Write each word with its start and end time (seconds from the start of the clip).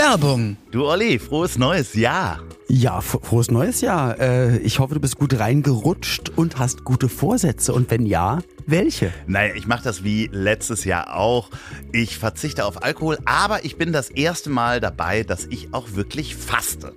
Werbung. 0.00 0.56
Du 0.70 0.86
Olli, 0.86 1.18
frohes 1.18 1.58
neues 1.58 1.92
Jahr. 1.92 2.40
Ja, 2.68 3.02
frohes 3.02 3.50
neues 3.50 3.82
Jahr. 3.82 4.18
Äh, 4.18 4.56
ich 4.60 4.78
hoffe, 4.78 4.94
du 4.94 5.00
bist 5.00 5.18
gut 5.18 5.38
reingerutscht 5.38 6.30
und 6.36 6.58
hast 6.58 6.84
gute 6.84 7.10
Vorsätze. 7.10 7.74
Und 7.74 7.90
wenn 7.90 8.06
ja, 8.06 8.38
welche? 8.66 9.12
Naja, 9.26 9.54
ich 9.54 9.66
mache 9.66 9.84
das 9.84 10.02
wie 10.02 10.30
letztes 10.32 10.86
Jahr 10.86 11.14
auch. 11.14 11.50
Ich 11.92 12.16
verzichte 12.16 12.64
auf 12.64 12.82
Alkohol, 12.82 13.18
aber 13.26 13.66
ich 13.66 13.76
bin 13.76 13.92
das 13.92 14.08
erste 14.08 14.48
Mal 14.48 14.80
dabei, 14.80 15.22
dass 15.22 15.44
ich 15.44 15.74
auch 15.74 15.92
wirklich 15.92 16.34
faste. 16.34 16.94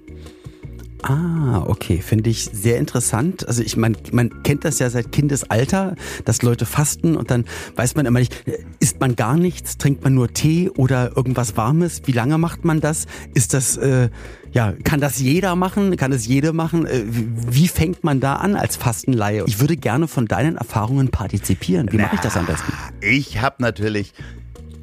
Ah, 1.03 1.63
okay, 1.67 1.99
finde 2.01 2.29
ich 2.29 2.49
sehr 2.53 2.77
interessant. 2.77 3.45
Also 3.45 3.61
ich 3.61 3.75
meine, 3.75 3.97
man 4.13 4.41
kennt 4.43 4.63
das 4.63 4.79
ja 4.79 4.89
seit 4.89 5.11
Kindesalter, 5.11 5.95
dass 6.23 6.41
Leute 6.41 6.65
fasten 6.65 7.17
und 7.17 7.29
dann 7.29 7.43
weiß 7.75 7.95
man 7.95 8.05
immer 8.05 8.19
nicht, 8.19 8.33
isst 8.79 9.01
man 9.01 9.17
gar 9.17 9.35
nichts, 9.35 9.77
trinkt 9.77 10.03
man 10.05 10.13
nur 10.13 10.31
Tee 10.31 10.69
oder 10.69 11.17
irgendwas 11.17 11.57
Warmes? 11.57 12.03
Wie 12.05 12.13
lange 12.13 12.37
macht 12.37 12.63
man 12.63 12.79
das? 12.79 13.05
Ist 13.33 13.53
das, 13.53 13.75
äh, 13.75 14.09
ja, 14.53 14.73
kann 14.85 15.01
das 15.01 15.19
jeder 15.19 15.57
machen? 15.57 15.97
Kann 15.97 16.13
es 16.13 16.25
jede 16.25 16.53
machen? 16.53 16.85
Äh, 16.85 17.03
wie 17.05 17.67
fängt 17.67 18.05
man 18.05 18.21
da 18.21 18.35
an 18.35 18.55
als 18.55 18.77
Fastenleihe? 18.77 19.43
Ich 19.45 19.59
würde 19.59 19.75
gerne 19.75 20.07
von 20.07 20.27
deinen 20.27 20.55
Erfahrungen 20.55 21.09
partizipieren. 21.09 21.91
Wie 21.91 21.97
mache 21.97 22.15
ich 22.15 22.21
das 22.21 22.37
am 22.37 22.45
besten? 22.45 22.71
Ich 23.01 23.41
habe 23.41 23.55
natürlich 23.59 24.13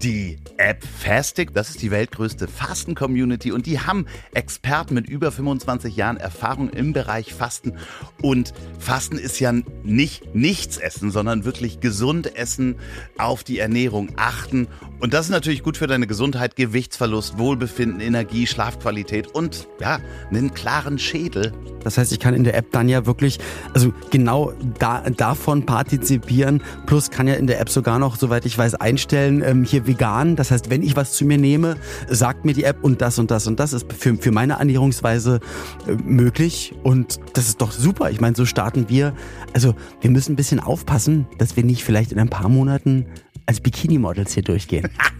die 0.02 0.38
App 0.56 0.82
Fastic. 0.82 1.52
Das 1.52 1.70
ist 1.70 1.82
die 1.82 1.90
weltgrößte 1.90 2.48
Fasten-Community 2.48 3.52
und 3.52 3.66
die 3.66 3.80
haben 3.80 4.06
Experten 4.32 4.94
mit 4.94 5.08
über 5.08 5.30
25 5.30 5.94
Jahren 5.96 6.16
Erfahrung 6.16 6.70
im 6.70 6.92
Bereich 6.92 7.34
Fasten. 7.34 7.76
Und 8.22 8.54
Fasten 8.78 9.18
ist 9.18 9.40
ja 9.40 9.52
nicht 9.82 10.34
nichts 10.34 10.78
essen, 10.78 11.10
sondern 11.10 11.44
wirklich 11.44 11.80
gesund 11.80 12.36
essen, 12.36 12.76
auf 13.18 13.44
die 13.44 13.58
Ernährung 13.58 14.12
achten. 14.16 14.68
Und 15.00 15.14
das 15.14 15.26
ist 15.26 15.30
natürlich 15.30 15.62
gut 15.62 15.76
für 15.76 15.86
deine 15.86 16.06
Gesundheit, 16.06 16.56
Gewichtsverlust, 16.56 17.38
Wohlbefinden, 17.38 18.00
Energie, 18.00 18.46
Schlafqualität 18.46 19.28
und 19.28 19.68
ja, 19.80 19.98
einen 20.30 20.54
klaren 20.54 20.98
Schädel. 20.98 21.52
Das 21.82 21.96
heißt, 21.98 22.12
ich 22.12 22.20
kann 22.20 22.34
in 22.34 22.44
der 22.44 22.54
App 22.54 22.72
dann 22.72 22.88
ja 22.88 23.06
wirklich, 23.06 23.38
also 23.72 23.92
genau 24.10 24.52
da, 24.78 25.08
davon 25.08 25.64
partizipieren. 25.64 26.62
Plus 26.86 27.10
kann 27.10 27.26
ja 27.26 27.34
in 27.34 27.46
der 27.46 27.60
App 27.60 27.70
sogar 27.70 27.98
noch, 27.98 28.16
soweit 28.16 28.44
ich 28.44 28.56
weiß, 28.56 28.74
einstellen, 28.74 29.42
ähm, 29.42 29.64
hier 29.64 29.86
vegan. 29.90 30.36
Das 30.36 30.50
heißt, 30.50 30.70
wenn 30.70 30.82
ich 30.82 30.96
was 30.96 31.12
zu 31.12 31.24
mir 31.24 31.36
nehme, 31.36 31.76
sagt 32.08 32.44
mir 32.44 32.54
die 32.54 32.64
App 32.64 32.82
und 32.82 33.02
das 33.02 33.18
und 33.18 33.30
das 33.30 33.46
und 33.46 33.60
das 33.60 33.72
ist 33.72 33.92
für, 33.92 34.16
für 34.16 34.32
meine 34.32 34.54
Ernährungsweise 34.54 35.40
äh, 35.86 35.92
möglich. 35.92 36.74
Und 36.82 37.20
das 37.34 37.48
ist 37.48 37.60
doch 37.60 37.72
super. 37.72 38.10
Ich 38.10 38.20
meine, 38.20 38.36
so 38.36 38.46
starten 38.46 38.88
wir. 38.88 39.12
Also 39.52 39.74
wir 40.00 40.10
müssen 40.10 40.32
ein 40.32 40.36
bisschen 40.36 40.60
aufpassen, 40.60 41.26
dass 41.38 41.56
wir 41.56 41.64
nicht 41.64 41.84
vielleicht 41.84 42.12
in 42.12 42.18
ein 42.18 42.30
paar 42.30 42.48
Monaten 42.48 43.06
als 43.46 43.60
Bikini-Models 43.60 44.32
hier 44.32 44.44
durchgehen. 44.44 44.88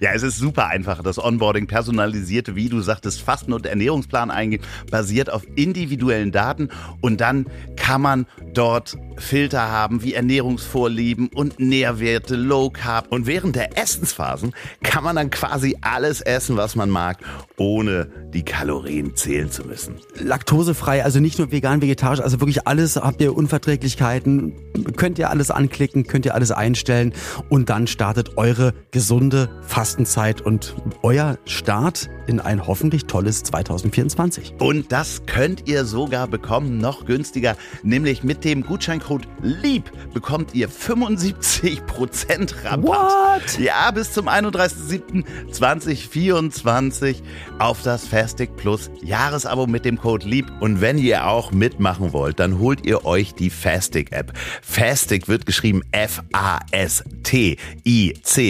ja, 0.00 0.10
es 0.14 0.22
ist 0.22 0.38
super 0.38 0.68
einfach. 0.68 1.02
Das 1.02 1.22
Onboarding 1.22 1.66
personalisierte, 1.66 2.54
wie 2.54 2.68
du 2.68 2.80
sagtest, 2.80 3.20
Fasten- 3.20 3.52
und 3.52 3.66
Ernährungsplan 3.66 4.30
eingehen, 4.30 4.62
basiert 4.90 5.30
auf 5.30 5.42
individuellen 5.56 6.32
Daten 6.32 6.68
und 7.00 7.20
dann 7.20 7.46
kann 7.76 8.00
man 8.00 8.26
dort 8.54 8.96
Filter 9.18 9.70
haben 9.70 10.02
wie 10.02 10.14
Ernährungsvorlieben 10.14 11.28
und 11.28 11.58
Nährwerte, 11.58 12.36
Low 12.36 12.70
Carb. 12.70 13.10
Und 13.10 13.26
während 13.26 13.56
der 13.56 13.78
Essensphasen 13.78 14.54
kann 14.82 15.04
man 15.04 15.16
dann 15.16 15.30
quasi 15.30 15.76
alles 15.80 16.20
essen, 16.20 16.56
was 16.56 16.76
man 16.76 16.90
mag, 16.90 17.18
ohne 17.56 18.08
die 18.32 18.44
Kalorien 18.44 19.14
zählen 19.16 19.50
zu 19.50 19.64
müssen. 19.64 19.96
Laktosefrei, 20.18 21.04
also 21.04 21.20
nicht 21.20 21.38
nur 21.38 21.52
vegan, 21.52 21.82
vegetarisch, 21.82 22.20
also 22.20 22.40
wirklich 22.40 22.66
alles 22.66 22.96
habt 22.96 23.20
ihr 23.20 23.34
Unverträglichkeiten, 23.36 24.54
könnt 24.96 25.18
ihr 25.18 25.30
alles 25.30 25.50
anklicken, 25.50 26.06
könnt 26.06 26.26
ihr 26.26 26.34
alles 26.34 26.50
einstellen 26.50 27.12
und 27.48 27.68
dann 27.70 27.86
startet 27.86 28.36
eure 28.36 28.74
gesunde 29.12 29.50
Fastenzeit 29.60 30.40
und 30.40 30.74
euer 31.02 31.36
Start 31.44 32.08
in 32.26 32.40
ein 32.40 32.66
hoffentlich 32.66 33.04
tolles 33.04 33.42
2024. 33.42 34.54
Und 34.58 34.90
das 34.90 35.26
könnt 35.26 35.68
ihr 35.68 35.84
sogar 35.84 36.26
bekommen, 36.28 36.78
noch 36.78 37.04
günstiger, 37.04 37.58
nämlich 37.82 38.22
mit 38.22 38.42
dem 38.44 38.64
Gutscheincode 38.64 39.28
LIEB 39.42 39.90
bekommt 40.14 40.54
ihr 40.54 40.70
75% 40.70 42.64
Rabatt. 42.64 42.84
What? 42.84 43.58
Ja, 43.58 43.90
bis 43.90 44.12
zum 44.12 44.28
31.07.2024 44.28 47.16
auf 47.58 47.82
das 47.82 48.06
Fastic 48.06 48.56
Plus 48.56 48.90
Jahresabo 49.02 49.66
mit 49.66 49.84
dem 49.84 49.98
Code 49.98 50.26
LIEB. 50.26 50.46
Und 50.60 50.80
wenn 50.80 50.96
ihr 50.96 51.26
auch 51.26 51.52
mitmachen 51.52 52.14
wollt, 52.14 52.40
dann 52.40 52.58
holt 52.58 52.86
ihr 52.86 53.04
euch 53.04 53.34
die 53.34 53.50
Fastic 53.50 54.12
App. 54.12 54.32
Fastic 54.62 55.28
wird 55.28 55.44
geschrieben 55.46 55.82
F-A-S-T-I-C 55.92 56.24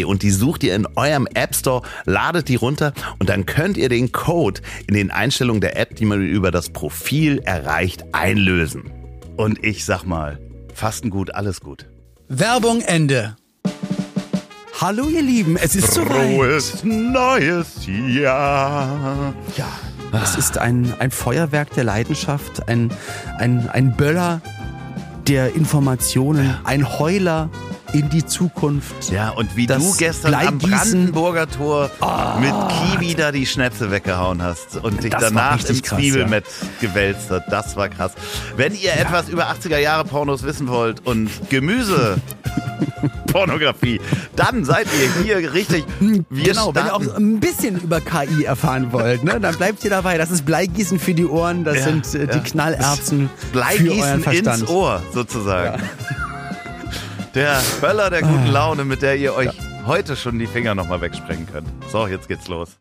und 0.04 0.22
die 0.22 0.30
sucht 0.52 0.64
ihr 0.64 0.74
in 0.74 0.86
eurem 0.96 1.26
App 1.32 1.54
Store, 1.54 1.80
ladet 2.04 2.48
die 2.48 2.56
runter 2.56 2.92
und 3.18 3.30
dann 3.30 3.46
könnt 3.46 3.78
ihr 3.78 3.88
den 3.88 4.12
Code 4.12 4.60
in 4.86 4.92
den 4.92 5.10
Einstellungen 5.10 5.62
der 5.62 5.78
App, 5.78 5.96
die 5.96 6.04
man 6.04 6.20
über 6.20 6.50
das 6.50 6.68
Profil 6.68 7.40
erreicht, 7.46 8.04
einlösen. 8.12 8.90
Und 9.36 9.64
ich 9.64 9.86
sag 9.86 10.04
mal, 10.04 10.38
Fasten 10.74 11.08
gut, 11.08 11.34
alles 11.34 11.62
gut. 11.62 11.86
Werbung 12.28 12.82
Ende. 12.82 13.36
Hallo 14.78 15.08
ihr 15.08 15.22
Lieben, 15.22 15.56
es 15.56 15.74
ist 15.74 15.94
soweit. 15.94 16.34
Frohes 16.34 16.84
neues 16.84 17.86
Jahr. 17.86 19.32
Ja, 19.56 19.69
es 20.22 20.36
ist 20.36 20.58
ein, 20.58 20.92
ein 20.98 21.10
Feuerwerk 21.10 21.72
der 21.72 21.84
Leidenschaft, 21.84 22.69
ein, 22.69 22.92
ein, 23.38 23.70
ein 23.70 23.96
Böller 23.96 24.42
der 25.28 25.54
Informationen, 25.54 26.56
ein 26.64 26.98
Heuler 26.98 27.50
in 27.92 28.08
die 28.08 28.24
Zukunft. 28.24 29.10
Ja, 29.10 29.30
und 29.30 29.56
wie 29.56 29.66
du 29.66 29.94
gestern 29.96 30.34
am. 30.34 30.58
Brandenburger 30.58 31.48
Tor 31.48 31.90
mit 32.40 32.54
Kiwi 32.68 33.14
da 33.14 33.32
die 33.32 33.46
Schnäpse 33.46 33.90
weggehauen 33.90 34.42
hast 34.42 34.76
und 34.76 35.02
dich 35.02 35.12
danach 35.12 35.62
im 35.68 35.82
Zwiebelmett 35.82 36.44
gewälzt 36.80 37.30
hat. 37.30 37.50
Das 37.50 37.76
war 37.76 37.88
krass. 37.88 38.12
Wenn 38.56 38.74
ihr 38.74 38.94
etwas 38.94 39.28
über 39.28 39.50
80er 39.50 39.78
Jahre 39.78 40.04
Pornos 40.04 40.42
wissen 40.42 40.68
wollt 40.68 41.06
und 41.06 41.30
Gemüse 41.50 42.16
Pornografie, 43.32 44.00
dann 44.37 44.65
seid 44.65 44.87
ihr 45.00 45.25
hier 45.25 45.53
richtig. 45.54 45.84
Wir 46.31 46.44
genau, 46.44 46.75
wenn 46.75 46.87
ihr 46.87 46.94
auch 46.94 47.03
starten- 47.03 47.34
ein 47.37 47.41
bisschen 47.41 47.81
über 47.81 48.00
KI 48.00 48.44
erfahren 48.44 48.93
wollt, 48.93 49.25
ne, 49.25 49.41
dann 49.41 49.56
bleibt 49.56 49.82
ihr 49.84 49.91
dabei. 49.91 50.19
Das 50.19 50.31
ist 50.31 50.44
Bleigießen 50.44 50.98
für 50.98 51.15
die 51.15 51.26
Ohren, 51.26 51.65
das 51.65 51.76
Ja, 51.78 51.82
sind 51.84 52.15
äh, 52.15 52.26
die 52.26 52.37
ja. 52.38 52.43
Knallerbsen 52.44 53.31
für 53.31 53.44
euren 53.44 53.53
Bleigießen 53.53 54.20
Verstand. 54.20 54.60
ins 54.62 54.69
Ohr, 54.70 55.03
sozusagen. 55.12 55.82
Der 57.34 57.60
Böller 57.81 58.10
der 58.10 58.20
guten 58.22 58.48
Ah. 58.48 58.53
Laune, 58.53 58.84
mit 58.84 59.00
der 59.03 59.16
ihr 59.16 59.34
euch 59.34 59.49
heute 59.87 60.16
schon 60.16 60.38
die 60.38 60.47
Finger 60.47 60.75
nochmal 60.75 61.00
wegsprengen 61.00 61.47
könnt. 61.50 61.66
So, 61.91 62.06
jetzt 62.06 62.28
geht's 62.28 62.47
los. 62.49 62.76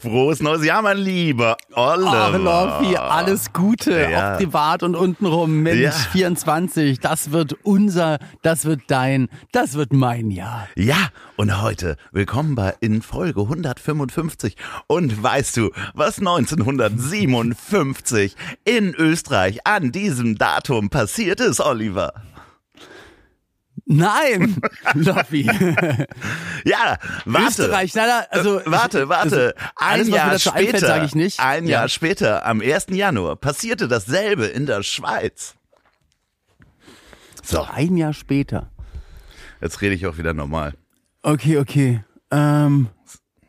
Frohes 0.00 0.40
neues 0.40 0.64
Jahr, 0.64 0.80
mein 0.82 0.98
lieber 0.98 1.56
Oliver. 1.74 2.30
Oh, 2.32 2.36
Loffi, 2.36 2.96
alles 2.96 3.52
Gute, 3.52 4.08
Ja. 4.08 4.34
auch 4.34 4.38
privat 4.38 4.84
und 4.84 4.94
untenrum. 4.94 5.62
Mensch, 5.62 5.80
Ja. 5.80 5.90
24, 5.90 7.00
das 7.00 7.32
wird 7.32 7.56
unser, 7.64 8.18
das 8.42 8.64
wird 8.64 8.82
dein, 8.86 9.28
das 9.50 9.74
wird 9.74 9.92
mein 9.92 10.30
Jahr. 10.30 10.68
Ja, 10.76 11.08
und 11.36 11.60
heute 11.60 11.96
willkommen 12.12 12.54
bei 12.54 12.74
in 12.80 13.02
Folge 13.02 13.40
155. 13.40 14.54
Und 14.86 15.20
weißt 15.20 15.56
du, 15.56 15.70
was 15.94 16.18
1957 16.18 18.36
in 18.64 18.94
Österreich 18.94 19.66
an 19.66 19.90
diesem 19.90 20.38
Datum 20.38 20.90
passiert 20.90 21.40
ist, 21.40 21.58
Oliver? 21.60 22.12
Nein, 23.90 24.60
Loffi. 24.94 25.44
Ja, 26.64 26.98
warte. 27.24 27.46
Österreich, 27.48 27.94
leider, 27.94 28.26
also. 28.30 28.58
Äh, 28.60 28.62
warte, 28.66 29.08
warte. 29.08 29.54
Ein 29.76 30.00
alles, 30.00 30.08
Jahr 30.08 30.30
dazu 30.32 30.50
einfällt, 30.50 30.68
später, 30.76 30.86
sage 30.86 31.04
ich 31.06 31.14
nicht. 31.14 31.40
ein 31.40 31.64
Ja. 31.64 31.70
Jahr 31.80 31.88
später, 31.88 32.44
am 32.44 32.60
1. 32.60 32.86
Januar, 32.90 33.36
passierte 33.36 33.88
dasselbe 33.88 34.44
in 34.46 34.66
der 34.66 34.82
Schweiz. 34.82 35.54
So, 37.42 37.62
Ein 37.62 37.96
Jahr 37.96 38.12
später. 38.12 38.70
jetzt 39.62 39.80
rede 39.80 39.94
ich 39.94 40.06
auch 40.06 40.18
wieder 40.18 40.34
normal. 40.34 40.74
Okay, 41.22 41.56
okay. 41.56 42.04
Ähm, 42.30 42.88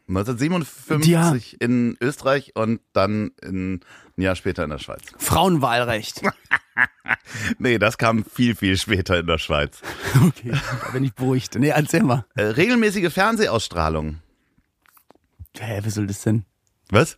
1957 0.07 1.61
in 1.61 1.97
Österreich 1.99 2.55
und 2.55 2.79
dann 2.93 3.31
in, 3.43 3.81
ein 4.17 4.21
Jahr 4.21 4.35
später 4.35 4.63
in 4.63 4.69
der 4.69 4.79
Schweiz. 4.79 5.01
Frauenwahlrecht. 5.17 6.21
Nee, 7.59 7.77
das 7.79 7.97
kam 7.97 8.23
viel, 8.25 8.55
viel 8.55 8.77
später 8.77 9.19
in 9.19 9.27
der 9.27 9.37
Schweiz. 9.37 9.79
Okay, 10.27 10.51
da 10.51 10.89
bin 10.91 11.03
ich 11.03 11.13
beruhigt. 11.13 11.55
Nee, 11.55 11.69
erzähl 11.69 12.03
mal. 12.03 12.25
Äh, 12.35 12.43
regelmäßige 12.43 13.11
Fernsehausstrahlung. 13.13 14.19
Hä, 15.57 15.79
wie 15.83 15.89
soll 15.89 16.07
das 16.07 16.21
denn? 16.23 16.45
Was? 16.89 17.17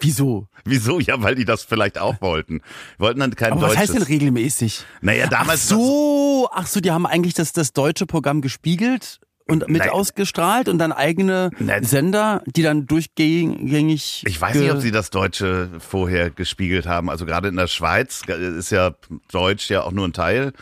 Wieso? 0.00 0.46
Wieso? 0.64 1.00
Ja, 1.00 1.20
weil 1.22 1.34
die 1.34 1.44
das 1.44 1.64
vielleicht 1.64 1.98
auch 1.98 2.20
wollten. 2.20 2.60
Wollten 2.98 3.20
dann 3.20 3.34
kein 3.34 3.52
Aber 3.52 3.62
was 3.62 3.68
deutsches. 3.74 3.80
heißt 3.90 3.94
denn 3.94 4.02
regelmäßig? 4.02 4.84
Naja, 5.00 5.24
Ach 5.26 5.30
damals. 5.30 5.68
so, 5.68 6.48
ach 6.52 6.66
so, 6.68 6.80
die 6.80 6.90
haben 6.92 7.04
eigentlich 7.06 7.34
das, 7.34 7.52
das 7.52 7.72
deutsche 7.72 8.06
Programm 8.06 8.40
gespiegelt 8.40 9.20
und 9.48 9.68
mit 9.68 9.78
Nein. 9.80 9.90
ausgestrahlt 9.90 10.68
und 10.68 10.78
dann 10.78 10.92
eigene 10.92 11.50
Nein. 11.58 11.82
Sender, 11.84 12.42
die 12.46 12.62
dann 12.62 12.86
durchgängig. 12.86 14.22
Ich 14.26 14.40
weiß 14.40 14.56
nicht, 14.56 14.70
ob 14.70 14.80
sie 14.80 14.90
das 14.90 15.10
Deutsche 15.10 15.70
vorher 15.78 16.30
gespiegelt 16.30 16.86
haben. 16.86 17.10
Also 17.10 17.26
gerade 17.26 17.48
in 17.48 17.56
der 17.56 17.66
Schweiz 17.66 18.22
ist 18.26 18.70
ja 18.70 18.92
Deutsch 19.32 19.70
ja 19.70 19.82
auch 19.82 19.92
nur 19.92 20.06
ein 20.06 20.12
Teil. 20.12 20.52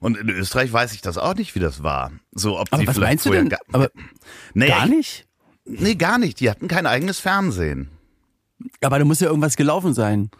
Und 0.00 0.18
in 0.18 0.28
Österreich 0.28 0.72
weiß 0.72 0.92
ich 0.92 1.00
das 1.00 1.16
auch 1.16 1.34
nicht, 1.34 1.54
wie 1.54 1.60
das 1.60 1.82
war. 1.82 2.12
So, 2.32 2.58
ob 2.58 2.68
Aber 2.72 2.80
sie 2.82 2.86
was 2.86 2.96
vielleicht 2.96 3.10
meinst 3.10 3.26
du 3.26 3.30
denn? 3.30 3.48
ga- 3.48 3.58
Aber 3.72 3.90
Naja, 4.52 4.76
gar 4.78 4.84
ich- 4.86 4.90
nicht? 4.90 5.26
Nee, 5.66 5.94
gar 5.94 6.18
nicht. 6.18 6.40
Die 6.40 6.50
hatten 6.50 6.68
kein 6.68 6.84
eigenes 6.86 7.20
Fernsehen. 7.20 7.88
Aber 8.82 8.98
da 8.98 9.04
muss 9.06 9.20
ja 9.20 9.28
irgendwas 9.28 9.56
gelaufen 9.56 9.94
sein. 9.94 10.30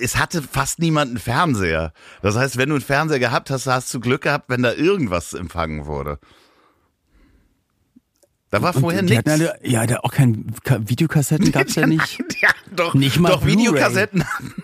Es 0.00 0.16
hatte 0.16 0.42
fast 0.42 0.78
niemand 0.78 1.10
einen 1.10 1.18
Fernseher. 1.18 1.92
Das 2.22 2.36
heißt, 2.36 2.56
wenn 2.56 2.68
du 2.70 2.74
einen 2.76 2.84
Fernseher 2.84 3.18
gehabt 3.18 3.50
hast, 3.50 3.66
hast 3.66 3.92
du 3.94 4.00
Glück 4.00 4.22
gehabt, 4.22 4.48
wenn 4.48 4.62
da 4.62 4.72
irgendwas 4.72 5.32
empfangen 5.34 5.84
wurde. 5.86 6.18
Da 8.52 8.60
war 8.62 8.72
vorher 8.72 9.02
nichts. 9.02 9.30
alle, 9.30 9.56
ja, 9.62 9.86
da 9.86 9.98
auch 10.00 10.10
kein 10.12 10.46
Ka- 10.64 10.80
Videokassetten 10.84 11.52
gab's 11.52 11.76
ja 11.76 11.86
nicht. 11.86 12.18
Ja, 12.40 12.48
doch, 12.74 12.94
Nicht 12.94 13.20
mal 13.20 13.30
doch. 13.30 13.46
Videokassetten 13.46 14.24
hatten 14.24 14.54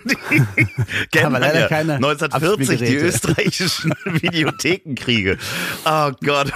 die. 1.15 1.21
Aber 1.23 1.39
leider 1.39 1.61
ja. 1.61 1.69
keine 1.69 1.95
1940 1.95 2.81
die 2.81 2.97
österreichischen 2.97 3.93
Videothekenkriege. 4.05 5.39
Oh 5.85 6.11
Gott. 6.25 6.53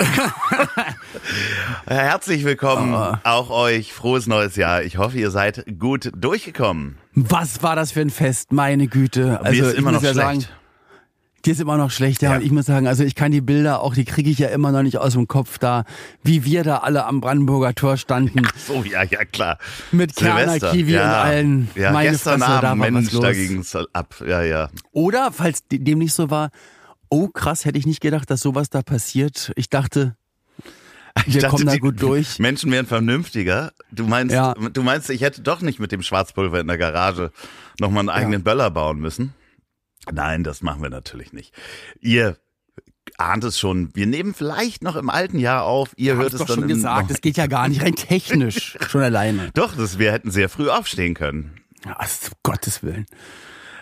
Herzlich 1.86 2.44
willkommen 2.44 2.94
Oh. 2.94 3.14
auch 3.22 3.50
euch. 3.50 3.92
Frohes 3.92 4.26
neues 4.26 4.56
Jahr. 4.56 4.82
Ich 4.82 4.98
hoffe, 4.98 5.18
ihr 5.18 5.30
seid 5.30 5.64
gut 5.78 6.10
durchgekommen. 6.16 6.96
Was 7.14 7.62
war 7.62 7.76
das 7.76 7.92
für 7.92 8.00
ein 8.00 8.10
Fest, 8.10 8.52
meine 8.52 8.86
Güte. 8.88 9.40
Also 9.42 9.62
Mir 9.62 9.68
ist 9.68 9.78
immer 9.78 9.92
noch 9.92 10.02
ja 10.02 10.12
schlecht. 10.12 10.26
sagen, 10.42 10.44
dir 11.44 11.52
ist 11.52 11.60
immer 11.60 11.76
noch 11.76 11.90
schlecht, 11.90 12.22
ja. 12.22 12.30
Ja. 12.30 12.36
Und 12.36 12.42
ich 12.44 12.50
muss 12.52 12.66
sagen, 12.66 12.86
also 12.86 13.02
ich 13.04 13.14
kann 13.14 13.30
die 13.32 13.40
Bilder 13.40 13.80
auch, 13.82 13.94
die 13.94 14.04
kriege 14.04 14.30
ich 14.30 14.38
ja 14.38 14.48
immer 14.48 14.72
noch 14.72 14.82
nicht 14.82 14.98
aus 14.98 15.14
dem 15.14 15.26
Kopf 15.28 15.58
da, 15.58 15.84
wie 16.22 16.44
wir 16.44 16.64
da 16.64 16.78
alle 16.78 17.04
am 17.06 17.20
Brandenburger 17.20 17.74
Tor 17.74 17.96
standen. 17.96 18.46
So, 18.66 18.82
ja, 18.84 19.02
ja, 19.04 19.24
klar. 19.24 19.58
Mit 19.92 20.14
Kerner, 20.16 20.58
Kiwi 20.58 20.92
ja. 20.92 21.04
und 21.04 21.26
allen. 21.28 21.70
Ja, 21.74 21.92
Meine 21.92 22.10
gestern 22.10 22.40
Fresse, 22.40 22.60
da 22.60 22.70
Abend, 22.70 22.82
was 22.84 22.90
Mensch, 22.92 23.10
da 23.12 23.28
los. 23.28 23.36
ging's 23.36 23.76
ab. 23.92 24.14
Ja, 24.26 24.42
ja. 24.42 24.68
Oder, 24.92 25.30
falls 25.32 25.66
de- 25.68 25.78
dem 25.78 25.98
nicht 25.98 26.12
so 26.12 26.30
war, 26.30 26.50
oh 27.08 27.28
krass, 27.28 27.64
hätte 27.64 27.78
ich 27.78 27.86
nicht 27.86 28.00
gedacht, 28.00 28.30
dass 28.30 28.40
sowas 28.40 28.70
da 28.70 28.82
passiert. 28.82 29.52
Ich 29.56 29.68
dachte, 29.70 30.14
Ich 31.26 31.34
wir 31.34 31.40
dachte, 31.42 31.50
kommen 31.56 31.66
da 31.66 31.72
die 31.72 31.78
gut 31.80 32.00
durch. 32.02 32.38
Menschen 32.38 32.70
wären 32.70 32.86
vernünftiger. 32.86 33.72
Du 33.90 34.06
meinst, 34.06 34.32
Ja. 34.34 34.54
du 34.54 34.82
meinst, 34.82 35.10
ich 35.10 35.22
hätte 35.22 35.42
doch 35.42 35.60
nicht 35.60 35.80
mit 35.80 35.90
dem 35.90 36.02
Schwarzpulver 36.02 36.60
in 36.60 36.68
der 36.68 36.78
Garage 36.78 37.32
nochmal 37.80 38.00
einen 38.00 38.08
eigenen 38.10 38.42
Böller 38.44 38.70
bauen 38.70 39.00
müssen? 39.00 39.34
Nein, 40.10 40.44
das 40.44 40.62
machen 40.62 40.82
wir 40.82 40.90
natürlich 40.90 41.32
nicht. 41.32 41.54
Ihr 42.00 42.36
ahnt 43.18 43.44
es 43.44 43.58
schon. 43.58 43.94
Wir 43.94 44.06
nehmen 44.06 44.34
vielleicht 44.34 44.82
noch 44.82 44.96
im 44.96 45.10
alten 45.10 45.38
Jahr 45.38 45.64
auf. 45.64 45.92
Ihr 45.96 46.16
hört 46.16 46.32
es 46.32 46.38
doch 46.38 46.46
dann 46.46 46.60
schon 46.60 46.68
gesagt, 46.68 47.10
das 47.10 47.20
geht 47.20 47.36
ja 47.36 47.46
gar 47.46 47.68
nicht, 47.68 47.82
rein 47.82 47.94
technisch, 47.94 48.78
schon 48.88 49.02
alleine. 49.02 49.50
Doch, 49.54 49.76
das, 49.76 49.98
wir 49.98 50.12
hätten 50.12 50.30
sehr 50.30 50.48
früh 50.48 50.68
aufstehen 50.70 51.14
können. 51.14 51.60
Ja, 51.84 51.94
also, 51.94 52.28
um 52.28 52.38
Gottes 52.42 52.82
Willen. 52.82 53.06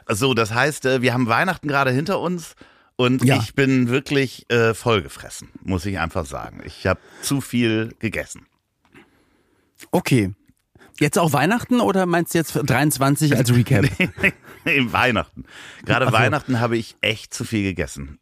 So, 0.09 0.35
das 0.35 0.53
heißt, 0.55 0.87
äh, 0.87 1.03
wir 1.03 1.13
haben 1.13 1.29
Weihnachten 1.29 1.69
gerade 1.69 1.91
hinter 1.91 2.21
uns 2.21 2.55
und 2.97 3.23
Ja. 3.25 3.37
ich 3.37 3.55
bin 3.55 3.89
wirklich 3.89 4.51
äh, 4.51 4.75
vollgefressen, 4.75 5.51
muss 5.63 5.85
ich 5.87 5.99
einfach 5.99 6.25
sagen. 6.27 6.61
Ich 6.65 6.87
habe 6.87 7.01
zu 7.23 7.41
viel 7.41 7.95
gegessen. 7.99 8.47
Okay. 9.91 10.35
Jetzt 11.01 11.19
auch 11.19 11.33
Weihnachten 11.33 11.81
oder 11.81 12.07
meinst 12.07 12.35
du 12.35 12.39
jetzt 12.39 12.53
23 12.55 13.37
als 13.37 13.55
Recap? 13.55 13.87
Im 14.65 14.93
Weihnachten. 14.93 15.45
Gerade 15.85 16.07
so. 16.07 16.13
Weihnachten 16.13 16.61
habe 16.61 16.77
ich 16.77 16.97
echt 17.01 17.33
zu 17.33 17.45
viel 17.45 17.63
gegessen. 17.63 18.19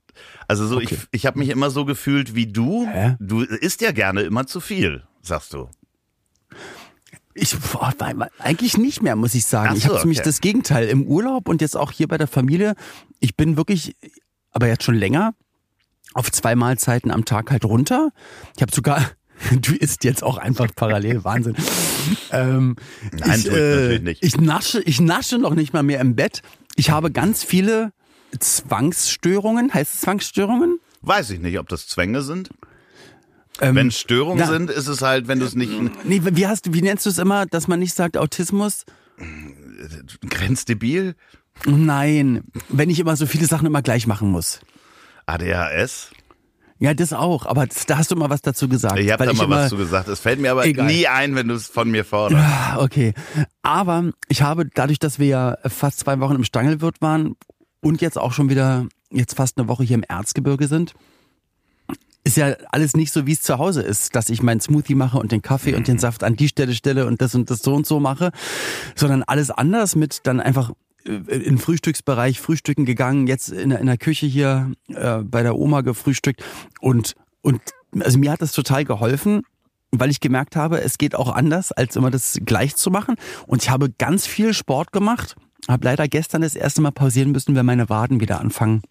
Also 0.49 0.67
so, 0.67 0.77
Okay. 0.77 0.89
ich, 0.91 0.99
ich 1.11 1.27
habe 1.27 1.39
mich 1.39 1.49
immer 1.49 1.71
so 1.71 1.85
gefühlt 1.85 2.35
wie 2.35 2.47
du. 2.47 2.87
Hä? 2.87 3.17
Du 3.19 3.41
isst 3.43 3.81
ja 3.81 3.93
gerne 3.93 4.23
immer 4.23 4.47
zu 4.47 4.61
viel, 4.61 5.05
sagst 5.23 5.53
du. 5.55 5.69
Ich 7.35 7.59
boah, 7.59 7.93
eigentlich 8.39 8.79
nicht 8.79 9.03
mehr, 9.03 9.15
muss 9.15 9.35
ich 9.35 9.45
sagen. 9.45 9.71
Ach 9.73 9.77
ich 9.77 9.83
so, 9.85 9.99
habe 9.99 10.09
okay. 10.09 10.21
das 10.25 10.41
Gegenteil 10.41 10.89
im 10.89 11.03
Urlaub 11.03 11.49
und 11.49 11.61
jetzt 11.61 11.77
auch 11.77 11.93
hier 11.93 12.09
bei 12.09 12.17
der 12.17 12.29
Familie. 12.29 12.75
Ich 13.21 13.37
bin 13.37 13.57
wirklich, 13.59 13.95
aber 14.53 14.69
jetzt 14.69 14.85
schon 14.85 14.95
länger, 14.95 15.35
auf 16.15 16.33
zwei 16.33 16.55
Mahlzeiten 16.55 17.11
am 17.11 17.27
Tag 17.27 17.51
halt 17.51 17.65
runter. 17.67 18.11
Ich 18.57 18.63
habe 18.63 18.75
sogar, 18.75 19.03
du 19.61 19.75
isst 19.75 20.05
jetzt 20.05 20.23
auch 20.23 20.39
einfach 20.39 20.69
parallel, 20.75 21.25
Wahnsinn. 21.25 21.57
Ähm, 22.31 22.77
Nein, 23.13 23.41
ich, 23.41 23.47
ich 23.47 23.53
natürlich 23.53 24.03
nicht. 24.03 24.25
Ich 24.25 24.41
nasche, 24.41 24.81
ich 24.83 25.01
nasche 25.01 25.39
noch 25.39 25.55
nicht 25.55 25.73
mal 25.73 25.83
mehr 25.83 26.01
im 26.01 26.17
Bett. 26.17 26.43
Ich 26.77 26.91
habe 26.91 27.11
ganz 27.11 27.45
viele 27.45 27.93
Zwangsstörungen. 28.39 29.73
Heißt 29.73 29.95
es 29.95 30.01
Zwangsstörungen? 30.03 30.79
Weiß 31.03 31.31
ich 31.31 31.41
nicht, 31.41 31.59
ob 31.59 31.69
das 31.69 31.89
Zwänge 31.89 32.23
sind. 32.23 32.51
Ähm, 33.61 33.75
Wenn 33.75 33.89
es 33.89 33.99
Störungen 33.99 34.39
ja. 34.39 34.47
sind, 34.47 34.71
ist 34.71 34.87
es 34.87 35.01
halt, 35.01 35.29
wenn 35.29 35.39
du 35.39 35.47
es 35.47 35.55
nicht 35.55 35.73
Nee, 36.05 36.21
wie 36.23 36.47
hast 36.47 36.75
wie 36.75 36.83
nennst 36.83 37.07
du 37.07 37.11
es 37.11 37.19
immer, 37.19 37.47
dass 37.47 37.69
man 37.69 37.79
nicht 37.79 37.95
sagt 37.95 38.17
Autismus? 38.17 38.85
grenzdebil, 40.29 41.15
Nein, 41.65 42.43
wenn 42.69 42.91
ich 42.91 43.01
immer 43.01 43.17
so 43.17 43.27
viele 43.27 43.47
Sachen 43.47 43.67
immer 43.67 43.83
gleich 43.83 44.07
machen 44.07 44.31
muss. 44.31 44.61
ADHS. 45.27 46.11
Ja, 46.79 46.93
das 46.93 47.13
auch, 47.13 47.47
aber 47.47 47.67
das, 47.67 47.87
da 47.87 47.97
hast 47.99 48.11
du 48.11 48.17
mal 48.17 48.29
was 48.29 48.43
dazu 48.43 48.69
gesagt. 48.69 48.99
Ich 48.99 49.11
habe 49.11 49.25
da 49.25 49.33
mal 49.33 49.45
immer, 49.45 49.57
was 49.57 49.71
zu 49.71 49.77
gesagt. 49.77 50.09
Es 50.09 50.21
fällt 50.21 50.41
mir 50.41 50.51
aber 50.51 50.67
Egal. 50.67 50.87
nie 50.87 51.07
ein, 51.07 51.35
wenn 51.35 51.49
du 51.49 51.55
es 51.55 51.69
von 51.69 51.91
mir 51.91 52.05
forderst. 52.05 52.45
Okay, 52.77 53.15
aber 53.63 54.11
ich 54.29 54.43
habe 54.43 54.67
dadurch, 54.67 54.99
dass 54.99 55.19
wir 55.19 55.27
ja 55.27 55.59
fast 55.65 56.01
zwei 56.01 56.21
Wochen 56.21 56.35
im 56.35 56.45
Stangelwirt 56.45 57.01
waren 57.01 57.37
und 57.81 58.03
jetzt 58.03 58.19
auch 58.19 58.33
schon 58.33 58.51
wieder 58.51 58.87
jetzt 59.11 59.35
fast 59.37 59.59
eine 59.59 59.69
Woche 59.69 59.85
hier 59.85 59.95
im 59.95 60.05
Erzgebirge 60.07 60.69
sind, 60.69 60.95
ist 62.25 62.37
ja 62.37 62.57
alles 62.73 62.97
nicht 62.97 63.13
so, 63.13 63.27
wie 63.27 63.33
es 63.33 63.41
zu 63.41 63.59
Hause 63.59 63.83
ist, 63.83 64.17
dass 64.17 64.29
ich 64.29 64.43
meinen 64.43 64.61
Smoothie 64.61 64.97
mache 64.97 65.19
und 65.19 65.31
den 65.31 65.43
Kaffee 65.43 65.75
und 65.75 65.87
den 65.87 65.99
Saft 65.99 66.25
an 66.25 66.35
die 66.35 66.49
Stelle 66.49 66.75
stelle 66.75 67.07
und 67.07 67.23
das 67.23 67.35
und 67.37 67.51
das 67.51 67.61
so 67.61 67.73
und 67.73 67.87
so 67.87 68.01
mache, 68.01 68.33
sondern 68.97 69.23
alles 69.23 69.51
anders 69.51 69.95
mit 69.95 70.27
dann 70.27 70.41
einfach 70.41 70.73
in 71.07 71.25
den 71.27 71.59
Frühstücksbereich 71.59 72.41
frühstücken 72.41 72.85
gegangen, 72.85 73.27
jetzt 73.27 73.49
in, 73.49 73.71
der- 73.71 73.79
in 73.81 73.87
der 73.87 73.99
Küche 73.99 74.27
hier 74.27 74.73
äh, 74.89 75.19
bei 75.23 75.43
der 75.43 75.57
Oma 75.57 75.81
gefrühstückt 75.83 76.43
und 76.81 77.15
und 77.43 77.61
also 78.01 78.19
mir 78.19 78.33
hat 78.33 78.43
das 78.43 78.51
total 78.53 78.85
geholfen, 78.85 79.43
weil 79.93 80.11
ich 80.11 80.19
gemerkt 80.21 80.57
habe, 80.57 80.81
es 80.83 80.99
geht 80.99 81.15
auch 81.15 81.33
anders, 81.33 81.71
als 81.71 81.95
immer 81.95 82.11
das 82.11 82.39
gleich 82.45 82.75
zu 82.75 82.91
machen. 82.91 83.15
Und 83.47 83.63
ich 83.63 83.71
habe 83.71 83.89
ganz 83.91 84.27
viel 84.27 84.53
Sport 84.53 84.91
gemacht, 84.91 85.37
habe 85.69 85.85
leider 85.85 86.09
gestern 86.09 86.43
das 86.43 86.57
erste 86.57 86.81
Mal 86.83 86.91
pausieren 86.91 87.31
müssen, 87.31 87.55
wenn 87.55 87.65
meine 87.65 87.89
Waden 87.89 88.19
wieder 88.21 88.41
anfangen, 88.41 88.83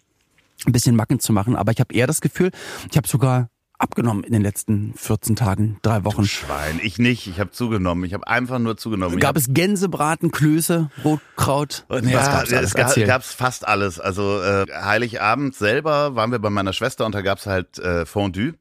ein 0.64 0.72
bisschen 0.72 0.96
Macken 0.96 1.20
zu 1.20 1.34
machen. 1.34 1.54
Aber 1.54 1.70
ich 1.70 1.80
habe 1.80 1.94
eher 1.94 2.06
das 2.06 2.22
Gefühl, 2.22 2.50
ich 2.90 2.96
habe 2.96 3.06
sogar 3.06 3.48
abgenommen 3.78 4.24
in 4.24 4.32
den 4.32 4.42
letzten 4.42 4.94
14 4.94 5.36
Tagen, 5.36 5.78
drei 5.82 6.04
Wochen. 6.04 6.24
Schwein, 6.24 6.80
ich 6.82 6.98
nicht. 6.98 7.26
Ich 7.26 7.38
habe 7.40 7.50
zugenommen. 7.50 8.04
Ich 8.04 8.14
habe 8.14 8.26
einfach 8.26 8.58
nur 8.58 8.76
zugenommen. 8.76 9.18
Gab 9.18 9.36
es 9.36 9.46
Gänsebraten, 9.50 10.30
Klöße, 10.30 10.90
Rotkraut? 11.04 11.84
Und 11.88 12.04
Was 12.06 12.10
ja, 12.12 12.18
gab's 12.20 12.52
alles? 12.52 12.64
es 12.68 12.74
gab, 12.74 12.94
gab's 13.06 13.32
fast 13.32 13.66
alles. 13.66 14.00
Also 14.00 14.40
äh, 14.42 14.66
Heiligabend 14.72 15.54
selber 15.54 16.14
waren 16.14 16.30
wir 16.32 16.38
bei 16.38 16.50
meiner 16.50 16.72
Schwester 16.72 17.06
und 17.06 17.14
da 17.14 17.22
gab's 17.22 17.46
halt 17.46 17.78
äh, 17.78 18.06
Fondue. 18.06 18.54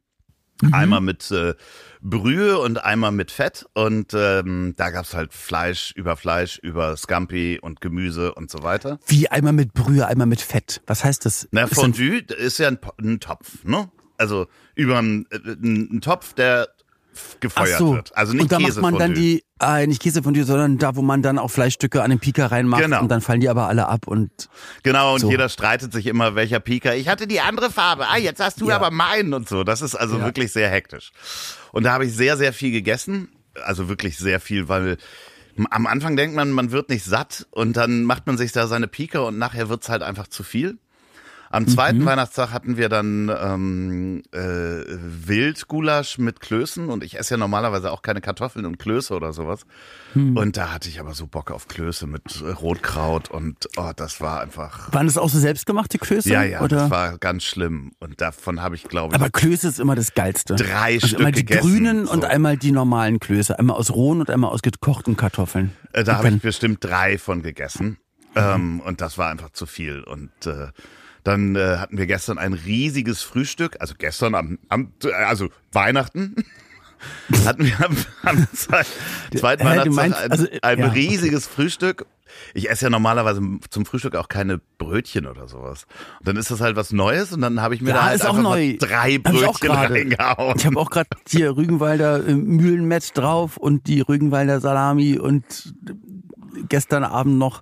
Mhm. 0.61 0.73
Einmal 0.73 1.01
mit 1.01 1.31
äh, 1.31 1.53
Brühe 2.01 2.57
und 2.59 2.81
einmal 2.83 3.11
mit 3.11 3.29
Fett. 3.29 3.65
Und 3.73 4.13
ähm, 4.13 4.73
da 4.77 4.89
gab's 4.89 5.13
halt 5.13 5.33
Fleisch 5.33 5.91
über 5.95 6.15
Fleisch, 6.15 6.59
über 6.59 6.95
Scampi 6.95 7.59
und 7.61 7.81
Gemüse 7.81 8.33
und 8.33 8.49
so 8.49 8.63
weiter. 8.63 8.97
Wie 9.07 9.27
einmal 9.29 9.51
mit 9.51 9.73
Brühe, 9.73 10.07
einmal 10.07 10.27
mit 10.27 10.39
Fett. 10.39 10.81
Was 10.87 11.03
heißt 11.03 11.25
das? 11.25 11.49
Na, 11.51 11.63
Ist 11.63 11.71
denn- 11.71 11.93
Fondue 11.93 12.19
ist 12.37 12.57
ja 12.59 12.69
ein, 12.69 12.79
ein 13.01 13.19
Topf, 13.19 13.65
ne? 13.65 13.89
Also 14.17 14.47
über 14.75 14.97
einen, 14.99 15.25
äh, 15.31 15.37
einen 15.51 16.01
Topf, 16.01 16.33
der 16.33 16.69
gefeuert 17.39 17.77
so. 17.79 17.93
wird. 17.95 18.17
Also 18.17 18.33
nicht 18.33 18.41
und 18.43 18.51
da 18.51 18.59
macht 18.59 18.75
man 18.81 18.97
dann 18.97 19.13
die, 19.13 19.43
äh, 19.61 19.87
nicht 19.87 20.01
Käsefondue, 20.01 20.43
sondern 20.43 20.77
da, 20.77 20.97
wo 20.97 21.01
man 21.01 21.21
dann 21.21 21.39
auch 21.39 21.49
Fleischstücke 21.49 22.03
an 22.03 22.09
den 22.09 22.19
Pika 22.19 22.47
reinmacht 22.47 22.81
Genau. 22.83 23.01
und 23.01 23.07
dann 23.09 23.21
fallen 23.21 23.39
die 23.39 23.47
aber 23.47 23.67
alle 23.69 23.87
ab 23.87 24.07
und 24.07 24.49
Genau, 24.83 25.13
und 25.13 25.21
So. 25.21 25.29
jeder 25.31 25.47
streitet 25.47 25.93
sich 25.93 26.07
immer, 26.07 26.35
welcher 26.35 26.59
Pika. 26.59 26.93
Ich 26.93 27.07
hatte 27.07 27.25
die 27.25 27.39
andere 27.39 27.71
Farbe. 27.71 28.07
Ah, 28.09 28.17
jetzt 28.17 28.41
hast 28.41 28.59
du 28.59 28.67
Ja. 28.67 28.75
aber 28.75 28.91
meinen 28.91 29.33
und 29.33 29.47
so. 29.47 29.63
Das 29.63 29.81
ist 29.81 29.95
also 29.95 30.17
Ja. 30.17 30.25
wirklich 30.25 30.51
sehr 30.51 30.69
hektisch. 30.69 31.13
Und 31.71 31.83
da 31.83 31.93
habe 31.93 32.05
ich 32.05 32.13
sehr, 32.13 32.35
sehr 32.35 32.51
viel 32.51 32.71
gegessen. 32.71 33.29
Also 33.63 33.87
wirklich 33.87 34.17
sehr 34.17 34.41
viel, 34.41 34.67
weil 34.67 34.97
am 35.69 35.87
Anfang 35.87 36.17
denkt 36.17 36.35
man, 36.35 36.51
man 36.51 36.71
wird 36.71 36.89
nicht 36.89 37.05
satt 37.05 37.47
und 37.51 37.77
dann 37.77 38.03
macht 38.03 38.27
man 38.27 38.37
sich 38.37 38.51
da 38.51 38.67
seine 38.67 38.89
Pika 38.89 39.19
und 39.19 39.37
nachher 39.37 39.69
wird's 39.69 39.87
halt 39.87 40.03
einfach 40.03 40.27
zu 40.27 40.43
viel. 40.43 40.77
Am 41.49 41.67
zweiten 41.67 41.99
Mhm. 41.99 42.05
Weihnachtstag 42.05 42.51
hatten 42.51 42.77
wir 42.77 42.89
dann 42.89 43.29
ähm, 43.29 44.23
äh, 44.33 44.37
Wildgulasch 44.87 46.17
mit 46.17 46.39
Klößen 46.39 46.89
und 46.89 47.03
ich 47.03 47.17
esse 47.19 47.35
ja 47.35 47.37
normalerweise 47.37 47.91
auch 47.91 48.01
keine 48.01 48.21
Kartoffeln 48.21 48.65
und 48.65 48.79
Klöße 48.79 49.13
oder 49.13 49.33
sowas. 49.33 49.65
Hm. 50.13 50.35
Und 50.37 50.57
da 50.57 50.73
hatte 50.73 50.89
ich 50.89 50.99
aber 50.99 51.13
so 51.13 51.27
Bock 51.27 51.51
auf 51.51 51.67
Klöße 51.67 52.07
mit 52.07 52.41
äh, 52.41 52.51
Rotkraut 52.51 53.29
und 53.29 53.67
oh, 53.77 53.91
das 53.95 54.21
war 54.21 54.41
einfach 54.41 54.91
waren 54.93 55.05
das 55.07 55.17
auch 55.17 55.29
so 55.29 55.39
selbstgemachte 55.39 55.97
Klöße? 55.97 56.29
ja, 56.29 56.43
ja, 56.43 56.61
oder? 56.61 56.77
das 56.77 56.89
war 56.89 57.17
ganz 57.17 57.43
schlimm. 57.43 57.91
Und 57.99 58.21
davon 58.21 58.61
habe 58.61 58.75
ich, 58.75 58.83
glaube 58.83 59.15
ich, 59.15 59.21
aber 59.21 59.29
Klöße 59.29 59.67
ist 59.67 59.79
immer 59.79 59.95
das 59.95 60.13
Geilste. 60.13 60.55
drei 60.55 60.95
also 60.95 61.07
Stück 61.07 61.19
einmal 61.19 61.31
die 61.31 61.45
gegessen. 61.45 61.69
grünen 61.69 62.05
so. 62.05 62.11
und 62.13 62.25
einmal 62.25 62.57
die 62.57 62.71
normalen 62.71 63.19
Klöße. 63.19 63.57
Einmal 63.57 63.77
aus 63.77 63.91
rohen 63.91 64.19
und 64.19 64.29
einmal 64.29 64.51
aus 64.51 64.61
gekochten 64.61 65.15
Kartoffeln. 65.15 65.71
äh, 65.93 66.03
da 66.03 66.17
habe 66.17 66.29
ich 66.29 66.41
bestimmt 66.41 66.83
drei 66.83 67.17
von 67.17 67.41
gegessen. 67.41 67.97
Ähm, 68.35 68.81
und 68.81 68.99
das 69.01 69.17
war 69.17 69.29
einfach 69.29 69.51
zu 69.51 69.65
viel. 69.65 70.01
Und 70.03 70.31
äh, 70.45 70.67
dann 71.25 71.55
äh, 71.55 71.77
hatten 71.77 71.97
wir 71.97 72.05
gestern 72.05 72.37
ein 72.37 72.53
riesiges 72.53 73.21
Frühstück, 73.23 73.77
also 73.79 73.95
gestern 73.97 74.35
am, 74.35 74.59
am 74.69 74.93
also 75.27 75.49
Weihnachten. 75.73 76.35
hatten 77.45 77.65
wir 77.65 77.85
am, 77.85 77.97
am 78.23 78.47
zweiten 78.53 78.87
Hä, 79.33 79.41
Weihnachtstag 79.41 79.91
meinst, 79.91 80.17
ein, 80.17 80.31
also, 80.31 80.47
ein 80.61 80.79
ja. 80.79 80.87
riesiges 80.87 81.47
Frühstück. 81.47 82.05
Ich 82.53 82.69
esse 82.69 82.85
ja 82.85 82.89
normalerweise 82.89 83.41
zum 83.69 83.85
Frühstück 83.85 84.15
auch 84.15 84.27
keine 84.27 84.59
Brötchen 84.77 85.25
oder 85.25 85.47
sowas. 85.47 85.87
Und 86.19 86.27
dann 86.27 86.37
ist 86.37 86.51
das 86.51 86.61
halt 86.61 86.75
was 86.75 86.91
Neues 86.91 87.31
und 87.31 87.41
dann 87.41 87.61
habe 87.61 87.75
ich 87.75 87.81
mir 87.81 87.89
Ja, 87.89 87.95
da 87.95 88.03
halt 88.05 88.21
einfach 88.21 88.41
neu. 88.41 88.75
drei 88.77 89.19
Hab 89.23 89.33
ich 89.33 89.41
Brötchen 89.41 89.71
reingehauen. 89.71 90.55
Ich 90.57 90.65
habe 90.65 90.77
auch 90.79 90.89
gerade 90.89 91.09
hier 91.27 91.55
Rügenwalder 91.55 92.27
äh, 92.27 92.33
Mühlenmett 92.35 93.17
drauf 93.17 93.57
und 93.57 93.87
die 93.87 94.01
Rügenwalder 94.01 94.59
Salami 94.59 95.17
und 95.17 95.73
gestern 96.69 97.03
Abend 97.03 97.37
noch, 97.37 97.61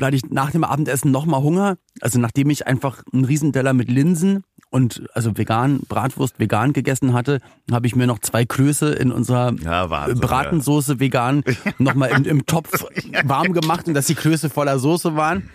hatte 0.00 0.16
ich 0.16 0.24
nach 0.30 0.50
dem 0.50 0.64
Abendessen 0.64 1.10
nochmal 1.10 1.42
Hunger. 1.42 1.76
Also 2.00 2.18
nachdem 2.18 2.50
ich 2.50 2.66
einfach 2.66 3.02
einen 3.12 3.24
Riesenteller 3.24 3.72
mit 3.72 3.90
Linsen 3.90 4.44
und 4.70 5.02
also 5.14 5.36
vegan, 5.36 5.80
Bratwurst 5.88 6.38
vegan 6.38 6.72
gegessen 6.72 7.14
hatte, 7.14 7.40
habe 7.70 7.86
ich 7.86 7.96
mir 7.96 8.06
noch 8.06 8.18
zwei 8.18 8.44
Klöße 8.44 8.92
in 8.92 9.10
unserer 9.12 9.52
Ja, 9.62 9.88
Wahnsinn, 9.90 10.20
Bratensoße 10.20 11.00
vegan 11.00 11.42
nochmal 11.78 12.10
im, 12.10 12.24
im 12.24 12.46
Topf 12.46 12.84
warm 13.24 13.52
gemacht 13.52 13.88
und 13.88 13.94
dass 13.94 14.06
die 14.06 14.14
Klöße 14.14 14.50
voller 14.50 14.78
Soße 14.78 15.16
waren. 15.16 15.50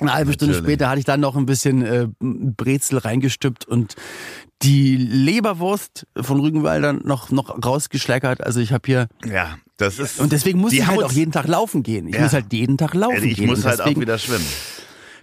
Eine 0.00 0.14
halbe 0.14 0.32
Stunde 0.32 0.54
Natürlich. 0.54 0.72
später 0.72 0.88
hatte 0.88 0.98
ich 1.00 1.04
dann 1.04 1.20
noch 1.20 1.36
ein 1.36 1.46
bisschen 1.46 1.82
äh, 1.82 2.08
Brezel 2.20 2.98
reingestüppt 2.98 3.66
und 3.66 3.94
die 4.62 4.96
Leberwurst 4.96 6.06
von 6.16 6.40
Rügenwalder 6.40 6.92
noch 6.92 7.30
noch 7.30 7.62
rausgeschleckert. 7.64 8.42
Also 8.42 8.60
ich 8.60 8.72
habe 8.72 8.82
hier 8.86 9.08
Ja, 9.24 9.56
das 9.82 9.98
ist. 9.98 10.18
und 10.20 10.32
deswegen 10.32 10.58
muss 10.60 10.72
ich 10.72 10.86
halt 10.86 10.98
uns- 10.98 11.06
auch 11.06 11.12
jeden 11.12 11.32
Tag 11.32 11.46
laufen 11.46 11.82
gehen. 11.82 12.08
Ich 12.08 12.14
Ja. 12.14 12.22
muss 12.22 12.32
halt 12.32 12.52
jeden 12.52 12.78
Tag 12.78 12.94
laufen 12.94 13.14
Also 13.14 13.26
ich 13.26 13.36
gehen. 13.36 13.46
muss 13.48 13.58
Und 13.64 13.66
halt 13.66 13.80
auch 13.82 13.96
wieder 14.00 14.18
schwimmen. 14.18 14.46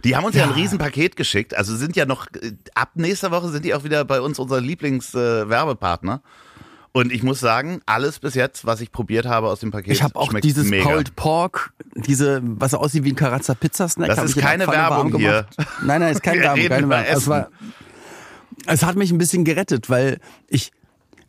Die 0.03 0.15
haben 0.15 0.23
uns 0.25 0.35
ja, 0.35 0.43
ein 0.43 0.49
Ja. 0.51 0.55
Riesenpaket 0.55 1.15
geschickt. 1.17 1.55
Also 1.57 1.75
sind 1.75 1.95
ja 1.97 2.05
noch, 2.05 2.27
äh, 2.41 2.53
ab 2.75 2.91
nächster 2.95 3.31
Woche 3.31 3.49
sind 3.49 3.65
die 3.65 3.73
auch 3.73 3.83
wieder 3.83 4.05
bei 4.05 4.21
uns 4.21 4.39
unser 4.39 4.61
Lieblingswerbepartner. 4.61 6.21
Und 6.91 7.11
ich 7.11 7.21
muss 7.21 7.39
sagen, 7.39 7.81
alles 7.85 8.17
bis 8.19 8.33
jetzt, 8.33 8.65
was 8.65 8.81
ich 8.81 8.91
probiert 8.91 9.25
habe 9.27 9.47
aus 9.47 9.59
dem 9.59 9.69
Paket, 9.71 9.93
Ich 9.93 10.01
habe 10.01 10.15
auch 10.15 10.33
dieses 10.39 10.67
mega. 10.67 10.85
Pulled 10.89 11.15
Pork, 11.15 11.71
diese, 11.95 12.41
was 12.43 12.73
aussieht 12.73 13.03
wie 13.03 13.11
ein 13.11 13.15
Karazza 13.15 13.53
Pizzasnack. 13.53 14.07
Das 14.07 14.23
ist 14.23 14.35
ich 14.37 14.41
keine 14.41 14.65
Werbung 14.67 15.15
hier. 15.15 15.45
Nein, 15.83 15.99
nein, 16.01 16.13
ist 16.13 16.23
keine 16.23 16.41
Werbung, 16.41 16.67
keine 16.67 16.89
Werbung. 16.89 17.05
Es, 17.15 17.27
war, 17.27 17.49
es 18.65 18.83
hat 18.83 18.95
mich 18.95 19.11
ein 19.11 19.19
bisschen 19.19 19.43
gerettet, 19.45 19.89
weil 19.89 20.19
ich, 20.47 20.71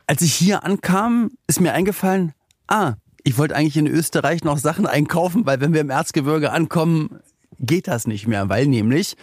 als 0.07 0.23
ich 0.23 0.33
hier 0.33 0.65
ankam, 0.65 1.31
ist 1.47 1.61
mir 1.61 1.73
eingefallen, 1.75 2.33
ah, 2.69 2.95
ich 3.25 3.39
wollte 3.39 3.55
eigentlich 3.57 3.77
in 3.77 3.87
Österreich 3.87 4.45
noch 4.45 4.59
Sachen 4.59 4.87
einkaufen, 4.87 5.47
weil 5.47 5.61
wenn 5.61 5.73
wir 5.73 5.81
im 5.81 5.91
Erzgebirge 5.91 6.53
ankommen, 6.53 7.21
geht 7.59 7.89
das 7.89 8.07
nicht 8.07 8.27
mehr, 8.27 8.49
weil 8.49 8.67
nämlich 8.67 9.17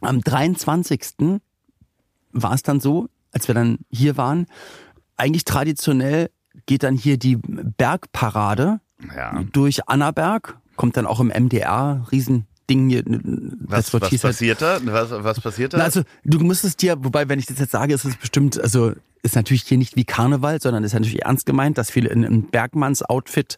am 0.00 0.20
23. 0.20 1.40
war 2.32 2.52
es 2.54 2.62
dann 2.62 2.80
so, 2.80 3.08
als 3.32 3.48
wir 3.48 3.54
dann 3.54 3.78
hier 3.90 4.16
waren, 4.16 4.46
eigentlich 5.16 5.44
traditionell 5.44 6.30
geht 6.66 6.82
dann 6.82 6.96
hier 6.96 7.18
die 7.18 7.36
Bergparade 7.36 8.80
Ja. 9.14 9.42
durch 9.52 9.88
Annaberg, 9.88 10.58
kommt 10.76 10.96
dann 10.96 11.06
auch 11.06 11.20
im 11.20 11.28
MDR, 11.28 12.06
Riesending 12.68 12.88
hier. 12.90 13.02
Was, 13.60 13.92
was 13.92 14.08
hieß 14.08 14.24
halt- 14.24 14.34
passiert 14.34 14.62
da? 14.62 14.78
Was, 14.84 15.10
was 15.10 15.40
passiert 15.40 15.72
da? 15.74 15.78
Na, 15.78 15.84
also 15.84 16.02
du 16.24 16.38
müsstest 16.40 16.82
dir, 16.82 16.96
wobei 17.00 17.28
wenn 17.28 17.38
ich 17.38 17.46
das 17.46 17.58
jetzt 17.58 17.72
sage, 17.72 17.94
ist 17.94 18.04
es 18.04 18.16
bestimmt, 18.16 18.60
also 18.60 18.92
ist 19.22 19.34
natürlich 19.36 19.62
hier 19.64 19.78
nicht 19.78 19.96
wie 19.96 20.04
Karneval, 20.04 20.60
sondern 20.60 20.84
ist 20.84 20.92
natürlich 20.92 21.22
ernst 21.24 21.46
gemeint, 21.46 21.78
dass 21.78 21.90
viele 21.90 22.08
in 22.10 22.24
einem 22.24 22.42
Bergmanns-Outfit 22.44 23.56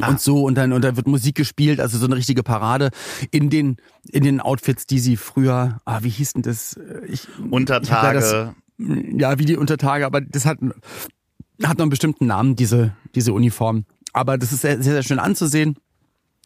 Ah. 0.00 0.08
und 0.08 0.20
so 0.20 0.42
und 0.42 0.56
dann 0.56 0.72
und 0.72 0.82
dann 0.82 0.96
wird 0.96 1.06
Musik 1.06 1.36
gespielt, 1.36 1.78
also 1.78 1.98
so 1.98 2.06
eine 2.06 2.16
richtige 2.16 2.42
Parade 2.42 2.90
in 3.30 3.48
den 3.48 3.76
in 4.10 4.24
den 4.24 4.40
Outfits, 4.40 4.88
die 4.88 4.98
sie 4.98 5.16
früher, 5.16 5.80
ah 5.84 6.00
wie 6.02 6.08
hieß 6.08 6.32
denn 6.32 6.42
das? 6.42 6.76
Ich, 7.06 7.28
Untertage. 7.48 8.18
Ich 8.18 8.24
hab 8.24 9.20
ja, 9.20 9.38
wie 9.38 9.44
die 9.44 9.56
Untertage, 9.56 10.04
aber 10.04 10.20
das 10.20 10.46
hat, 10.46 10.58
hat 11.62 11.78
noch 11.78 11.84
einen 11.84 11.90
bestimmten 11.90 12.26
Namen, 12.26 12.56
diese, 12.56 12.96
diese 13.14 13.32
Uniform. 13.32 13.84
Aber 14.12 14.36
das 14.36 14.50
ist 14.50 14.62
sehr, 14.62 14.82
sehr, 14.82 14.94
sehr 14.94 15.02
schön 15.04 15.20
anzusehen. 15.20 15.76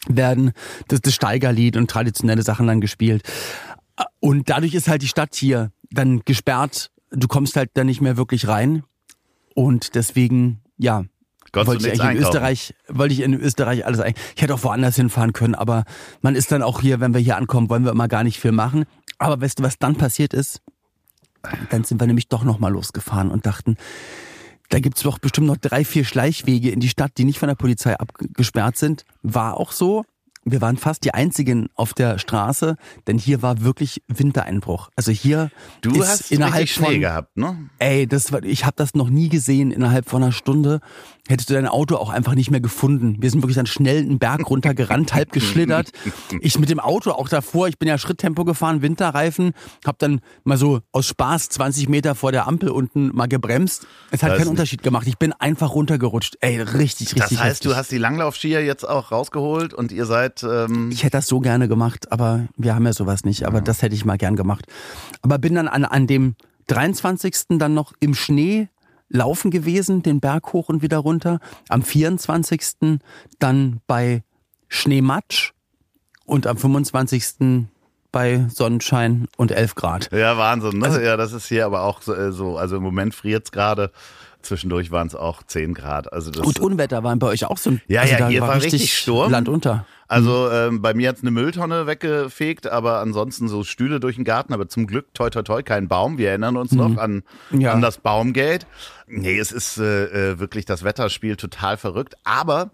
Werden 0.07 0.53
das, 0.89 1.01
das 1.01 1.15
Steigerlied 1.15 1.77
und 1.77 1.91
traditionelle 1.91 2.43
Sachen 2.43 2.67
dann 2.67 2.81
gespielt. 2.81 3.23
Und 4.21 4.49
dadurch 4.49 4.75
ist 4.75 4.89
halt 4.89 5.03
die 5.03 5.09
Stadt 5.09 5.35
hier 5.35 5.73
dann 5.91 6.21
gesperrt. 6.25 6.91
Du 7.11 7.27
kommst 7.27 7.57
halt 7.57 7.71
da 7.75 7.85
nicht 7.85 8.01
mehr 8.01 8.17
wirklich 8.17 8.47
rein. 8.49 8.85
Und 9.55 9.95
deswegen, 9.95 10.61
ja, 10.77 11.05
Konntest 11.51 11.85
wollte 11.85 11.89
ich 11.89 12.01
eigentlich 12.01 12.21
in? 12.21 12.27
Österreich, 12.27 12.75
wollte 12.89 13.15
ich 13.15 13.21
in 13.21 13.35
Österreich 13.35 13.87
alles 13.87 14.01
ein. 14.01 14.15
Ich 14.37 14.43
hätte 14.43 14.55
auch 14.55 14.63
woanders 14.63 14.97
hinfahren 14.97 15.33
können, 15.33 15.55
aber 15.55 15.85
man 16.21 16.35
ist 16.35 16.53
dann 16.53 16.63
auch 16.63 16.81
hier, 16.81 17.01
wenn 17.01 17.15
wir 17.15 17.21
hier 17.21 17.37
ankommen, 17.37 17.71
wollen 17.71 17.85
wir 17.85 17.91
immer 17.91 18.09
gar 18.09 18.23
nicht 18.23 18.39
viel 18.39 18.53
machen. 18.53 18.85
Aber 19.19 19.41
weißt 19.41 19.59
du, 19.59 19.63
was 19.63 19.79
dann 19.79 19.97
passiert 19.97 20.35
ist? 20.35 20.61
Dann 21.71 21.85
sind 21.85 22.01
wir 22.01 22.07
nämlich 22.07 22.29
doch 22.29 22.45
nochmal 22.45 22.73
losgefahren 22.73 23.31
und 23.31 23.47
dachten, 23.47 23.77
da 24.69 24.81
gibt's 24.81 25.03
doch 25.03 25.19
bestimmt 25.19 25.47
noch 25.47 25.57
drei, 25.57 25.85
vier 25.85 26.05
Schleichwege 26.05 26.71
in 26.71 26.81
die 26.81 26.89
Stadt, 26.89 27.13
die 27.17 27.25
nicht 27.25 27.39
von 27.39 27.49
der 27.49 27.57
Polizei 27.57 27.99
abgesperrt 27.99 28.77
sind. 28.77 29.05
War 29.23 29.57
auch 29.57 29.73
so. 29.73 30.05
Wir 30.51 30.61
waren 30.61 30.77
fast 30.77 31.05
die 31.05 31.15
einzigen 31.15 31.69
auf 31.75 31.95
der 31.95 32.19
Straße, 32.19 32.77
denn 33.07 33.19
hier 33.19 33.43
war 33.43 33.63
wirklich 33.63 34.03
Wintereinbruch. 34.09 34.89
Also 34.97 35.13
hier 35.13 35.51
Du 35.81 36.01
ist 36.01 36.09
hast 36.09 36.33
innerhalb 36.33 36.63
richtig 36.63 36.75
Schnee 36.77 36.87
von 36.93 37.01
gehabt, 37.01 37.37
ne? 37.37 37.69
Ey, 37.79 38.07
das 38.07 38.33
war, 38.33 38.43
ich 38.43 38.65
habe 38.65 38.75
das 38.77 38.95
noch 38.95 39.11
nie 39.11 39.29
gesehen. 39.29 39.71
Innerhalb 39.71 40.09
von 40.09 40.23
einer 40.23 40.33
Stunde 40.33 40.81
hättest 41.29 41.51
du 41.51 41.55
dein 41.55 41.67
Auto 41.69 41.97
auch 41.97 42.11
einfach 42.11 42.35
nicht 42.35 42.51
mehr 42.51 42.61
gefunden. 42.61 43.17
Wir 43.21 43.31
sind 43.31 43.43
wirklich 43.43 43.57
dann 43.57 43.67
schnell 43.67 43.99
einen 43.99 44.19
Berg 44.19 44.49
runtergerannt, 44.49 45.15
halb 45.15 45.33
geschlittert. 45.33 45.91
Ich 46.41 46.59
mit 46.59 46.69
dem 46.71 46.79
Auto 46.81 47.11
auch 47.13 47.29
davor, 47.29 47.69
ich 47.69 47.79
bin 47.79 47.89
ja 47.89 47.99
Schritttempo 47.99 48.45
gefahren, 48.45 48.83
Winterreifen, 48.83 49.53
hab 49.85 49.99
dann 49.99 50.21
mal 50.45 50.57
so 50.57 50.81
aus 50.93 51.07
Spaß 51.07 51.49
20 51.51 51.89
Meter 51.89 52.15
vor 52.15 52.33
der 52.33 52.47
Ampel 52.47 52.69
unten 52.69 53.15
mal 53.15 53.27
gebremst. 53.29 53.87
Es 54.11 54.23
hat 54.23 54.31
Das- 54.33 54.39
keinen 54.39 54.49
Unterschied 54.49 54.83
gemacht. 54.83 55.07
Ich 55.07 55.19
bin 55.19 55.33
einfach 55.33 55.75
runtergerutscht. 55.75 56.37
Ey, 56.41 56.61
richtig, 56.61 57.15
richtig. 57.15 57.15
Das 57.17 57.31
heißt, 57.33 57.41
heftig. 57.57 57.71
du 57.71 57.77
hast 57.77 57.91
die 57.91 57.99
Langlaufskier 57.99 58.65
jetzt 58.65 58.89
auch 58.89 59.11
rausgeholt 59.13 59.75
und 59.75 59.91
ihr 59.93 60.07
seid 60.07 60.38
ähm, 60.43 60.91
Ich 60.93 61.05
hätte 61.05 61.17
das 61.19 61.27
so 61.27 61.41
gerne 61.41 61.69
gemacht, 61.69 62.11
aber 62.13 62.47
wir 62.57 62.75
haben 62.75 62.87
ja 62.87 62.93
sowas 62.93 63.25
nicht. 63.25 63.47
Aber 63.47 63.61
das 63.61 63.83
hätte 63.83 63.95
ich 63.95 64.05
mal 64.05 64.19
gern 64.19 64.37
gemacht. 64.37 64.65
Aber 65.23 65.39
bin 65.39 65.55
dann 65.55 65.69
an, 65.69 65.85
an 65.85 66.07
dem 66.07 66.35
23. 66.69 67.59
dann 67.59 67.75
noch 67.75 67.93
im 68.01 68.15
Schnee 68.15 68.69
laufen 69.09 69.51
gewesen, 69.51 70.03
den 70.03 70.21
Berg 70.21 70.53
hoch 70.53 70.69
und 70.69 70.83
wieder 70.83 70.99
runter. 70.99 71.41
Am 71.69 71.83
24. 71.83 73.01
dann 73.39 73.81
bei 73.87 74.23
Schneematsch 74.69 75.53
und 76.27 76.47
am 76.47 76.59
25. 76.59 77.67
bei 78.13 78.47
Sonnenschein 78.51 79.27
und 79.37 79.51
11 79.51 79.75
Grad. 79.75 80.11
Ja, 80.13 80.37
Wahnsinn. 80.37 80.79
Ne? 80.79 80.87
Also- 80.87 81.01
ja, 81.01 81.17
das 81.17 81.33
ist 81.33 81.47
hier 81.49 81.65
aber 81.67 81.83
auch 81.83 82.03
so. 82.03 82.15
äh, 82.15 82.33
so 82.33 82.59
also 82.59 82.77
im 82.77 82.83
Moment 82.83 83.15
friert's 83.15 83.51
gerade. 83.51 83.91
Zwischendurch 84.43 84.91
waren 84.91 85.07
es 85.09 85.15
auch 85.15 85.43
10 85.43 85.75
Grad. 85.75 86.13
Also 86.13 86.31
das, 86.31 86.43
Gut, 86.43 86.61
Unwetter 86.61 87.03
waren 87.03 87.19
bei 87.19 87.27
euch 87.27 87.45
auch 87.47 87.59
so 87.59 87.71
ein 87.71 87.81
Ja, 87.89 88.03
also 88.03 88.15
ja, 88.15 88.29
hier 88.29 88.41
war 88.43 88.55
richtig 88.63 88.97
Sturm. 88.97 89.31
Land 89.33 89.49
unter. 89.49 89.85
also 90.07 90.49
ähm, 90.51 90.81
bei 90.81 90.95
mir 90.95 91.09
hat's 91.09 91.23
eine 91.23 91.31
Mülltonne 91.33 91.87
weggefegt, 91.87 92.67
aber 92.69 93.01
ansonsten 93.01 93.49
so 93.49 93.65
Stühle 93.65 93.99
durch 94.01 94.15
den 94.17 94.25
Garten. 94.25 94.53
Aber 94.55 94.69
zum 94.69 94.87
Glück, 94.87 95.13
toi, 95.13 95.29
toi, 95.31 95.43
toi, 95.43 95.63
kein 95.63 95.89
Baum. 95.89 96.19
Wir 96.19 96.29
erinnern 96.31 96.57
uns 96.57 96.73
noch 96.73 96.97
an, 96.99 97.25
Mhm. 97.51 97.61
Ja. 97.61 97.73
an 97.73 97.83
das 97.83 97.99
Baumgate. 97.99 98.65
Nee, 99.09 99.39
es 99.39 99.51
ist 99.53 99.79
äh, 99.79 100.05
äh, 100.33 100.39
wirklich 100.39 100.65
das 100.65 100.85
Wetterspiel 100.85 101.37
total 101.37 101.77
verrückt. 101.77 102.15
Aber 102.25 102.71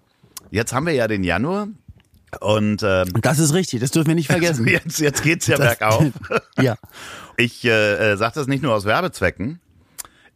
jetzt 0.50 0.72
haben 0.74 0.86
wir 0.86 0.92
ja 0.94 1.08
den 1.08 1.24
Januar. 1.24 1.68
Und 2.40 2.82
ähm, 2.82 3.08
Das 3.22 3.38
ist 3.38 3.54
richtig, 3.54 3.80
das 3.80 3.92
dürfen 3.92 4.08
wir 4.08 4.14
nicht 4.16 4.26
vergessen. 4.30 4.66
jetzt, 4.68 4.98
jetzt 4.98 5.22
geht's 5.22 5.46
ja 5.46 5.56
Das- 5.56 5.78
bergauf. 5.78 6.04
ja. 6.60 6.74
Ich 7.36 7.64
äh, 7.64 8.12
äh, 8.12 8.16
sage 8.16 8.32
das 8.34 8.48
nicht 8.48 8.62
nur 8.62 8.74
aus 8.74 8.84
Werbezwecken. 8.84 9.60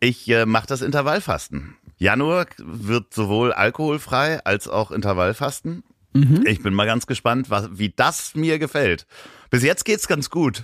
Ich 0.00 0.28
äh, 0.28 0.46
mache 0.46 0.66
das 0.66 0.82
Intervallfasten. 0.82 1.76
Januar 1.96 2.46
wird 2.58 3.12
sowohl 3.12 3.52
alkoholfrei 3.52 4.44
als 4.44 4.68
auch 4.68 4.90
Intervallfasten. 4.92 5.82
Mhm. 6.12 6.44
Ich 6.46 6.62
bin 6.62 6.74
mal 6.74 6.86
ganz 6.86 7.06
gespannt, 7.06 7.50
was, 7.50 7.68
wie 7.72 7.90
das 7.90 8.34
mir 8.34 8.58
gefällt. 8.58 9.06
Bis 9.50 9.62
jetzt 9.62 9.84
geht's 9.84 10.06
ganz 10.06 10.30
gut. 10.30 10.62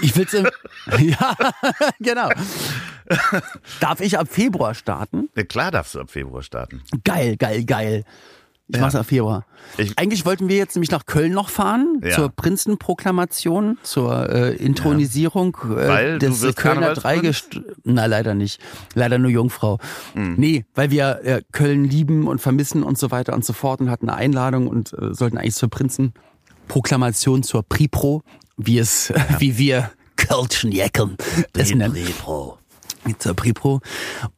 Ich 0.00 0.16
will's 0.16 0.34
im 0.34 0.48
Ja, 0.98 1.36
genau. 2.00 2.28
Darf 3.80 4.00
ich 4.00 4.18
ab 4.18 4.28
Februar 4.30 4.74
starten? 4.74 5.28
Ja, 5.36 5.44
klar 5.44 5.70
darfst 5.70 5.94
du 5.94 6.00
ab 6.00 6.10
Februar 6.10 6.42
starten. 6.42 6.82
Geil, 7.04 7.36
geil, 7.36 7.64
geil. 7.64 8.04
Ich 8.68 8.80
mach's 8.80 8.94
ab 8.94 9.04
Februar. 9.06 9.44
Ich- 9.76 9.98
Eigentlich 9.98 10.24
wollten 10.24 10.48
wir 10.48 10.56
jetzt 10.56 10.74
nämlich 10.74 10.90
nach 10.90 11.04
Köln 11.04 11.32
noch 11.32 11.50
fahren, 11.50 12.00
Ja. 12.02 12.14
zur 12.14 12.30
Prinzenproklamation, 12.30 13.76
zur 13.82 14.28
äh, 14.30 14.54
Intronisierung 14.56 15.56
äh, 15.64 15.88
Weil 15.88 16.18
du 16.18 16.30
des 16.30 16.56
Kölner? 16.56 16.94
Dreigest... 16.94 17.60
Na, 17.84 18.06
leider 18.06 18.34
nicht. 18.34 18.60
Leider 18.94 19.18
nur 19.18 19.30
Jungfrau. 19.30 19.78
Hm. 20.14 20.34
Nee, 20.38 20.64
weil 20.74 20.90
wir 20.90 21.20
äh, 21.24 21.42
Köln 21.52 21.84
lieben 21.84 22.26
und 22.26 22.40
vermissen 22.40 22.82
und 22.82 22.96
so 22.98 23.10
weiter 23.10 23.34
und 23.34 23.44
so 23.44 23.52
fort 23.52 23.80
und 23.80 23.90
hatten 23.90 24.08
eine 24.08 24.16
Einladung 24.18 24.66
und 24.66 24.94
äh, 24.94 25.12
sollten 25.12 25.36
eigentlich 25.36 25.56
zur 25.56 25.68
Prinzenproklamation, 25.68 27.42
zur 27.42 27.62
Pripro, 27.64 28.22
wie 28.56 28.78
es, 28.78 29.12
wie 29.38 29.58
wir 29.58 29.90
Kölschen 30.16 30.72
Jecken 30.72 31.16
es 31.52 31.74
nennen. 31.74 31.94
Zur 33.18 33.34
Pripro. 33.34 33.80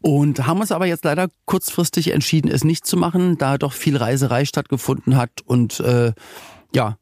Und 0.00 0.46
haben 0.46 0.60
uns 0.60 0.72
aber 0.72 0.86
jetzt 0.86 1.04
leider 1.04 1.28
kurzfristig 1.44 2.12
entschieden, 2.12 2.50
es 2.50 2.64
nicht 2.64 2.86
zu 2.86 2.96
machen, 2.96 3.38
da 3.38 3.58
doch 3.58 3.72
viel 3.72 3.96
Reiserei 3.96 4.44
stattgefunden 4.44 5.16
hat 5.16 5.30
und 5.44 5.80
äh, 5.80 6.12
ja, 6.74 6.96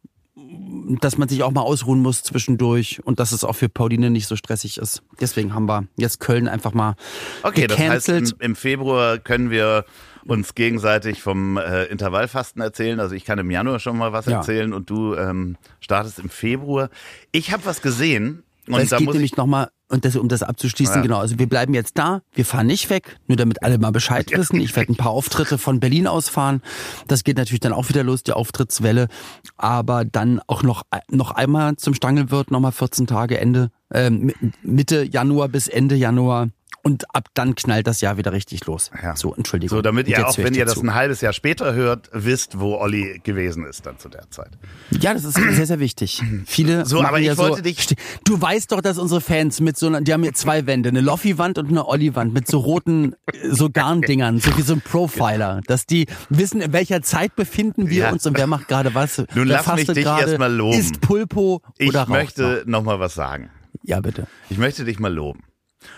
dass 1.01 1.19
man 1.19 1.29
sich 1.29 1.43
auch 1.43 1.51
mal 1.51 1.63
ausruhen 1.63 2.01
muss 2.01 2.23
zwischendurch 2.23 3.01
und 3.05 3.19
dass 3.19 3.33
es 3.33 3.45
auch 3.45 3.55
für 3.55 3.69
Pauline 3.69 4.11
nicht 4.11 4.27
so 4.27 4.37
stressig 4.37 4.79
ist. 4.79 5.03
Deswegen 5.21 5.55
haben 5.55 5.67
wir 5.67 5.87
jetzt 5.97 6.21
Köln 6.21 6.49
einfach 6.49 6.75
mal 6.75 6.95
Okay, 7.43 7.67
das 7.67 7.79
heißt, 7.79 8.07
gecancelt. 8.07 8.37
im, 8.41 8.55
Februar 8.57 9.19
können 9.19 9.51
wir 9.51 9.85
uns 10.27 10.55
gegenseitig 10.55 11.23
vom 11.23 11.57
äh, 11.57 11.85
Intervallfasten 11.85 12.63
erzählen. 12.63 13.01
Also 13.01 13.15
ich 13.15 13.25
kann 13.25 13.39
im 13.39 13.51
Januar 13.51 13.79
schon 13.79 13.97
mal 13.97 14.13
was 14.13 14.27
Ja. 14.27 14.39
erzählen 14.39 14.73
und 14.73 14.91
du 14.91 15.15
ähm, 15.15 15.57
startest 15.81 16.19
im 16.19 16.29
Februar. 16.31 16.89
Ich 17.33 17.53
habe 17.53 17.65
was 17.67 17.83
gesehen 17.83 18.43
und 18.69 18.81
es 18.81 18.91
da 18.91 18.99
geht 18.99 19.07
muss 19.07 19.15
ich 19.15 19.19
nämlich 19.19 19.37
nochmal, 19.37 19.69
und 19.95 20.05
das, 20.05 20.17
um 20.17 20.29
das 20.29 20.43
abzuschließen, 20.43 20.97
Ja. 20.97 21.03
genau, 21.03 21.19
also 21.19 21.39
wir 21.39 21.49
bleiben 21.49 21.73
jetzt 21.73 21.97
da, 21.97 22.21
wir 22.35 22.45
fahren 22.45 22.67
nicht 22.67 22.91
weg, 22.91 23.19
nur 23.29 23.37
damit 23.37 23.63
alle 23.63 23.79
mal 23.79 23.93
Bescheid 23.93 24.31
wissen. 24.37 24.61
Ich 24.61 24.75
werde 24.77 24.93
ein 24.93 24.97
paar 24.97 25.13
Auftritte 25.13 25.57
von 25.57 25.81
Berlin 25.81 26.07
aus 26.07 26.29
fahren. 26.29 26.61
Das 27.09 27.25
geht 27.25 27.37
natürlich 27.39 27.61
dann 27.61 27.73
auch 27.73 27.89
wieder 27.89 28.03
los, 28.03 28.23
die 28.25 28.33
Auftrittswelle. 28.33 29.09
Aber 29.57 30.05
dann 30.05 30.41
auch 30.49 30.63
noch, 30.63 30.83
noch 31.09 31.31
einmal 31.31 31.77
zum 31.77 31.95
Stangelwirt, 31.95 32.51
nochmal 32.51 32.73
14 32.73 33.07
Tage, 33.07 33.39
Ende, 33.39 33.71
ähm, 33.93 34.33
Mitte 34.63 35.05
Januar 35.05 35.49
bis 35.49 35.69
Ende 35.69 35.95
Januar. 35.95 36.49
Und 36.87 37.15
ab 37.15 37.29
dann 37.33 37.55
knallt 37.55 37.87
das 37.87 38.03
Jahr 38.03 38.19
wieder 38.19 38.33
richtig 38.33 38.67
los. 38.67 38.91
Ja. 39.03 39.17
So, 39.17 39.35
Entschuldigung. 39.35 39.79
So, 39.79 39.81
damit 39.83 40.07
ihr 40.07 40.29
auch, 40.29 40.37
ich 40.37 40.45
wenn 40.45 40.55
ihr 40.55 40.67
das 40.67 40.75
zu. 40.75 40.83
ein 40.83 40.95
halbes 40.95 41.23
Jahr 41.23 41.33
später 41.33 41.73
hört, 41.75 42.11
wisst, 42.13 42.61
wo 42.61 42.77
Olli 42.77 43.21
gewesen 43.25 43.65
ist 43.65 43.87
dann 43.87 43.99
zu 43.99 44.11
der 44.11 44.31
Zeit. 44.31 44.51
Ja, 44.91 45.15
das 45.15 45.25
ist 45.25 45.35
sehr, 45.35 45.67
sehr 45.67 45.81
wichtig. 45.81 46.23
Viele 46.45 46.85
So, 46.87 47.03
aber 47.03 47.19
ich 47.21 47.27
ja 47.27 47.39
wollte 47.39 47.57
so, 47.57 47.63
dich- 47.63 47.97
Du 48.25 48.39
weißt 48.41 48.71
doch, 48.71 48.83
dass 48.83 48.99
unsere 48.99 49.23
Fans 49.23 49.61
mit 49.61 49.79
so 49.79 49.87
einer, 49.87 50.03
die 50.03 50.13
haben 50.13 50.23
hier 50.23 50.35
zwei 50.35 50.67
Wände, 50.67 50.91
eine 50.91 51.01
Loffi-Wand 51.01 51.57
und 51.57 51.69
eine 51.69 51.89
Olli-Wand 51.89 52.35
mit 52.35 52.47
so 52.49 52.59
roten, 52.59 53.15
äh, 53.33 53.49
so 53.51 53.71
Garndingern, 53.71 54.39
so 54.41 54.55
wie 54.59 54.63
so 54.63 54.75
ein 54.75 54.83
Profiler, 54.83 55.63
dass 55.67 55.87
die 55.87 56.07
wissen, 56.29 56.61
in 56.61 56.75
welcher 56.75 57.01
Zeit 57.01 57.35
befinden 57.35 57.89
wir 57.89 58.03
Ja. 58.05 58.11
uns 58.13 58.27
und 58.27 58.37
wer 58.37 58.47
macht 58.47 58.69
gerade 58.69 58.95
was. 58.95 59.17
Nun 59.35 59.49
wer 59.49 59.63
lass 59.65 59.75
mich 59.75 59.87
dich 59.87 60.05
gerade, 60.05 60.23
erst 60.33 60.39
mal 60.39 60.53
loben. 60.53 60.79
Isst 60.79 61.01
Pulpo 61.01 61.63
Ich 61.79 61.89
oder 61.89 62.01
raucht 62.01 62.09
möchte 62.11 62.63
noch. 62.67 62.81
noch 62.81 62.83
mal 62.85 63.01
was 63.01 63.15
sagen. 63.15 63.49
Ja, 63.85 64.01
bitte. 64.01 64.27
Ich 64.51 64.59
möchte 64.59 64.85
dich 64.85 64.99
mal 64.99 65.13
loben. 65.13 65.41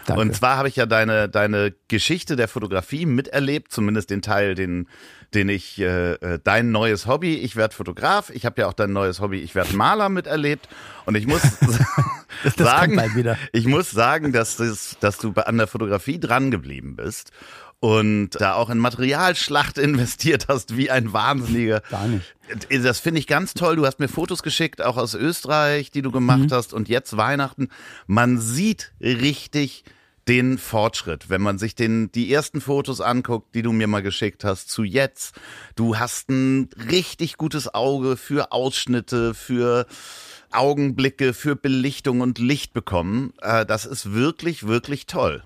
Danke. 0.07 0.21
Und 0.23 0.35
zwar 0.35 0.57
habe 0.57 0.69
ich 0.69 0.77
ja 0.77 0.87
deine, 0.87 1.29
deine 1.29 1.75
Geschichte 1.89 2.37
der 2.37 2.49
Fotografie 2.49 3.07
miterlebt, 3.07 3.73
zumindest 3.73 4.11
den 4.11 4.23
Teil, 4.23 4.55
den, 4.55 4.89
den 5.35 5.49
ich, 5.49 5.81
äh, 5.81 6.13
äh, 6.15 6.39
dein 6.43 6.71
neues 6.71 7.07
Hobby, 7.07 7.37
ich 7.37 7.57
werde 7.57 7.75
Fotograf, 7.75 8.31
ich 8.31 8.47
habe 8.47 8.61
ja 8.61 8.69
auch 8.69 8.73
dein 8.73 8.93
neues 8.93 9.21
Hobby, 9.21 9.39
ich 9.41 9.55
werde 9.55 9.75
Maler 9.77 10.09
miterlebt. 10.09 10.69
Und 11.07 11.17
ich 11.17 11.27
muss 11.27 11.43
sagen, 12.57 13.01
ich 13.53 13.67
muss 13.67 13.91
sagen, 13.91 14.33
dass, 14.33 14.57
das, 14.57 14.97
dass 15.01 15.19
du 15.19 15.33
bei- 15.33 15.43
an 15.47 15.59
der 15.59 15.67
Fotografie 15.67 16.21
dran 16.21 16.51
geblieben 16.51 16.97
bist 16.97 17.31
und 17.81 18.31
da 18.41 18.55
auch 18.55 18.71
in 18.71 18.79
Materialschlacht 18.79 19.79
investiert 19.79 20.47
hast, 20.49 20.77
wie 20.77 20.91
ein 20.91 21.13
Wahnsinniger. 21.13 21.81
Gar 21.91 22.09
nicht. 22.09 22.35
Das 22.71 23.01
finde 23.01 23.21
ich 23.21 23.27
ganz 23.27 23.55
toll. 23.55 23.77
Du 23.77 23.87
hast 23.87 23.99
mir 23.99 24.09
Fotos 24.09 24.43
geschickt, 24.43 24.81
auch 24.81 24.97
aus 24.97 25.15
Österreich, 25.15 25.91
die 25.91 26.03
du 26.03 26.11
gemacht 26.11 26.53
hast. 26.53 26.73
Und 26.73 26.89
jetzt 26.89 27.17
Weihnachten. 27.17 27.69
Man 28.07 28.39
sieht 28.39 28.93
richtig 29.01 29.85
den 30.29 30.59
Fortschritt, 30.59 31.29
wenn 31.31 31.41
man 31.41 31.59
sich 31.59 31.75
den, 31.75 32.11
die 32.11 32.33
ersten 32.33 32.61
Fotos 32.61 33.01
anguckt, 33.01 33.55
die 33.55 33.63
du 33.63 33.73
mir 33.73 33.87
mal 33.87 34.03
geschickt 34.03 34.43
hast, 34.43 34.71
zu 34.71 34.83
jetzt. 34.83 35.37
Du 35.77 35.99
hast 35.99 36.31
ein 36.31 36.69
richtig 36.91 37.37
gutes 37.37 37.73
Auge 37.73 38.17
für 38.17 38.51
Ausschnitte, 38.53 39.35
für 39.35 39.87
Augenblicke, 40.51 41.33
für 41.33 41.55
Belichtung 41.55 42.21
und 42.21 42.39
Licht 42.39 42.73
bekommen. 42.73 43.35
Äh, 43.41 43.67
Das 43.67 43.87
ist 43.87 44.13
wirklich, 44.13 44.67
wirklich 44.67 45.07
toll. 45.07 45.45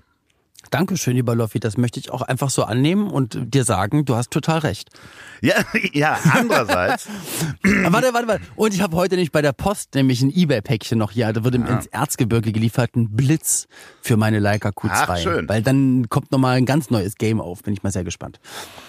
Dankeschön, 0.71 1.15
lieber 1.15 1.35
Loffi. 1.35 1.59
Das 1.59 1.77
möchte 1.77 1.99
ich 1.99 2.11
auch 2.11 2.21
einfach 2.21 2.49
so 2.49 2.63
annehmen 2.63 3.11
und 3.11 3.37
dir 3.53 3.65
sagen, 3.65 4.05
du 4.05 4.15
hast 4.15 4.31
total 4.31 4.59
recht. 4.59 4.89
Ja, 5.41 5.55
ja, 5.93 6.17
andererseits. 6.33 7.07
Ah, 7.63 7.91
warte, 7.91 8.13
warte, 8.13 8.27
warte. 8.27 8.41
Und 8.55 8.73
ich 8.73 8.81
habe 8.81 8.95
heute 8.95 9.17
nicht 9.17 9.31
bei 9.31 9.41
der 9.41 9.51
Post 9.51 9.93
nämlich 9.95 10.21
ein 10.21 10.31
Ebay-Päckchen 10.31 10.97
noch 10.97 11.11
hier. 11.11 11.31
Da 11.33 11.43
wird 11.43 11.55
im 11.55 11.65
ins 11.65 11.87
Erzgebirge 11.87 12.51
geliefert 12.51 12.95
ein 12.95 13.15
Blitz 13.15 13.67
für 14.01 14.17
meine 14.17 14.39
Leica 14.39 14.69
Q2. 14.69 14.89
Ach, 14.91 15.17
schön. 15.17 15.49
Weil 15.49 15.61
dann 15.61 16.07
kommt 16.09 16.31
nochmal 16.31 16.57
ein 16.57 16.65
ganz 16.65 16.89
neues 16.89 17.15
Game 17.15 17.41
auf. 17.41 17.63
Bin 17.63 17.73
ich 17.73 17.83
mal 17.83 17.91
sehr 17.91 18.03
gespannt. 18.03 18.39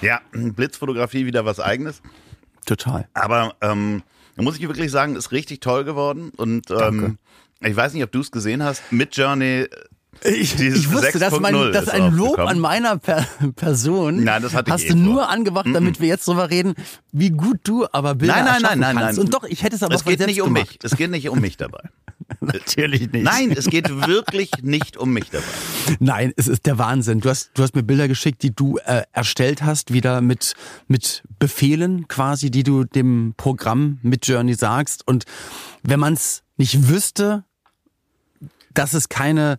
Ja, 0.01 0.21
Blitzfotografie 0.33 1.27
wieder 1.27 1.45
was 1.45 1.59
eigenes. 1.59 2.01
Total. 2.65 3.09
Aber 3.15 3.55
ähm, 3.61 4.03
da 4.37 4.43
muss 4.43 4.57
ich 4.57 4.63
wirklich 4.63 4.91
sagen, 4.93 5.17
ist 5.17 5.33
richtig 5.33 5.61
toll 5.61 5.85
geworden. 5.85 6.31
Und 6.37 6.71
ähm, 6.71 7.19
ich 7.61 7.75
weiß 7.75 7.93
nicht, 7.93 8.05
ob 8.05 8.13
du 8.13 8.21
es 8.21 8.31
gesehen 8.31 8.63
hast. 8.63 8.83
Mit 8.93 9.17
Journey. 9.17 9.67
Ich, 10.25 10.61
ich 10.61 10.93
wusste, 10.93 11.19
dass, 11.19 11.33
6.0 11.33 11.41
mein, 11.41 11.73
dass 11.73 11.89
ein 11.89 12.13
Lob 12.15 12.39
an 12.39 12.61
meiner 12.61 12.97
per 12.99 13.27
Person 13.57 14.23
Nein, 14.23 14.43
das 14.43 14.55
hatte 14.55 14.69
ich 14.69 14.73
hast 14.73 14.85
eh 14.85 14.89
du 14.89 14.95
vor. 14.95 15.03
nur 15.03 15.29
angemacht, 15.29 15.67
damit 15.73 16.01
wir 16.01 16.07
jetzt 16.09 16.29
drüber 16.29 16.49
reden, 16.51 16.75
wie 17.11 17.31
gut 17.31 17.59
du 17.65 17.87
aber 17.91 18.15
Bilder 18.15 18.35
Nein, 18.37 18.45
nein, 18.45 18.63
nein, 18.63 18.79
nein, 18.79 18.97
kannst. 18.97 19.19
nein. 19.19 19.27
Und 19.27 19.35
doch, 19.35 19.43
ich 19.45 19.63
hätte 19.65 19.75
es 19.75 19.83
aber 19.83 19.95
Es 19.95 20.05
geht 20.05 20.21
nicht 20.25 20.41
um 20.43 20.53
gemacht. 20.55 20.69
mich. 20.71 20.79
Es 20.83 20.97
geht 20.97 21.11
nicht 21.11 21.29
um 21.29 21.41
mich 21.41 21.57
dabei. 21.57 21.81
Natürlich 22.41 23.11
nicht. 23.11 23.25
Nein, 23.25 23.51
es 23.51 23.67
geht 23.67 23.89
wirklich 24.07 24.51
nicht 24.63 24.97
um 24.97 25.13
mich 25.13 25.31
dabei. 25.31 25.45
Nein, 25.99 26.33
es 26.37 26.47
ist 26.47 26.67
der 26.67 26.79
Wahnsinn. 26.79 27.21
Du 27.21 27.29
hast, 27.29 27.51
du 27.55 27.63
hast 27.63 27.75
mir 27.75 27.83
Bilder 27.83 28.07
geschickt, 28.07 28.43
die 28.45 28.55
du 28.55 28.79
äh, 28.85 29.03
erstellt 29.13 29.63
hast, 29.63 29.93
wieder 29.93 30.21
mit, 30.21 30.53
mit 30.87 31.25
Befehlen 31.41 32.07
quasi, 32.07 32.51
die 32.51 32.63
du 32.63 32.85
dem 32.85 33.35
Programm 33.37 33.99
mit 34.03 34.27
Journey 34.29 34.55
sagst. 34.55 35.07
Und 35.09 35.25
wenn 35.83 35.99
man 35.99 36.13
es 36.13 36.45
nicht 36.59 36.89
wüsste, 36.89 37.45
dass 38.73 38.95
es 38.95 39.09
keine 39.09 39.59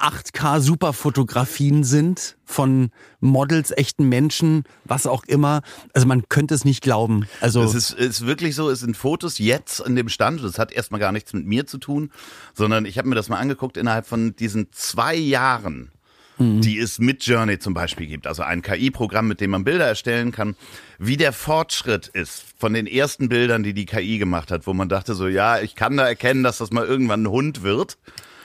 8K 0.00 0.60
Superfotografien 0.60 1.84
sind 1.84 2.36
von 2.44 2.90
Models, 3.20 3.70
echten 3.70 4.08
Menschen, 4.08 4.64
was 4.84 5.06
auch 5.06 5.24
immer. 5.24 5.62
Also 5.94 6.06
man 6.06 6.28
könnte 6.28 6.54
es 6.54 6.64
nicht 6.64 6.82
glauben. 6.82 7.26
Also 7.40 7.62
Es 7.62 7.74
ist, 7.74 7.92
ist 7.92 8.26
wirklich 8.26 8.54
so, 8.54 8.70
es 8.70 8.80
sind 8.80 8.96
Fotos 8.96 9.38
jetzt 9.38 9.80
in 9.80 9.96
dem 9.96 10.08
Stand. 10.08 10.42
Das 10.42 10.58
hat 10.58 10.72
erstmal 10.72 11.00
gar 11.00 11.12
nichts 11.12 11.32
mit 11.32 11.46
mir 11.46 11.66
zu 11.66 11.78
tun, 11.78 12.10
sondern 12.54 12.84
ich 12.86 12.98
habe 12.98 13.08
mir 13.08 13.14
das 13.14 13.28
mal 13.28 13.38
angeguckt 13.38 13.76
innerhalb 13.76 14.06
von 14.06 14.34
diesen 14.36 14.68
zwei 14.72 15.14
Jahren, 15.14 15.90
die 16.38 16.78
es 16.78 16.98
mit 16.98 17.22
Journey 17.26 17.58
zum 17.58 17.74
Beispiel 17.74 18.06
gibt. 18.06 18.26
Also 18.26 18.42
ein 18.42 18.62
KI-Programm, 18.62 19.28
mit 19.28 19.42
dem 19.42 19.50
man 19.50 19.62
Bilder 19.64 19.84
erstellen 19.86 20.32
kann. 20.32 20.56
Wie 20.98 21.18
der 21.18 21.34
Fortschritt 21.34 22.08
ist 22.08 22.44
von 22.56 22.72
den 22.72 22.86
ersten 22.86 23.28
Bildern, 23.28 23.62
die 23.62 23.74
die 23.74 23.84
KI 23.84 24.16
gemacht 24.16 24.50
hat, 24.50 24.66
wo 24.66 24.72
man 24.72 24.88
dachte 24.88 25.14
so, 25.14 25.28
ja, 25.28 25.60
ich 25.60 25.74
kann 25.74 25.98
da 25.98 26.08
erkennen, 26.08 26.42
dass 26.42 26.56
das 26.56 26.70
mal 26.70 26.86
irgendwann 26.86 27.24
ein 27.24 27.30
Hund 27.30 27.62
wird. 27.62 27.98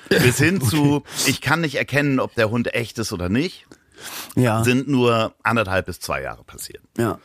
Bis 0.09 0.37
hin 0.37 0.61
zu, 0.69 1.03
ich 1.27 1.41
kann 1.41 1.61
nicht 1.61 1.75
erkennen, 1.75 2.19
ob 2.19 2.35
der 2.35 2.49
Hund 2.49 2.73
echt 2.73 2.97
ist 2.99 3.13
oder 3.13 3.29
nicht, 3.29 3.65
ja, 4.35 4.63
sind 4.63 4.87
nur 4.87 5.33
anderthalb 5.43 5.85
bis 5.87 5.99
zwei 5.99 6.21
Jahre 6.21 6.43
passiert. 6.43 6.83
ja. 6.97 7.19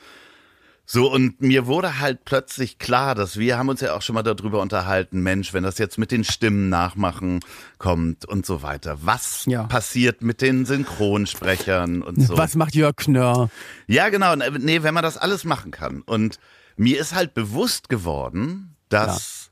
So, 0.92 1.08
und 1.08 1.40
mir 1.40 1.66
wurde 1.68 2.00
halt 2.00 2.24
plötzlich 2.24 2.80
klar, 2.80 3.14
dass 3.14 3.38
wir 3.38 3.56
haben 3.56 3.68
uns 3.68 3.80
ja 3.80 3.94
auch 3.94 4.02
schon 4.02 4.14
mal 4.14 4.24
darüber 4.24 4.60
unterhalten, 4.60 5.20
Mensch, 5.22 5.52
wenn 5.54 5.62
das 5.62 5.78
jetzt 5.78 5.98
mit 5.98 6.10
den 6.10 6.24
Stimmen 6.24 6.68
nachmachen 6.68 7.38
kommt 7.78 8.24
und 8.24 8.44
so 8.44 8.64
weiter. 8.64 8.98
Was 9.02 9.44
Ja. 9.46 9.62
passiert 9.68 10.22
mit 10.22 10.40
den 10.42 10.66
Synchronsprechern 10.66 12.02
und 12.02 12.20
so? 12.20 12.36
Was 12.36 12.56
macht 12.56 12.74
Jörg 12.74 12.96
Knörr? 12.96 13.50
Ja, 13.86 14.08
genau. 14.08 14.34
Nee, 14.34 14.82
wenn 14.82 14.92
man 14.94 15.04
das 15.04 15.16
alles 15.16 15.44
machen 15.44 15.70
kann. 15.70 16.02
Und 16.02 16.40
mir 16.76 16.98
ist 16.98 17.14
halt 17.14 17.34
bewusst 17.34 17.88
geworden, 17.88 18.74
dass, 18.88 19.49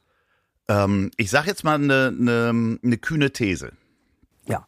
ähm, 0.68 1.10
ich 1.16 1.30
sag 1.30 1.46
jetzt 1.46 1.64
mal 1.64 1.74
eine, 1.76 2.14
eine, 2.18 2.78
eine 2.82 2.98
kühne 2.98 3.32
These. 3.32 3.72
Ja. 4.46 4.66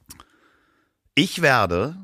Ich 1.15 1.43
werde 1.43 1.97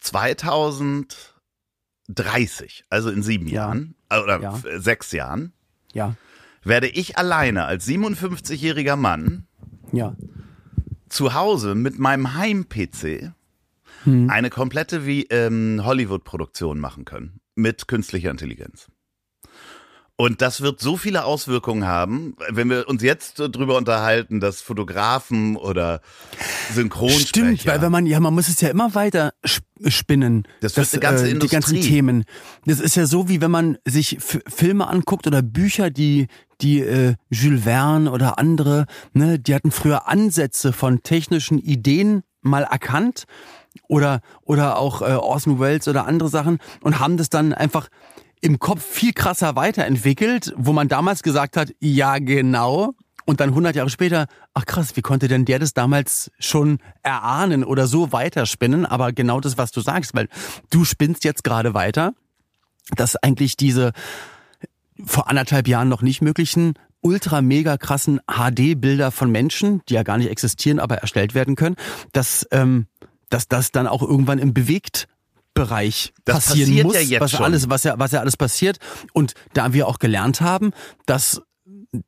2030, 0.00 2.84
also 2.90 3.10
in 3.10 3.22
sieben 3.22 3.46
Ja. 3.46 3.54
Jahren, 3.66 3.94
äh, 4.10 4.18
oder 4.20 4.40
Ja. 4.40 4.56
f- 4.56 4.66
sechs 4.82 5.12
Jahren, 5.12 5.52
Ja. 5.92 6.16
werde 6.62 6.88
ich 6.88 7.16
alleine 7.18 7.64
als 7.64 7.86
57-jähriger 7.86 8.96
Mann 8.96 9.46
Ja. 9.92 10.16
zu 11.08 11.34
Hause 11.34 11.74
mit 11.74 11.98
meinem 11.98 12.34
Heim-PC 12.34 13.32
Hm. 14.04 14.28
eine 14.28 14.50
komplette 14.50 15.06
wie 15.06 15.24
ähm, 15.30 15.80
Hollywood-Produktion 15.84 16.78
machen 16.78 17.04
können 17.04 17.40
mit 17.54 17.88
künstlicher 17.88 18.30
Intelligenz. 18.30 18.88
Und 20.16 20.42
das 20.42 20.60
wird 20.60 20.78
so 20.80 20.96
viele 20.96 21.24
Auswirkungen 21.24 21.86
haben, 21.86 22.36
wenn 22.48 22.70
wir 22.70 22.88
uns 22.88 23.02
jetzt 23.02 23.34
drüber 23.36 23.76
unterhalten, 23.76 24.38
dass 24.38 24.60
Fotografen 24.60 25.56
oder 25.56 26.00
Synchronsprecher. 26.72 27.26
Stimmt, 27.26 27.66
weil 27.66 27.82
wenn 27.82 27.90
man, 27.90 28.06
ja, 28.06 28.20
man 28.20 28.32
muss 28.32 28.48
es 28.48 28.60
ja 28.60 28.68
immer 28.68 28.94
weiter 28.94 29.32
sp- 29.42 29.66
spinnen. 29.88 30.46
Das 30.60 30.76
wird 30.76 30.92
eine 30.92 31.00
ganze 31.00 31.34
Die 31.34 31.48
ganzen. 31.48 31.80
Themen. 31.80 32.24
Das 32.64 32.78
ist 32.78 32.94
ja 32.94 33.06
so, 33.06 33.28
wie 33.28 33.40
wenn 33.40 33.50
man 33.50 33.76
sich 33.84 34.18
F 34.18 34.38
Filme 34.46 34.86
anguckt 34.86 35.26
oder 35.26 35.42
Bücher, 35.42 35.90
die, 35.90 36.28
die 36.60 36.78
äh, 36.78 37.14
Jules 37.30 37.64
Verne 37.64 38.08
oder 38.12 38.38
andere, 38.38 38.86
ne, 39.14 39.40
die 39.40 39.52
hatten 39.52 39.72
früher 39.72 40.06
Ansätze 40.06 40.72
von 40.72 41.02
technischen 41.02 41.58
Ideen 41.58 42.22
mal 42.40 42.62
erkannt 42.62 43.24
oder, 43.88 44.20
oder 44.42 44.78
auch 44.78 45.02
äh, 45.02 45.06
Orson 45.06 45.58
Welles 45.58 45.88
oder 45.88 46.06
andere 46.06 46.28
Sachen 46.28 46.58
und 46.82 47.00
haben 47.00 47.16
das 47.16 47.30
dann 47.30 47.52
einfach 47.52 47.88
im 48.44 48.58
Kopf 48.58 48.84
viel 48.84 49.14
krasser 49.14 49.56
weiterentwickelt, 49.56 50.52
wo 50.58 50.74
man 50.74 50.86
damals 50.86 51.22
gesagt 51.22 51.56
hat, 51.56 51.72
ja 51.80 52.18
genau, 52.18 52.92
und 53.24 53.40
dann 53.40 53.48
100 53.48 53.74
Jahre 53.74 53.88
später, 53.88 54.26
ach 54.52 54.66
krass, 54.66 54.96
wie 54.96 55.00
konnte 55.00 55.28
denn 55.28 55.46
der 55.46 55.58
das 55.58 55.72
damals 55.72 56.30
schon 56.38 56.78
erahnen 57.02 57.64
oder 57.64 57.86
so 57.86 58.12
weiterspinnen? 58.12 58.84
Aber 58.84 59.12
genau 59.12 59.40
das, 59.40 59.56
was 59.56 59.70
du 59.72 59.80
sagst, 59.80 60.14
weil 60.14 60.28
du 60.68 60.84
spinnst 60.84 61.24
jetzt 61.24 61.42
gerade 61.42 61.72
weiter, 61.72 62.12
dass 62.94 63.16
eigentlich 63.16 63.56
diese 63.56 63.92
vor 65.02 65.30
anderthalb 65.30 65.66
Jahren 65.66 65.88
noch 65.88 66.02
nicht 66.02 66.20
möglichen 66.20 66.74
ultra 67.00 67.40
mega 67.40 67.78
krassen 67.78 68.20
HD-Bilder 68.26 69.10
von 69.10 69.30
Menschen, 69.30 69.80
die 69.88 69.94
ja 69.94 70.02
gar 70.02 70.18
nicht 70.18 70.28
existieren, 70.28 70.80
aber 70.80 70.98
erstellt 70.98 71.34
werden 71.34 71.56
können, 71.56 71.76
dass, 72.12 72.46
ähm, 72.50 72.88
dass 73.30 73.48
das 73.48 73.72
dann 73.72 73.86
auch 73.86 74.02
irgendwann 74.02 74.38
im 74.38 74.52
Bewegtbereich 75.54 76.12
Das 76.24 76.46
passieren 76.46 76.68
passiert 76.70 76.86
muss, 76.86 76.94
ja 76.94 77.00
jetzt 77.00 77.20
was 77.20 77.30
schon. 77.30 77.44
alles, 77.44 77.70
was 77.70 77.84
ja, 77.84 77.98
was 77.98 78.12
ja 78.12 78.20
alles 78.20 78.36
passiert. 78.36 78.78
Und 79.12 79.34
da 79.52 79.72
wir 79.72 79.88
auch 79.88 79.98
gelernt 79.98 80.40
haben, 80.40 80.72
dass 81.06 81.42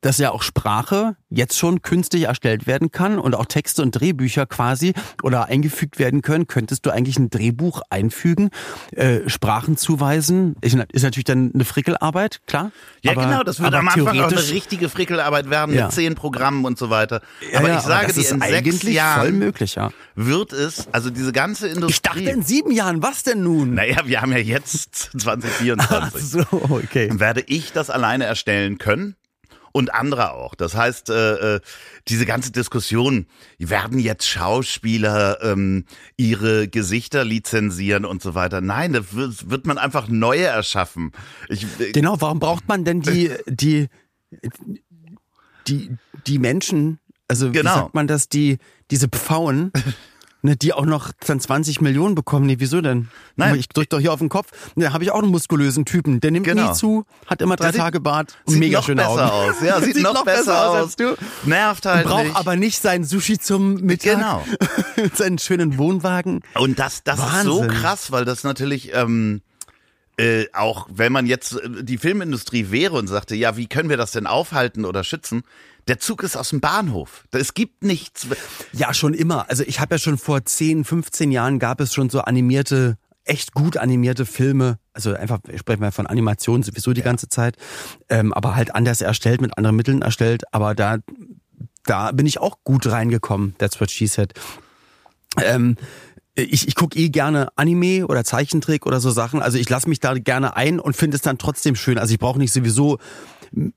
dass 0.01 0.19
ja 0.19 0.31
auch 0.31 0.43
Sprache 0.43 1.15
jetzt 1.29 1.57
schon 1.57 1.81
künstlich 1.81 2.23
erstellt 2.23 2.67
werden 2.67 2.91
kann 2.91 3.17
und 3.17 3.33
auch 3.33 3.45
Texte 3.45 3.81
und 3.81 3.91
Drehbücher 3.91 4.45
quasi 4.45 4.93
oder 5.23 5.45
eingefügt 5.45 5.97
werden 5.97 6.21
können, 6.21 6.45
könntest 6.45 6.85
du 6.85 6.91
eigentlich 6.91 7.17
ein 7.17 7.31
Drehbuch 7.31 7.81
einfügen, 7.89 8.49
äh, 8.91 9.27
Sprachen 9.27 9.75
zuweisen. 9.75 10.55
Ist 10.61 10.77
ist 10.91 11.01
natürlich 11.03 11.25
dann 11.25 11.51
eine 11.53 11.65
Frickelarbeit, 11.65 12.41
klar. 12.45 12.71
Ja, 13.01 13.13
aber, 13.13 13.25
genau, 13.25 13.43
das 13.43 13.59
würde 13.59 13.79
am 13.79 13.87
Anfang 13.87 14.19
auch 14.19 14.31
eine 14.31 14.49
richtige 14.49 14.89
Frickelarbeit 14.89 15.49
werden 15.49 15.73
Ja. 15.73 15.85
mit 15.85 15.93
zehn 15.93 16.13
Programmen 16.13 16.63
und 16.65 16.77
so 16.77 16.91
weiter. 16.91 17.21
Aber 17.55 17.69
ja, 17.69 17.77
ich 17.77 17.83
sage 17.83 18.07
das 18.07 18.15
dir, 18.15 18.21
ist 18.21 18.31
in 18.31 18.41
sechs 18.41 18.53
eigentlich 18.53 18.81
voll 18.81 18.91
Jahren 18.91 19.39
möglich, 19.39 19.75
ja. 19.75 19.89
wird 20.15 20.53
es, 20.53 20.87
also 20.91 21.09
diese 21.09 21.31
ganze 21.31 21.67
Industrie. 21.67 21.93
Ich 21.93 22.01
dachte 22.01 22.29
in 22.29 22.43
sieben 22.43 22.71
Jahren, 22.71 23.01
was 23.01 23.23
denn 23.23 23.41
nun? 23.41 23.73
naja, 23.73 24.01
wir 24.05 24.21
haben 24.21 24.31
ja 24.31 24.37
jetzt 24.37 25.09
2024. 25.17 25.89
Ach 25.89 26.19
so, 26.19 26.45
okay. 26.69 27.09
werde 27.13 27.43
ich 27.47 27.73
das 27.73 27.89
alleine 27.89 28.25
erstellen 28.25 28.77
können 28.77 29.15
und 29.77 29.93
andere 29.93 30.33
auch. 30.33 30.55
Das 30.55 30.75
heißt, 30.75 31.09
äh, 31.11 31.55
äh, 31.55 31.59
diese 32.07 32.25
ganze 32.25 32.51
Diskussion, 32.51 33.27
werden 33.59 33.99
jetzt 33.99 34.27
Schauspieler 34.27 35.41
ähm, 35.43 35.85
ihre 36.17 36.67
Gesichter 36.67 37.23
lizenzieren 37.23 38.05
und 38.05 38.21
so 38.23 38.33
weiter. 38.33 38.59
Nein, 38.59 38.93
da 38.93 39.01
wird, 39.11 39.67
man 39.67 39.77
einfach 39.77 40.07
neue 40.07 40.45
erschaffen. 40.45 41.11
Ich, 41.47 41.63
äh, 41.79 41.91
Genau, 41.91 42.19
warum 42.19 42.39
braucht 42.39 42.67
man 42.67 42.83
denn 42.83 43.01
die, 43.01 43.31
die, 43.45 43.87
die, 45.67 45.91
die 46.25 46.39
Menschen, 46.39 46.99
also 47.27 47.51
Genau. 47.51 47.69
wie 47.69 47.75
sagt 47.75 47.93
man 47.93 48.07
das, 48.07 48.29
die, 48.29 48.57
diese 48.89 49.07
Pfauen, 49.09 49.71
ne, 50.47 50.55
die 50.55 50.73
auch 50.73 50.85
noch 50.85 51.11
dann 51.25 51.39
20 51.39 51.81
Millionen 51.81 52.15
bekommen? 52.15 52.45
Nee, 52.47 52.55
wieso 52.59 52.81
denn? 52.81 53.09
Nein. 53.35 53.55
Ich 53.55 53.69
drück 53.69 53.89
doch 53.89 53.99
hier 53.99 54.11
auf 54.13 54.19
den 54.19 54.29
Kopf. 54.29 54.49
Da 54.75 54.93
habe 54.93 55.03
ich 55.03 55.11
auch 55.11 55.21
einen 55.21 55.29
muskulösen 55.31 55.85
Typen. 55.85 56.19
Der 56.21 56.31
nimmt 56.31 56.45
Genau. 56.45 56.69
nie 56.69 56.73
zu, 56.73 57.05
hat 57.27 57.41
immer 57.41 57.55
drei 57.55 57.71
sieht- 57.71 57.81
Tage 57.81 57.99
Bart 57.99 58.35
und 58.45 58.53
sieht 58.53 58.59
mega 58.59 58.79
noch 58.79 58.85
schöne 58.85 59.01
besser 59.03 59.33
Augen. 59.33 59.49
aus. 59.51 59.55
Ja, 59.63 59.81
sieht, 59.81 59.97
noch, 60.01 60.23
besser, 60.25 60.69
aus. 60.69 60.75
als 60.77 60.95
du. 60.95 61.15
Nervt 61.45 61.85
halt 61.85 62.07
Braucht 62.07 62.23
nicht. 62.23 62.35
aber 62.35 62.55
nicht 62.55 62.81
sein 62.81 63.03
Sushi 63.03 63.37
zum 63.37 63.75
Mittag. 63.75 64.13
Genau. 64.15 64.43
seinen 65.13 65.37
schönen 65.37 65.77
Wohnwagen. 65.77 66.41
Und 66.55 66.79
das, 66.79 67.03
das 67.03 67.19
ist 67.19 67.43
so 67.43 67.61
krass, 67.67 68.11
weil 68.11 68.25
das 68.25 68.43
natürlich 68.43 68.91
ähm, 68.93 69.41
äh, 70.17 70.45
auch, 70.53 70.87
wenn 70.91 71.11
man 71.11 71.25
jetzt 71.27 71.53
äh, 71.61 71.83
die 71.83 71.97
Filmindustrie 71.97 72.71
wäre 72.71 72.95
und 72.95 73.07
sagte, 73.07 73.35
ja, 73.35 73.55
wie 73.57 73.67
können 73.67 73.89
wir 73.89 73.97
das 73.97 74.11
denn 74.11 74.25
aufhalten 74.27 74.85
oder 74.85 75.03
schützen? 75.03 75.43
Der 75.87 75.99
Zug 75.99 76.23
ist 76.23 76.35
aus 76.35 76.49
dem 76.49 76.59
Bahnhof. 76.59 77.25
Es 77.31 77.53
gibt 77.53 77.83
nichts. 77.83 78.27
Ja, 78.73 78.93
schon 78.93 79.13
immer. 79.13 79.49
Also 79.49 79.63
ich 79.63 79.79
habe 79.79 79.95
ja 79.95 79.99
schon 79.99 80.17
vor 80.17 80.43
10, 80.43 80.83
15 80.83 81.31
Jahren 81.31 81.59
gab 81.59 81.79
es 81.79 81.93
schon 81.93 82.09
so 82.09 82.21
animierte, 82.21 82.97
echt 83.23 83.53
gut 83.53 83.77
animierte 83.77 84.25
Filme. 84.25 84.79
Also 84.93 85.13
einfach, 85.13 85.39
ich 85.47 85.59
spreche 85.59 85.79
mal 85.79 85.91
von 85.91 86.07
Animation 86.07 86.63
sowieso 86.63 86.93
die 86.93 87.01
ganze 87.01 87.29
Zeit. 87.29 87.55
Ähm, 88.09 88.33
aber 88.33 88.55
halt 88.55 88.75
anders 88.75 89.01
erstellt, 89.01 89.41
mit 89.41 89.57
anderen 89.57 89.75
Mitteln 89.75 90.01
erstellt. 90.01 90.43
Aber 90.53 90.75
da, 90.75 90.97
da 91.85 92.11
bin 92.11 92.25
ich 92.25 92.39
auch 92.39 92.57
gut 92.63 92.87
reingekommen. 92.87 93.55
That's 93.57 93.79
what 93.79 93.89
she 93.89 94.07
said. 94.07 94.33
Ähm, 95.41 95.77
ich, 96.35 96.67
ich 96.67 96.75
gucke 96.75 96.99
eh 96.99 97.09
gerne 97.09 97.49
Anime 97.55 98.05
oder 98.07 98.23
Zeichentrick 98.23 98.85
oder 98.85 98.99
so 98.99 99.09
Sachen. 99.09 99.41
Also 99.41 99.57
ich 99.57 99.69
lasse 99.69 99.89
mich 99.89 99.99
da 99.99 100.13
gerne 100.13 100.55
ein 100.55 100.79
und 100.79 100.95
finde 100.95 101.15
es 101.15 101.21
dann 101.21 101.37
trotzdem 101.37 101.75
schön. 101.75 101.97
Also 101.97 102.13
ich 102.13 102.19
brauche 102.19 102.37
nicht 102.37 102.53
sowieso 102.53 102.99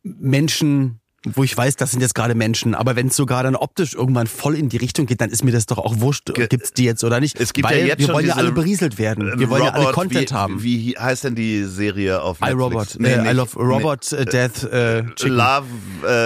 Menschen, 0.03 1.00
wo 1.25 1.45
ich 1.45 1.55
weiß, 1.57 1.77
das 1.77 1.91
sind 1.91 2.01
jetzt 2.01 2.15
gerade 2.15 2.35
Menschen. 2.35 2.75
Aber 2.75 2.97
wenn 2.97 3.09
es 3.09 3.17
sogar 3.17 3.43
dann 3.43 3.55
optisch 3.55 3.95
irgendwann 3.95 4.27
voll 4.27 4.55
in 4.55 4.69
die 4.71 4.79
Richtung 4.79 5.05
geht, 5.07 5.21
dann 5.21 5.29
ist 5.31 5.45
mir 5.45 5.53
das 5.53 5.67
doch 5.67 5.77
auch 5.79 6.01
wurscht, 6.01 6.33
Ge- 6.35 6.47
gibt's 6.47 6.73
die 6.73 6.85
jetzt 6.85 7.05
oder 7.05 7.21
nicht. 7.21 7.39
Es 7.39 7.53
gibt 7.53 7.69
ja 7.71 7.77
Weil 7.77 7.87
jetzt 7.87 7.99
wir 7.99 8.09
wollen 8.15 8.27
ja 8.27 8.35
alle 8.37 8.53
berieselt 8.53 8.99
werden. 8.99 9.39
Wir 9.39 9.51
wollen 9.51 9.65
ja 9.65 9.71
alle 9.73 9.93
Content 9.93 10.31
wie, 10.31 10.35
haben. 10.35 10.63
Wie 10.63 10.97
heißt 10.99 11.25
denn 11.25 11.35
die 11.35 11.65
Serie 11.65 12.23
auf 12.23 12.39
I 12.41 12.45
Netflix? 12.55 12.63
Robot, 12.63 12.89
Nee, 12.99 13.09
äh, 13.13 13.19
I 13.19 13.23
nicht- 13.23 13.35
Love 13.35 13.57
Robot, 13.59 14.13
äh, 14.13 14.25
Death, 14.25 14.65
äh, 14.73 15.03
nee. 15.03 15.09
Chicken. 15.17 15.37
Love, 15.37 15.67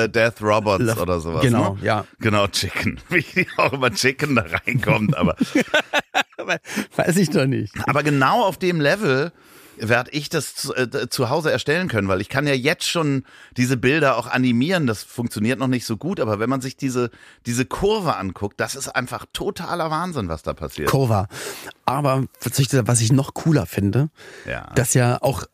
äh, 0.04 0.09
Death 0.09 0.40
Robots 0.42 0.85
Love- 0.85 1.00
oder 1.02 1.20
sowas. 1.20 1.42
genau, 1.42 1.74
ne? 1.74 1.78
ja. 1.85 2.04
Genau, 2.20 2.46
Chicken. 2.46 3.00
Wie 3.09 3.46
auch 3.57 3.72
immer 3.72 3.90
Chicken 3.92 4.37
da 4.37 4.44
reinkommt. 4.64 5.16
Aber, 5.16 5.35
Weiß 6.96 7.16
ich 7.16 7.30
doch 7.30 7.46
nicht. 7.46 7.72
aber 7.88 8.02
genau 8.02 8.44
auf 8.44 8.59
dem 8.59 8.80
Level 8.80 9.33
werde 9.76 10.10
ich 10.12 10.28
das 10.28 10.54
zu, 10.54 10.74
äh, 10.74 11.08
zu 11.08 11.30
Hause 11.30 11.50
erstellen 11.52 11.88
können, 11.88 12.08
weil 12.08 12.20
ich 12.20 12.28
kann 12.28 12.46
ja 12.46 12.54
jetzt 12.54 12.88
schon 12.88 13.24
diese 13.56 13.76
Bilder 13.76 14.16
auch 14.16 14.26
animieren. 14.26 14.87
Das 14.87 15.02
funktioniert 15.02 15.58
noch 15.58 15.66
nicht 15.68 15.87
so 15.87 15.96
gut, 15.96 16.20
aber 16.20 16.38
wenn 16.38 16.50
man 16.50 16.60
sich 16.60 16.76
diese, 16.76 17.10
diese 17.46 17.64
Kurve 17.64 18.16
anguckt, 18.16 18.60
das 18.60 18.74
ist 18.74 18.88
einfach 18.88 19.26
totaler 19.32 19.90
Wahnsinn, 19.90 20.28
was 20.28 20.42
da 20.42 20.54
passiert. 20.54 20.88
Cover. 20.90 21.28
Aber 21.84 22.24
was 22.40 22.58
ich, 22.58 22.68
was 22.72 23.00
ich 23.00 23.12
noch 23.12 23.34
cooler 23.34 23.66
finde, 23.66 24.10
Ja. 24.46 24.70
dass 24.74 24.94
ja 24.94 25.18
auch, 25.20 25.44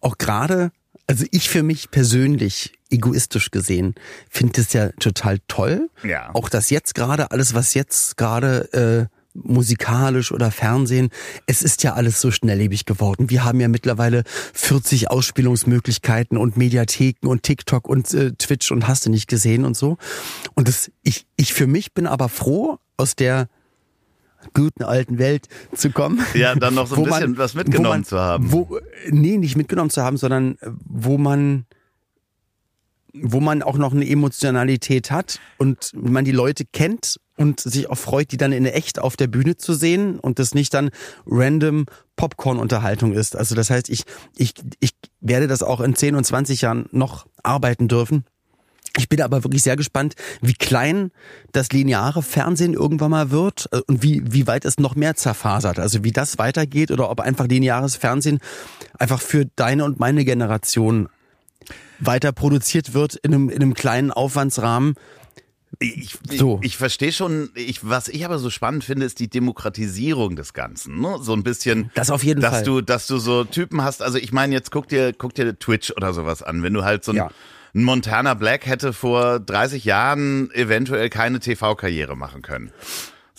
auch 0.00 0.18
gerade, 0.18 0.70
also 1.06 1.24
ich 1.30 1.48
für 1.48 1.62
mich 1.62 1.90
persönlich, 1.90 2.72
egoistisch 2.90 3.50
gesehen, 3.50 3.94
finde 4.30 4.60
es 4.60 4.72
ja 4.72 4.90
total 5.00 5.38
toll. 5.46 5.90
Ja. 6.02 6.30
Auch 6.34 6.48
das 6.48 6.70
jetzt 6.70 6.94
gerade, 6.94 7.30
alles 7.30 7.54
was 7.54 7.74
jetzt 7.74 8.16
gerade 8.16 9.08
äh, 9.10 9.17
musikalisch 9.34 10.32
oder 10.32 10.50
Fernsehen, 10.50 11.10
es 11.46 11.62
ist 11.62 11.82
ja 11.82 11.94
alles 11.94 12.20
so 12.20 12.30
schnelllebig 12.30 12.86
geworden. 12.86 13.30
Wir 13.30 13.44
haben 13.44 13.60
ja 13.60 13.68
mittlerweile 13.68 14.24
40 14.54 15.10
Ausspielungsmöglichkeiten 15.10 16.36
und 16.36 16.56
Mediatheken 16.56 17.28
und 17.28 17.42
TikTok 17.42 17.88
und 17.88 18.12
äh, 18.14 18.32
Twitch 18.32 18.70
und 18.72 18.88
hast 18.88 19.06
du 19.06 19.10
nicht 19.10 19.28
gesehen 19.28 19.64
und 19.64 19.76
so. 19.76 19.96
Und 20.54 20.68
das, 20.68 20.90
ich, 21.02 21.26
ich 21.36 21.54
für 21.54 21.66
mich 21.66 21.94
bin 21.94 22.06
aber 22.06 22.28
froh, 22.28 22.78
aus 22.96 23.14
der 23.14 23.48
guten 24.54 24.82
alten 24.84 25.18
Welt 25.18 25.48
zu 25.74 25.90
kommen. 25.90 26.20
Ja, 26.34 26.54
dann 26.54 26.74
noch 26.74 26.86
so 26.86 26.96
ein 26.96 27.04
bisschen 27.04 27.20
man- 27.32 27.38
was 27.38 27.54
mitgenommen 27.54 27.88
man, 27.88 28.04
zu 28.04 28.18
haben. 28.18 28.52
Wo, 28.52 28.78
nee, 29.10 29.36
nicht 29.36 29.56
mitgenommen 29.56 29.90
zu 29.90 30.02
haben, 30.02 30.16
sondern 30.16 30.56
äh, 30.60 30.70
wo 30.84 31.18
man 31.18 31.66
wo 33.22 33.40
man 33.40 33.62
auch 33.62 33.78
noch 33.78 33.92
eine 33.92 34.08
Emotionalität 34.08 35.10
hat 35.10 35.40
und 35.56 35.92
man 35.94 36.24
die 36.24 36.32
Leute 36.32 36.64
kennt 36.64 37.18
und 37.36 37.60
sich 37.60 37.88
auch 37.88 37.98
freut, 37.98 38.32
die 38.32 38.36
dann 38.36 38.52
in 38.52 38.66
echt 38.66 38.98
auf 38.98 39.16
der 39.16 39.28
Bühne 39.28 39.56
zu 39.56 39.74
sehen 39.74 40.18
und 40.18 40.38
das 40.38 40.54
nicht 40.54 40.74
dann 40.74 40.90
random 41.26 41.86
Popcorn-Unterhaltung 42.16 43.12
ist. 43.12 43.36
Also 43.36 43.54
das 43.54 43.70
heißt, 43.70 43.88
ich, 43.88 44.02
ich, 44.36 44.54
ich 44.80 44.90
werde 45.20 45.46
das 45.46 45.62
auch 45.62 45.80
in 45.80 45.94
10 45.94 46.16
und 46.16 46.24
20 46.24 46.60
Jahren 46.62 46.88
noch 46.90 47.26
arbeiten 47.42 47.88
dürfen. 47.88 48.24
Ich 48.96 49.08
bin 49.08 49.22
aber 49.22 49.44
wirklich 49.44 49.62
sehr 49.62 49.76
gespannt, 49.76 50.14
wie 50.40 50.54
klein 50.54 51.12
das 51.52 51.70
lineare 51.70 52.22
Fernsehen 52.22 52.74
irgendwann 52.74 53.12
mal 53.12 53.30
wird 53.30 53.68
äh, 53.70 53.80
und 53.86 54.02
wie, 54.02 54.22
wie 54.26 54.48
weit 54.48 54.64
es 54.64 54.78
noch 54.78 54.96
mehr 54.96 55.14
zerfasert. 55.14 55.78
Also 55.78 56.02
wie 56.02 56.10
das 56.10 56.38
weitergeht 56.38 56.90
oder 56.90 57.08
ob 57.08 57.20
einfach 57.20 57.46
lineares 57.46 57.94
Fernsehen 57.94 58.40
einfach 58.98 59.20
für 59.20 59.46
deine 59.54 59.84
und 59.84 60.00
meine 60.00 60.24
Generation 60.24 61.08
weiter 62.00 62.32
produziert 62.32 62.94
wird 62.94 63.16
in 63.16 63.34
einem, 63.34 63.48
in 63.50 63.56
einem 63.62 63.74
kleinen 63.74 64.10
Aufwandsrahmen. 64.10 64.94
Ich, 65.80 66.16
So. 66.30 66.58
ich, 66.62 66.68
ich 66.68 66.76
verstehe 66.78 67.12
schon, 67.12 67.50
ich, 67.54 67.86
was 67.88 68.08
ich 68.08 68.24
aber 68.24 68.38
so 68.38 68.48
spannend 68.50 68.84
finde, 68.84 69.04
ist 69.04 69.18
die 69.20 69.28
Demokratisierung 69.28 70.34
des 70.34 70.54
Ganzen. 70.54 71.00
Ne? 71.00 71.18
So 71.20 71.34
ein 71.34 71.42
bisschen, 71.42 71.90
Das 71.94 72.10
auf 72.10 72.24
jeden 72.24 72.40
dass 72.40 72.54
Fall. 72.56 72.64
du, 72.64 72.80
dass 72.80 73.06
du 73.06 73.18
so 73.18 73.44
Typen 73.44 73.82
hast. 73.82 74.00
Also 74.02 74.16
ich 74.18 74.32
meine, 74.32 74.54
jetzt 74.54 74.70
guck 74.70 74.88
dir, 74.88 75.12
guck 75.12 75.34
dir 75.34 75.58
Twitch 75.58 75.92
oder 75.92 76.12
sowas 76.14 76.42
an. 76.42 76.62
Wenn 76.62 76.72
du 76.72 76.84
halt 76.84 77.04
so 77.04 77.12
ein, 77.12 77.16
Ja. 77.16 77.30
ein 77.74 77.84
Montana 77.84 78.32
Black 78.34 78.66
hätte 78.66 78.92
vor 78.94 79.40
30 79.40 79.84
Jahren 79.84 80.50
eventuell 80.52 81.10
keine 81.10 81.38
TV-Karriere 81.38 82.16
machen 82.16 82.40
können. 82.42 82.72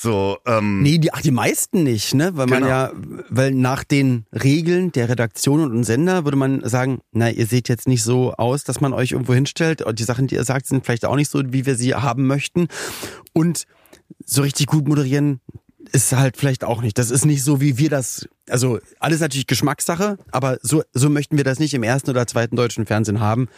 So, 0.02 0.38
ähm, 0.46 0.82
Nee, 0.82 0.98
die, 0.98 1.12
ach, 1.12 1.22
die 1.22 1.32
meisten 1.32 1.84
nicht, 1.84 2.14
ne? 2.14 2.32
Weil 2.36 2.48
man 2.48 2.60
Genau. 2.62 2.70
ja, 2.70 2.92
weil 3.28 3.52
nach 3.52 3.84
den 3.84 4.26
Regeln 4.32 4.94
der 4.94 5.10
Redaktion 5.10 5.60
und 5.60 5.84
Sender 5.84 6.24
würde 6.24 6.38
man 6.38 6.62
sagen, 6.64 7.02
na, 7.12 7.30
ihr 7.30 7.46
seht 7.46 7.68
jetzt 7.68 7.86
nicht 7.86 8.04
so 8.04 8.32
aus, 8.32 8.64
dass 8.64 8.80
man 8.80 8.94
euch 8.94 9.12
irgendwo 9.12 9.34
hinstellt. 9.34 9.82
Und 9.82 10.00
die 10.00 10.06
Sachen, 10.06 10.28
die 10.28 10.36
ihr 10.36 10.46
sagt, 10.46 10.68
sind 10.68 10.86
vielleicht 10.86 11.04
auch 11.04 11.18
nicht 11.18 11.30
so, 11.30 11.42
wie 11.52 11.66
wir 11.66 11.76
sie 11.76 11.94
haben 11.96 12.28
möchten. 12.28 12.70
Und 13.34 13.66
so 14.26 14.42
richtig 14.42 14.68
gut 14.68 14.88
moderieren 14.88 15.42
ist 15.92 16.14
halt 16.14 16.38
vielleicht 16.38 16.64
auch 16.64 16.82
nicht. 16.82 16.98
Das 16.98 17.12
ist 17.12 17.26
nicht 17.26 17.44
so, 17.44 17.60
wie 17.60 17.78
wir 17.78 17.90
das, 17.90 18.26
also 18.48 18.80
alles 19.00 19.20
natürlich 19.20 19.48
Geschmackssache, 19.48 20.18
aber 20.32 20.60
so, 20.62 20.82
so 20.94 21.10
möchten 21.10 21.36
wir 21.36 21.44
das 21.44 21.60
nicht 21.60 21.74
im 21.74 21.84
ersten 21.84 22.10
oder 22.10 22.26
zweiten 22.26 22.56
deutschen 22.56 22.86
Fernsehen 22.86 23.20
haben. 23.20 23.50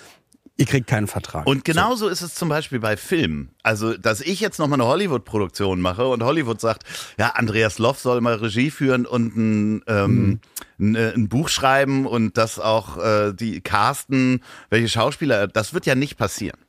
Ihr 0.62 0.68
kriegt 0.68 0.86
keinen 0.86 1.08
Vertrag. 1.08 1.48
Und 1.48 1.66
genauso 1.66 2.08
ist 2.08 2.22
es 2.22 2.36
zum 2.36 2.48
Beispiel 2.48 2.80
bei 2.80 2.96
Filmen. 2.96 3.50
Also, 3.64 3.98
dass 3.98 4.22
ich 4.22 4.40
jetzt 4.40 4.60
nochmal 4.60 4.80
eine 4.80 4.88
Hollywood-Produktion 4.88 5.82
mache 5.82 6.08
und 6.08 6.22
Hollywood 6.22 6.62
sagt, 6.62 6.84
ja, 7.18 7.30
Andreas 7.30 7.80
Loff 7.80 7.98
soll 7.98 8.22
mal 8.22 8.36
Regie 8.36 8.70
führen 8.70 9.08
und 9.08 9.36
ein, 9.36 9.84
ähm, 9.88 10.40
ein, 10.80 10.94
äh, 10.94 11.14
ein 11.16 11.30
Buch 11.30 11.50
schreiben 11.50 12.06
und 12.06 12.38
das 12.38 12.60
auch 12.60 13.00
äh, 13.04 13.34
die 13.34 13.62
casten, 13.62 14.44
welche 14.70 14.88
Schauspieler, 14.88 15.48
das 15.48 15.74
wird 15.74 15.88
ja 15.88 15.96
nicht 15.96 16.16
passieren. 16.16 16.60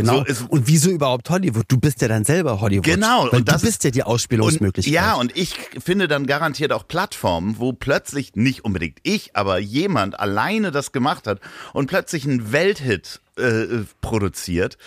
Genau. 0.00 0.24
So, 0.28 0.46
und 0.48 0.66
wieso 0.66 0.90
überhaupt 0.90 1.28
Hollywood? 1.30 1.64
Du 1.68 1.78
bist 1.78 2.00
ja 2.02 2.08
dann 2.08 2.24
selber 2.24 2.60
Hollywood. 2.60 2.84
Genau, 2.84 3.24
Weil 3.24 3.40
und 3.40 3.48
das 3.48 3.62
du 3.62 3.66
bist 3.66 3.84
ja 3.84 3.90
die 3.90 4.02
Ausspielungsmöglichkeit. 4.02 4.92
Und, 4.92 4.94
ja, 4.94 5.14
und 5.14 5.36
ich 5.36 5.54
finde 5.82 6.08
dann 6.08 6.26
garantiert 6.26 6.72
auch 6.72 6.86
Plattformen, 6.86 7.58
wo 7.58 7.72
plötzlich 7.72 8.36
nicht 8.36 8.64
unbedingt 8.64 8.98
ich, 9.02 9.34
aber 9.34 9.58
jemand 9.58 10.18
alleine 10.18 10.70
das 10.70 10.92
gemacht 10.92 11.26
hat 11.26 11.40
und 11.72 11.88
plötzlich 11.88 12.24
einen 12.24 12.52
Welthit 12.52 13.20
äh, 13.36 13.84
produziert, 14.00 14.78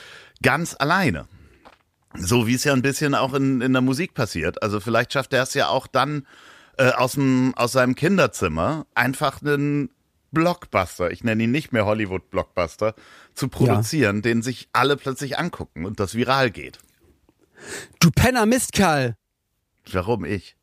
ganz 0.42 0.76
alleine. 0.78 1.26
So 2.16 2.48
wie 2.48 2.56
es 2.56 2.64
ja 2.64 2.74
ein 2.74 2.82
bisschen 2.82 3.16
auch 3.16 3.34
in, 3.34 3.62
in 3.62 3.74
der 3.74 3.82
Musik 3.82 4.14
passiert. 4.14 4.62
Also 4.64 4.80
vielleicht 4.80 5.14
schafft 5.14 5.34
er 5.34 5.44
es 5.44 5.54
ja 5.54 5.70
auch 5.70 5.88
dann 5.88 6.26
äh, 6.78 6.90
aus, 6.92 7.14
dem, 7.14 7.54
aus 7.56 7.72
seinem 7.72 7.96
Kinderzimmer 7.96 8.86
einfach 8.96 9.42
einen 9.42 9.90
Blockbuster, 10.32 11.12
ich 11.12 11.24
nenne 11.24 11.44
ihn 11.44 11.52
nicht 11.52 11.72
mehr 11.72 11.86
Hollywood-Blockbuster, 11.86 12.96
zu 13.34 13.48
produzieren, 13.48 14.22
den 14.22 14.42
sich 14.42 14.70
alle 14.74 14.98
plötzlich 14.98 15.38
angucken 15.38 15.86
und 15.86 16.00
das 16.00 16.16
viral 16.16 16.52
geht. 16.52 16.80
Du 18.00 18.10
Penner 18.12 18.46
Mistkerl. 18.46 19.16
Warum 19.92 20.26
ich? 20.26 20.56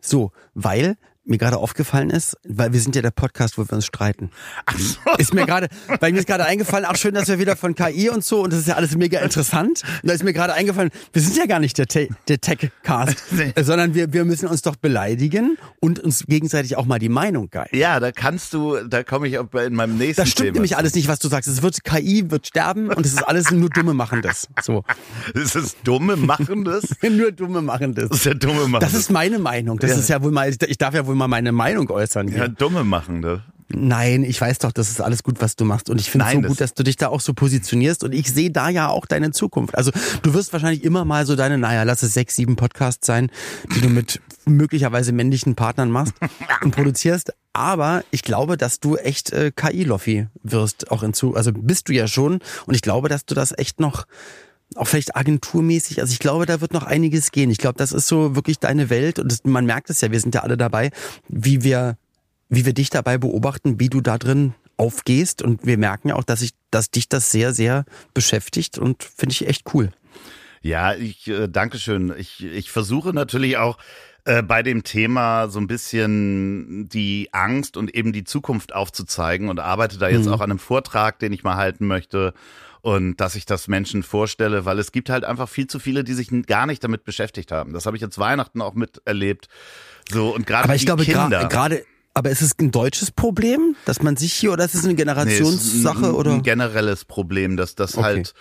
So, 0.00 0.32
weil 0.54 0.96
mir 1.30 1.38
gerade 1.38 1.56
aufgefallen 1.56 2.10
ist, 2.10 2.36
weil 2.46 2.72
wir 2.72 2.80
sind 2.80 2.96
ja 2.96 3.02
der 3.02 3.10
Podcast, 3.12 3.56
wo 3.56 3.62
wir 3.66 3.72
uns 3.72 3.86
streiten. 3.86 4.30
So. 4.76 4.98
Ist 5.18 5.32
mir 5.34 5.46
gerade, 5.46 5.68
weil 6.00 6.12
mir 6.12 6.18
ist 6.18 6.26
gerade 6.26 6.44
eingefallen, 6.44 6.84
ach 6.88 6.96
schön, 6.96 7.14
dass 7.14 7.28
wir 7.28 7.38
wieder 7.38 7.56
von 7.56 7.74
KI 7.74 8.10
und 8.10 8.24
so 8.24 8.42
und 8.42 8.52
das 8.52 8.60
ist 8.60 8.68
ja 8.68 8.74
alles 8.74 8.96
mega 8.96 9.20
interessant. 9.20 9.82
Und 10.02 10.08
da 10.08 10.12
ist 10.14 10.22
mir 10.24 10.32
gerade 10.32 10.52
eingefallen, 10.54 10.90
wir 11.12 11.22
sind 11.22 11.36
ja 11.36 11.46
gar 11.46 11.60
nicht 11.60 11.78
der, 11.78 11.86
Te 11.86 12.08
der 12.28 12.40
Tech-Cast, 12.40 13.16
Nee. 13.32 13.52
sondern 13.62 13.94
wir, 13.94 14.12
wir 14.12 14.24
müssen 14.24 14.48
uns 14.48 14.62
doch 14.62 14.76
beleidigen 14.76 15.56
und 15.80 16.00
uns 16.00 16.24
gegenseitig 16.26 16.76
auch 16.76 16.84
mal 16.86 16.98
die 16.98 17.08
Meinung 17.08 17.48
geil. 17.50 17.68
Ja, 17.72 18.00
da 18.00 18.12
kannst 18.12 18.52
du, 18.52 18.76
da 18.88 19.02
komme 19.04 19.28
ich 19.28 19.38
auch 19.38 19.52
in 19.54 19.74
meinem 19.74 19.96
nächsten 19.96 20.22
Das 20.22 20.30
stimmt 20.30 20.46
Thema. 20.48 20.54
nämlich 20.54 20.76
alles 20.76 20.94
nicht, 20.94 21.08
was 21.08 21.18
du 21.20 21.28
sagst. 21.28 21.48
Es 21.48 21.62
wird 21.62 21.84
KI 21.84 22.30
wird 22.30 22.46
sterben 22.48 22.88
und 22.88 23.06
es 23.06 23.12
ist 23.12 23.22
alles 23.26 23.50
nur 23.50 23.70
Dumme 23.70 23.94
machen 23.94 24.22
das. 24.22 24.48
So. 24.62 24.84
Das 25.34 25.54
ist 25.54 25.76
dumme 25.84 26.16
Machendes. 26.16 26.84
nur 27.10 27.32
Dumme 27.32 27.62
machen 27.62 27.94
das. 27.94 28.08
Das 28.08 28.18
ist 28.18 28.24
ja 28.26 28.34
dumme 28.34 28.66
Machendes. 28.68 28.92
Das 28.92 29.00
ist 29.00 29.10
meine 29.10 29.38
Meinung. 29.38 29.78
Das 29.78 29.90
Ja. 29.90 29.96
ist 29.98 30.08
ja 30.08 30.22
wohl 30.22 30.32
mal, 30.32 30.48
ich 30.50 30.78
darf 30.78 30.94
ja 30.94 31.06
wohl 31.06 31.14
mal 31.20 31.28
meine 31.28 31.52
Meinung 31.52 31.88
äußern. 31.90 32.28
Hier. 32.28 32.38
ja 32.38 32.48
dumme 32.48 32.82
Machende. 32.84 33.42
Nein, 33.72 34.24
ich 34.24 34.40
weiß 34.40 34.58
doch, 34.58 34.72
das 34.72 34.90
ist 34.90 35.00
alles 35.00 35.22
gut, 35.22 35.40
was 35.40 35.54
du 35.54 35.64
machst. 35.64 35.90
Und 35.90 36.00
ich 36.00 36.10
finde 36.10 36.26
es 36.26 36.32
so 36.32 36.40
das- 36.40 36.48
gut, 36.48 36.60
dass 36.60 36.74
du 36.74 36.82
dich 36.82 36.96
da 36.96 37.06
auch 37.06 37.20
so 37.20 37.34
positionierst. 37.34 38.02
Und 38.02 38.12
ich 38.12 38.32
sehe 38.32 38.50
da 38.50 38.68
ja 38.68 38.88
auch 38.88 39.06
deine 39.06 39.30
Zukunft. 39.30 39.76
Also 39.76 39.92
du 40.22 40.34
wirst 40.34 40.52
wahrscheinlich 40.52 40.82
immer 40.82 41.04
mal 41.04 41.24
so 41.24 41.36
deine, 41.36 41.56
naja, 41.56 41.84
lass 41.84 42.02
es 42.02 42.12
sechs, 42.12 42.34
sieben 42.34 42.56
Podcasts 42.56 43.06
sein, 43.06 43.30
die 43.76 43.80
du 43.80 43.88
mit 43.88 44.20
möglicherweise 44.44 45.12
männlichen 45.12 45.54
Partnern 45.54 45.88
machst 45.92 46.14
und 46.64 46.72
produzierst. 46.74 47.32
Aber 47.52 48.02
ich 48.10 48.22
glaube, 48.22 48.56
dass 48.56 48.80
du 48.80 48.96
echt 48.96 49.30
äh, 49.32 49.52
KI-Loffi 49.54 50.26
wirst, 50.42 50.90
auch 50.90 51.04
in 51.04 51.14
zu. 51.14 51.36
Also 51.36 51.52
bist 51.52 51.88
du 51.88 51.92
ja 51.92 52.08
schon. 52.08 52.40
Und 52.66 52.74
ich 52.74 52.82
glaube, 52.82 53.08
dass 53.08 53.24
du 53.24 53.36
das 53.36 53.56
echt 53.56 53.78
noch 53.78 54.04
auch 54.76 54.86
vielleicht 54.86 55.16
agenturmäßig, 55.16 56.00
also 56.00 56.12
ich 56.12 56.18
glaube, 56.20 56.46
da 56.46 56.60
wird 56.60 56.72
noch 56.72 56.84
einiges 56.84 57.32
gehen. 57.32 57.50
Ich 57.50 57.58
glaube, 57.58 57.78
das 57.78 57.92
ist 57.92 58.06
so 58.06 58.36
wirklich 58.36 58.58
deine 58.58 58.88
Welt 58.90 59.18
und 59.18 59.30
das, 59.30 59.44
man 59.44 59.66
merkt 59.66 59.90
es 59.90 60.00
ja, 60.00 60.12
wir 60.12 60.20
sind 60.20 60.34
ja 60.34 60.42
alle 60.42 60.56
dabei, 60.56 60.90
wie 61.28 61.62
wir, 61.64 61.96
wie 62.48 62.64
wir 62.66 62.72
dich 62.72 62.90
dabei 62.90 63.18
beobachten, 63.18 63.80
wie 63.80 63.88
du 63.88 64.00
da 64.00 64.16
drin 64.18 64.54
aufgehst 64.76 65.42
und 65.42 65.66
wir 65.66 65.76
merken 65.76 66.08
ja 66.08 66.14
auch, 66.16 66.24
dass 66.24 66.40
ich, 66.40 66.52
dass 66.70 66.90
dich 66.90 67.08
das 67.08 67.30
sehr, 67.32 67.52
sehr 67.52 67.84
beschäftigt 68.14 68.78
und 68.78 69.02
finde 69.02 69.32
ich 69.32 69.46
echt 69.46 69.74
cool. 69.74 69.90
Ja, 70.62 70.94
ich 70.94 71.26
äh, 71.28 71.48
danke 71.48 71.78
schön. 71.78 72.14
Ich, 72.16 72.44
ich 72.44 72.70
versuche 72.70 73.12
natürlich 73.12 73.56
auch 73.56 73.78
äh, 74.24 74.42
bei 74.42 74.62
dem 74.62 74.84
Thema 74.84 75.48
so 75.48 75.58
ein 75.58 75.66
bisschen 75.66 76.88
die 76.88 77.28
Angst 77.32 77.76
und 77.76 77.94
eben 77.94 78.12
die 78.12 78.24
Zukunft 78.24 78.74
aufzuzeigen 78.74 79.48
und 79.48 79.58
arbeite 79.58 79.98
da 79.98 80.08
jetzt 80.08 80.26
Mhm. 80.26 80.32
auch 80.32 80.40
an 80.40 80.50
einem 80.50 80.58
Vortrag, 80.58 81.18
den 81.18 81.32
ich 81.32 81.42
mal 81.42 81.56
halten 81.56 81.86
möchte 81.86 82.34
und 82.82 83.16
dass 83.16 83.34
ich 83.34 83.46
das 83.46 83.68
Menschen 83.68 84.02
vorstelle, 84.02 84.64
weil 84.64 84.78
es 84.78 84.92
gibt 84.92 85.10
halt 85.10 85.24
einfach 85.24 85.48
viel 85.48 85.66
zu 85.66 85.78
viele, 85.78 86.04
die 86.04 86.14
sich 86.14 86.28
gar 86.46 86.66
nicht 86.66 86.82
damit 86.82 87.04
beschäftigt 87.04 87.52
haben. 87.52 87.72
Das 87.72 87.86
habe 87.86 87.96
ich 87.96 88.00
jetzt 88.02 88.18
Weihnachten 88.18 88.62
auch 88.62 88.74
miterlebt. 88.74 89.48
So 90.10 90.34
und 90.34 90.46
gerade 90.46 90.64
Aber 90.64 90.74
ich 90.74 90.82
die 90.82 90.86
glaube, 90.86 91.04
Kinder. 91.04 91.48
gerade, 91.48 91.84
aber 92.14 92.30
ist 92.30 92.42
es 92.42 92.58
ein 92.58 92.70
deutsches 92.70 93.10
Problem, 93.10 93.76
dass 93.84 94.02
man 94.02 94.16
sich 94.16 94.32
hier, 94.32 94.52
oder 94.52 94.64
ist 94.64 94.74
es 94.74 94.84
eine 94.84 94.94
Nee, 94.94 94.96
es 94.96 95.00
ist 95.00 95.06
Generationssache 95.06 96.06
ein, 96.06 96.12
oder? 96.14 96.32
ein 96.32 96.42
generelles 96.42 97.04
Problem, 97.04 97.56
dass 97.56 97.74
das 97.74 97.96
Okay. 97.96 98.02
halt 98.04 98.34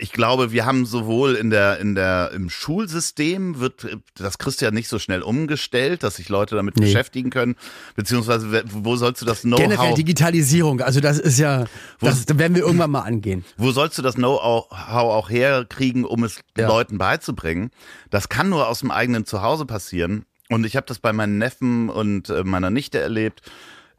ich 0.00 0.12
glaube, 0.12 0.50
wir 0.52 0.64
haben 0.66 0.86
sowohl 0.86 1.34
in 1.34 1.50
der 1.50 1.78
in 1.78 1.94
der 1.94 2.30
im 2.34 2.48
Schulsystem 2.50 3.60
wird 3.60 3.84
äh, 3.84 3.96
das 4.14 4.38
kriegst 4.38 4.60
ja 4.60 4.70
nicht 4.70 4.88
so 4.88 4.98
schnell 4.98 5.22
umgestellt, 5.22 6.02
dass 6.02 6.16
sich 6.16 6.28
Leute 6.28 6.54
damit 6.56 6.76
Nee. 6.76 6.86
beschäftigen 6.86 7.30
können, 7.30 7.56
beziehungsweise 7.96 8.62
wo 8.66 8.96
sollst 8.96 9.22
du 9.22 9.26
das 9.26 9.42
Generell 9.42 9.68
Know-how 9.76 9.94
Digitalisierung, 9.94 10.80
also 10.80 11.00
das 11.00 11.18
ist 11.18 11.38
ja, 11.38 11.64
das, 12.00 12.24
das 12.26 12.38
werden 12.38 12.54
wir 12.54 12.62
irgendwann 12.62 12.90
mal 12.90 13.00
angehen. 13.02 13.44
wo 13.56 13.70
sollst 13.72 13.98
du 13.98 14.02
das 14.02 14.14
Know-how 14.14 14.70
auch 14.70 15.30
herkriegen, 15.30 16.04
um 16.04 16.24
es 16.24 16.40
Ja. 16.56 16.68
Leuten 16.68 16.98
beizubringen? 16.98 17.70
Das 18.10 18.28
kann 18.28 18.48
nur 18.48 18.68
aus 18.68 18.80
dem 18.80 18.90
eigenen 18.90 19.24
Zuhause 19.26 19.66
passieren. 19.66 20.24
Und 20.50 20.64
ich 20.66 20.76
habe 20.76 20.86
das 20.86 20.98
bei 20.98 21.12
meinen 21.12 21.38
Neffen 21.38 21.88
und 21.88 22.28
äh, 22.28 22.44
meiner 22.44 22.70
Nichte 22.70 22.98
erlebt. 23.00 23.42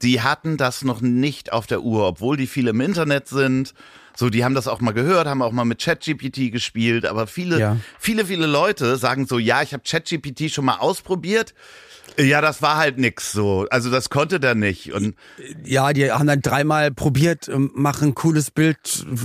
Die 0.02 0.22
hatten 0.22 0.58
das 0.58 0.84
noch 0.84 1.02
nicht 1.02 1.52
auf 1.54 1.68
der 1.68 1.82
Uhr, 1.82 2.06
obwohl 2.08 2.38
die 2.38 2.48
viel 2.48 2.68
im 2.68 2.82
Internet 2.82 3.28
sind. 3.28 3.74
So, 4.16 4.30
die 4.30 4.44
haben 4.46 4.56
das 4.56 4.68
auch 4.68 4.80
mal 4.82 4.92
gehört, 4.94 5.28
haben 5.28 5.42
auch 5.42 5.52
mal 5.52 5.66
mit 5.66 5.82
ChatGPT 5.82 6.52
gespielt. 6.52 7.06
Aber 7.06 7.28
viele, 7.28 7.60
Ja. 7.60 7.78
viele, 8.00 8.26
viele 8.26 8.46
Leute 8.48 8.96
sagen 8.98 9.26
so, 9.28 9.38
ja, 9.40 9.62
ich 9.62 9.74
habe 9.74 9.84
ChatGPT 9.86 10.50
schon 10.52 10.66
mal 10.66 10.78
ausprobiert. 10.78 11.54
Ja, 12.18 12.40
das 12.40 12.62
war 12.62 12.78
halt 12.78 12.98
nix 12.98 13.34
so. 13.34 13.66
Also 13.72 13.90
das 13.92 14.10
konnte 14.10 14.40
der 14.40 14.56
nicht. 14.56 14.94
Und 14.94 15.16
Ja, 15.66 15.92
die 15.92 16.10
haben 16.12 16.28
dann 16.28 16.42
dreimal 16.42 16.92
probiert, 16.92 17.50
ähm, 17.50 17.72
machen 17.74 18.10
ein 18.10 18.16
cooles 18.16 18.52
Bild, 18.52 18.78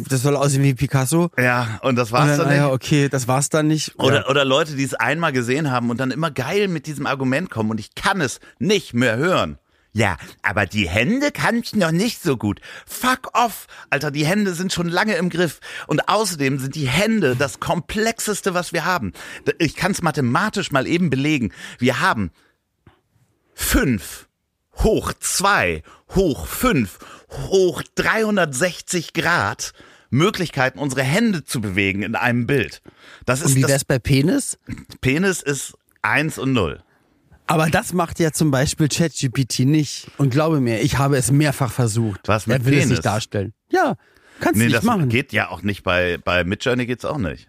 das 0.09 0.23
soll 0.23 0.35
aussehen 0.35 0.65
wie 0.65 0.75
Picasso. 0.75 1.31
ja, 1.39 1.79
und 1.83 1.95
das 1.97 2.09
Und 2.11 2.19
war's 2.19 2.29
dann, 2.31 2.39
dann 2.39 2.47
ah 2.47 2.51
nicht. 2.51 2.59
ja, 2.59 2.71
okay, 2.71 3.09
das 3.09 3.29
war's 3.29 3.49
dann 3.49 3.69
nicht. 3.69 3.97
Oder, 3.99 4.23
ja. 4.23 4.29
oder 4.29 4.45
Leute, 4.45 4.75
die 4.75 4.83
es 4.83 4.95
einmal 4.95 5.31
gesehen 5.33 5.71
haben 5.71 5.91
und 5.91 6.01
dann 6.01 6.11
immer 6.11 6.31
geil 6.33 6.67
mit 6.67 6.87
diesem 6.87 7.07
Argument 7.07 7.49
kommen 7.51 7.71
und 7.71 7.79
ich 7.79 7.95
kann 7.95 8.21
es 8.21 8.41
nicht 8.59 8.93
mehr 8.95 9.17
hören. 9.19 9.59
Ja, 9.93 10.17
aber 10.43 10.67
die 10.67 10.89
Hände 10.89 11.33
kann 11.33 11.59
ich 11.59 11.75
noch 11.75 11.91
nicht 11.91 12.23
so 12.23 12.37
gut. 12.37 12.61
Fuck 12.87 13.31
off. 13.33 13.67
Alter, 13.91 14.11
die 14.11 14.25
Hände 14.25 14.55
sind 14.55 14.73
schon 14.73 14.89
lange 14.89 15.17
im 15.17 15.31
Griff. 15.31 15.61
Und 15.89 16.09
außerdem 16.09 16.59
sind 16.59 16.77
die 16.77 16.89
Hände 16.89 17.35
das 17.35 17.59
komplexeste, 17.59 18.55
was 18.55 18.73
wir 18.73 18.85
haben. 18.85 19.13
Ich 19.59 19.75
kann 19.75 19.93
es 19.93 20.03
mathematisch 20.03 20.71
mal 20.71 20.87
eben 20.87 21.11
belegen. 21.11 21.53
Wir 21.79 22.01
haben 22.01 22.31
fünf 23.55 24.29
hoch 24.77 25.13
zwei 25.19 25.83
hoch 26.15 26.47
fünf 26.47 26.99
hoch 27.49 27.83
360 27.97 29.13
Grad 29.13 29.73
Möglichkeiten, 30.11 30.79
unsere 30.79 31.03
Hände 31.03 31.45
zu 31.45 31.61
bewegen 31.61 32.03
in 32.03 32.17
einem 32.17 32.47
Bild. 32.47 32.83
Das 33.27 33.43
Und 33.43 33.51
ist 33.51 33.55
wie 33.57 33.61
das 33.63 33.71
wär's 33.71 33.85
bei 33.85 33.99
Penis? 33.99 34.59
Penis 35.01 35.41
ist 35.41 35.75
eins 36.03 36.39
und 36.39 36.53
null. 36.53 36.83
Aber 37.51 37.69
das 37.69 37.93
macht 37.93 38.21
ja 38.21 38.31
zum 38.33 38.51
Beispiel 38.51 38.89
ChatGPT 38.89 39.61
nicht. 39.61 40.07
Und 40.19 40.31
glaube 40.31 40.61
mir, 40.61 40.81
ich 40.81 40.99
habe 40.99 41.17
es 41.17 41.31
mehrfach 41.33 41.73
versucht. 41.73 42.21
Was 42.29 42.47
mit 42.47 42.59
er 42.59 42.65
will 42.65 42.73
es 42.75 42.79
Penis? 42.81 42.91
nicht 42.91 43.05
darstellen. 43.05 43.53
Ja, 43.71 43.97
kannst 44.41 44.55
du 44.57 44.59
Nee, 44.61 44.65
nicht 44.67 44.77
das 44.77 44.85
machen. 44.85 45.09
geht 45.09 45.33
ja 45.33 45.49
auch 45.51 45.63
nicht 45.63 45.83
bei, 45.83 46.19
bei 46.25 46.45
Midjourney 46.45 46.87
geht's 46.87 47.05
auch 47.05 47.19
nicht. 47.19 47.49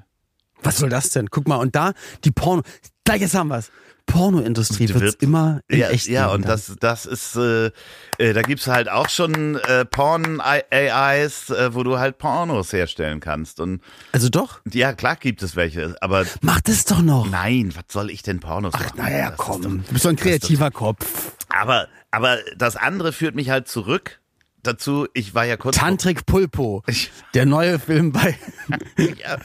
Was 0.64 0.78
soll 0.80 0.90
das 0.90 1.10
denn? 1.12 1.30
Guck 1.30 1.48
mal, 1.48 1.56
und 1.58 1.76
da 1.76 1.94
die 2.24 2.32
Porno. 2.32 2.64
Gleich 3.04 3.22
jetzt 3.22 3.34
haben 3.36 3.48
wir's. 3.50 3.72
Pornoindustrie 4.06 4.90
Wird- 4.90 5.00
wird 5.02 5.24
immer 5.24 5.62
Ja, 5.72 5.90
echt. 5.90 6.08
ja 6.08 6.28
und 6.28 6.42
dann. 6.44 6.52
das, 6.52 6.76
das 6.80 7.06
ist, 7.06 7.36
äh, 7.36 7.72
äh, 8.18 8.34
da 8.34 8.42
gibt's 8.42 8.68
halt 8.68 8.90
auch 8.90 9.10
schon 9.10 9.56
äh, 9.56 9.86
Porn-AIs, 9.86 11.50
äh, 11.50 11.74
wo 11.74 11.84
du 11.84 11.98
halt 12.00 12.18
Pornos 12.18 12.74
herstellen 12.74 13.20
kannst. 13.20 13.60
Und 13.60 13.82
Also 14.12 14.30
doch. 14.30 14.62
ja, 14.72 14.94
klar 14.94 15.16
gibt 15.16 15.44
es 15.44 15.56
welche, 15.56 15.96
aber 16.02 16.26
Mach 16.42 16.62
das 16.62 16.86
doch 16.86 17.02
noch. 17.02 17.30
nein, 17.30 17.72
was 17.76 17.84
soll 17.92 18.10
ich 18.10 18.22
denn 18.24 18.40
Pornos 18.40 18.74
Ach, 18.76 18.80
machen? 18.84 18.98
naja, 18.98 19.34
komm. 19.36 19.62
doch- 19.62 19.70
Du 19.70 19.94
bist 19.94 20.04
so 20.04 20.10
ein 20.10 20.16
kreativer 20.16 20.72
Kopf. 20.72 21.34
Aber, 21.50 21.88
aber 22.12 22.38
das 22.58 22.76
andere 22.78 23.12
führt 23.14 23.36
mich 23.36 23.50
halt 23.50 23.68
zurück 23.68 24.20
dazu, 24.64 25.08
ich 25.14 25.34
war 25.36 25.46
ja 25.46 25.58
kurz 25.58 25.78
Tantrik 25.78 26.26
Pulpo. 26.26 26.84
Ich- 26.88 27.12
Der 27.34 27.46
neue 27.46 27.80
Film 27.80 28.12
bei 28.12 28.38
ja, 28.98 29.38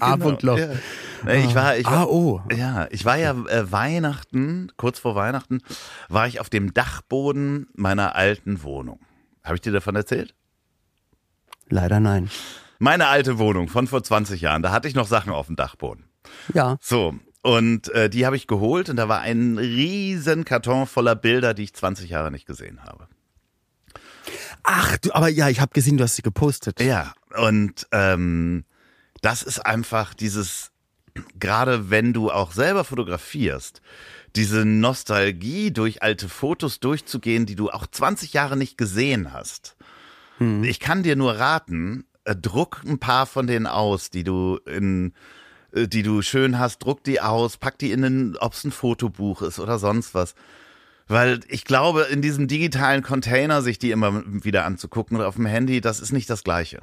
genau, 0.40 0.56
ja. 0.56 0.68
Ich 1.34 1.54
war, 1.54 1.76
ich 1.76 1.86
war, 1.86 1.92
Ah, 2.00 2.04
oh. 2.04 2.42
Ja, 2.54 2.86
ich 2.90 3.04
war 3.04 3.16
ja 3.16 3.30
äh, 3.32 3.70
Weihnachten, 3.72 4.70
kurz 4.76 4.98
vor 4.98 5.14
Weihnachten, 5.14 5.60
war 6.08 6.26
ich 6.26 6.38
auf 6.40 6.50
dem 6.50 6.74
Dachboden 6.74 7.66
meiner 7.74 8.14
alten 8.14 8.62
Wohnung. 8.62 9.00
Habe 9.42 9.54
ich 9.56 9.60
dir 9.62 9.72
davon 9.72 9.96
erzählt? 9.96 10.34
Leider 11.68 12.00
nein. 12.00 12.30
Meine 12.78 13.06
alte 13.06 13.38
Wohnung 13.38 13.68
von 13.68 13.86
vor 13.86 14.02
20 14.02 14.40
Jahren, 14.40 14.62
da 14.62 14.70
hatte 14.72 14.88
ich 14.88 14.94
noch 14.94 15.06
Sachen 15.06 15.32
auf 15.32 15.46
dem 15.46 15.56
Dachboden. 15.56 16.04
Ja. 16.52 16.76
So, 16.80 17.14
und 17.42 17.88
äh, 17.90 18.10
die 18.10 18.26
habe 18.26 18.36
ich 18.36 18.46
geholt 18.46 18.90
und 18.90 18.96
da 18.96 19.08
war 19.08 19.20
ein 19.20 19.56
riesen 19.58 20.44
Karton 20.44 20.86
voller 20.86 21.14
Bilder, 21.14 21.54
die 21.54 21.62
ich 21.64 21.74
20 21.74 22.10
Jahre 22.10 22.30
nicht 22.30 22.46
gesehen 22.46 22.82
habe. 22.82 23.08
Ach, 24.64 24.96
du, 24.98 25.14
aber 25.14 25.28
ja, 25.28 25.48
ich 25.48 25.60
habe 25.60 25.72
gesehen, 25.72 25.96
du 25.96 26.04
hast 26.04 26.16
sie 26.16 26.22
gepostet. 26.22 26.80
Ja, 26.80 27.14
und 27.36 27.86
ähm, 27.92 28.64
das 29.20 29.42
ist 29.42 29.60
einfach 29.60 30.14
dieses, 30.14 30.72
gerade 31.38 31.90
wenn 31.90 32.12
du 32.12 32.30
auch 32.30 32.52
selber 32.52 32.84
fotografierst, 32.84 33.80
diese 34.36 34.64
Nostalgie 34.64 35.70
durch 35.70 36.02
alte 36.02 36.28
Fotos 36.28 36.80
durchzugehen, 36.80 37.46
die 37.46 37.54
du 37.54 37.70
auch 37.70 37.86
20 37.86 38.32
Jahre 38.32 38.56
nicht 38.56 38.76
gesehen 38.76 39.32
hast. 39.32 39.76
Ich 40.64 40.80
kann 40.80 41.04
dir 41.04 41.14
nur 41.14 41.38
raten, 41.38 42.04
äh, 42.24 42.34
druck 42.34 42.82
ein 42.84 42.98
paar 42.98 43.26
von 43.26 43.46
denen 43.46 43.68
aus, 43.68 44.10
die 44.10 44.24
du 44.24 44.58
in 44.66 45.12
äh, 45.74 45.88
die 45.88 46.02
du 46.02 46.22
schön 46.22 46.58
hast, 46.58 46.78
druck 46.78 47.04
die 47.04 47.20
aus, 47.20 47.56
pack 47.56 47.78
die 47.78 47.92
in 47.92 48.04
ein, 48.04 48.36
ob 48.38 48.54
es 48.54 48.64
ein 48.64 48.72
Fotobuch 48.72 49.42
ist 49.42 49.58
oder 49.58 49.78
sonst 49.78 50.14
was. 50.14 50.34
Weil 51.06 51.40
ich 51.48 51.64
glaube, 51.64 52.02
in 52.10 52.22
diesem 52.22 52.48
digitalen 52.48 53.02
Container 53.02 53.62
sich 53.62 53.78
die 53.78 53.90
immer 53.90 54.22
wieder 54.26 54.64
anzugucken 54.64 55.16
oder 55.16 55.28
auf 55.28 55.36
dem 55.36 55.46
Handy, 55.46 55.80
das 55.80 56.00
ist 56.00 56.12
nicht 56.12 56.30
das 56.30 56.44
Gleiche. 56.44 56.80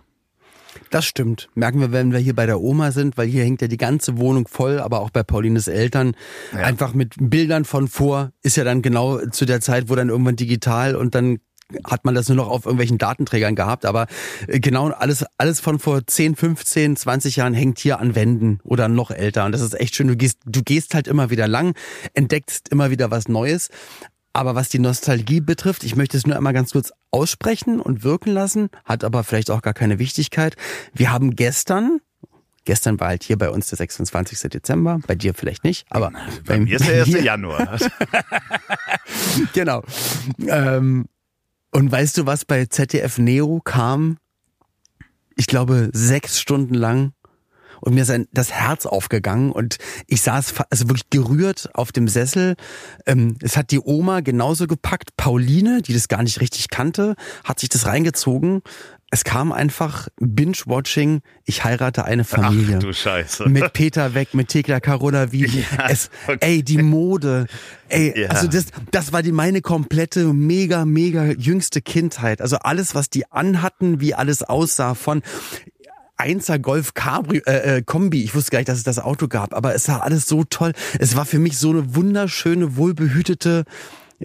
Das 0.90 1.06
stimmt. 1.06 1.50
Merken 1.54 1.80
wir, 1.80 1.92
wenn 1.92 2.12
wir 2.12 2.20
hier 2.20 2.36
bei 2.36 2.46
der 2.46 2.62
Oma 2.62 2.92
sind, 2.92 3.18
weil 3.18 3.28
hier 3.28 3.44
hängt 3.44 3.62
ja 3.62 3.68
die 3.68 3.78
ganze 3.78 4.18
Wohnung 4.18 4.48
voll, 4.48 4.80
aber 4.80 5.02
auch 5.02 5.10
bei 5.10 5.24
Paulines 5.24 5.68
Eltern. 5.68 6.16
Ja. 6.54 6.60
Einfach 6.60 6.94
mit 6.94 7.16
Bildern 7.18 7.66
von 7.66 7.88
vor, 7.88 8.32
ist 8.42 8.58
ja 8.58 8.64
dann 8.64 8.82
genau 8.82 9.20
zu 9.28 9.46
der 9.46 9.62
Zeit, 9.62 9.90
wo 9.90 9.96
dann 9.96 10.10
irgendwann 10.10 10.36
digital 10.36 10.96
und 10.96 11.16
dann 11.16 11.40
hat 11.86 12.06
man 12.06 12.16
das 12.16 12.28
nur 12.30 12.38
noch 12.38 12.50
auf 12.50 12.66
irgendwelchen 12.66 12.98
Datenträgern 12.98 13.56
gehabt, 13.56 13.86
aber 13.86 14.08
äh, 14.48 14.60
genau 14.60 14.88
alles, 14.90 15.26
alles 15.38 15.60
von 15.60 15.80
vor 15.80 16.06
10, 16.06 16.36
15, 16.36 16.96
20 16.96 17.36
Jahren 17.36 17.54
hängt 17.54 17.80
hier 17.80 18.00
an 18.00 18.16
Wänden 18.16 18.60
oder 18.64 18.88
noch 18.88 19.12
älter. 19.12 19.46
Und 19.46 19.52
das 19.52 19.62
ist 19.62 19.80
echt 19.80 19.96
schön. 19.96 20.08
Du 20.08 20.16
gehst, 20.16 20.40
du 20.46 20.62
gehst 20.64 20.94
halt 20.94 21.08
immer 21.08 21.30
wieder 21.30 21.48
lang, 21.48 21.76
entdeckst 22.14 22.70
immer 22.70 22.92
wieder 22.92 23.12
was 23.12 23.28
Neues. 23.28 23.70
Aber 24.34 24.56
was 24.56 24.70
die 24.70 24.80
Nostalgie 24.80 25.42
betrifft, 25.42 25.84
ich 25.84 25.96
möchte 25.96 26.16
es 26.16 26.26
nur 26.26 26.38
einmal 26.38 26.54
ganz 26.54 26.72
kurz 26.72 26.94
aussprechen 27.12 27.82
und 27.82 28.04
wirken 28.04 28.32
lassen, 28.32 28.70
hat 28.86 29.04
aber 29.04 29.24
vielleicht 29.24 29.52
auch 29.52 29.62
gar 29.62 29.74
keine 29.74 30.00
Wichtigkeit. 30.00 30.56
Wir 30.94 31.12
haben 31.12 31.36
gestern, 31.36 32.00
gestern 32.64 33.00
war 33.00 33.10
halt 33.10 33.24
hier 33.24 33.38
bei 33.38 33.50
uns 33.50 33.68
der 33.68 33.78
26. 33.78 34.50
Dezember, 34.50 35.00
bei 35.06 35.16
dir 35.16 35.34
vielleicht 35.34 35.66
nicht, 35.66 35.86
aber 35.90 36.12
bei, 36.46 36.56
bei 36.56 36.60
mir 36.62 36.78
ist 36.78 36.88
der 36.88 37.02
1. 37.02 37.24
Januar. 37.24 37.78
genau. 39.54 39.84
Ähm, 40.48 41.08
und 41.72 41.92
weißt 41.92 42.18
du, 42.18 42.26
was 42.26 42.46
bei 42.46 42.66
ZDF 42.66 43.18
Neo 43.18 43.62
kam? 43.64 44.18
Ich 45.36 45.48
glaube, 45.48 45.90
sechs 45.94 46.40
Stunden 46.40 46.74
lang 46.74 47.14
und 47.82 47.96
mir 47.96 48.04
ist 48.04 48.12
ein, 48.12 48.28
das 48.32 48.52
Herz 48.52 48.86
aufgegangen 48.86 49.52
und 49.52 49.78
ich 50.08 50.22
saß 50.22 50.54
also 50.70 50.88
wirklich 50.88 51.10
gerührt 51.10 51.70
auf 51.74 51.92
dem 51.92 52.08
Sessel. 52.08 52.56
Ähm, 53.08 53.38
es 53.42 53.58
hat 53.58 53.72
die 53.72 53.80
Oma 53.80 54.22
genauso 54.22 54.68
gepackt. 54.68 55.18
Pauline, 55.18 55.82
die 55.82 55.94
das 55.94 56.08
gar 56.08 56.22
nicht 56.22 56.40
richtig 56.42 56.70
kannte, 56.70 57.16
hat 57.44 57.60
sich 57.60 57.70
das 57.70 57.88
reingezogen. 57.88 58.62
Es 59.14 59.26
kam 59.26 59.52
einfach 59.52 60.08
Binge-Watching, 60.22 61.20
ich 61.44 61.66
heirate 61.66 62.06
eine 62.06 62.24
Familie. 62.24 62.78
Ach 62.78 62.80
du 62.80 62.94
Scheiße. 62.94 63.50
Mit 63.50 63.74
Peter 63.74 64.14
Weg, 64.14 64.34
mit 64.34 64.48
Tekla 64.48 64.80
Carola 64.80 65.34
wie 65.34 65.46
ja, 65.46 65.90
es, 65.90 66.10
okay. 66.28 66.38
ey, 66.40 66.64
die 66.64 66.82
Mode. 66.82 67.48
Ey, 67.90 68.22
ja. 68.22 68.30
also 68.30 68.48
das, 68.48 68.68
das 68.92 69.12
war 69.12 69.22
die 69.22 69.34
meine 69.34 69.60
komplette, 69.60 70.34
mega, 70.34 70.86
mega 70.86 71.26
jüngste 71.26 71.82
Kindheit. 71.82 72.42
Also 72.42 72.56
alles, 72.60 72.96
was 72.96 73.10
die 73.10 73.30
anhatten, 73.30 74.00
wie 74.00 74.16
alles 74.16 74.44
aussah 74.44 74.96
von, 74.96 75.22
Einser 76.22 76.60
Golf 76.60 76.94
Cabrio, 76.94 77.42
äh, 77.48 77.78
äh, 77.78 77.82
Kombi. 77.82 78.24
Ich 78.24 78.36
wusste 78.36 78.52
gar 78.52 78.60
nicht, 78.60 78.70
dass 78.70 78.78
es 78.78 78.84
das 78.84 79.00
Auto 79.00 79.28
gab, 79.28 79.56
aber 79.56 79.74
es 79.74 79.88
war 79.88 80.04
alles 80.04 80.28
so 80.28 80.44
toll. 80.44 80.72
Es 81.00 81.16
war 81.16 81.26
für 81.26 81.40
mich 81.40 81.58
so 81.58 81.72
eine 81.72 81.96
wunderschöne, 81.96 82.78
wohlbehütete 82.78 83.66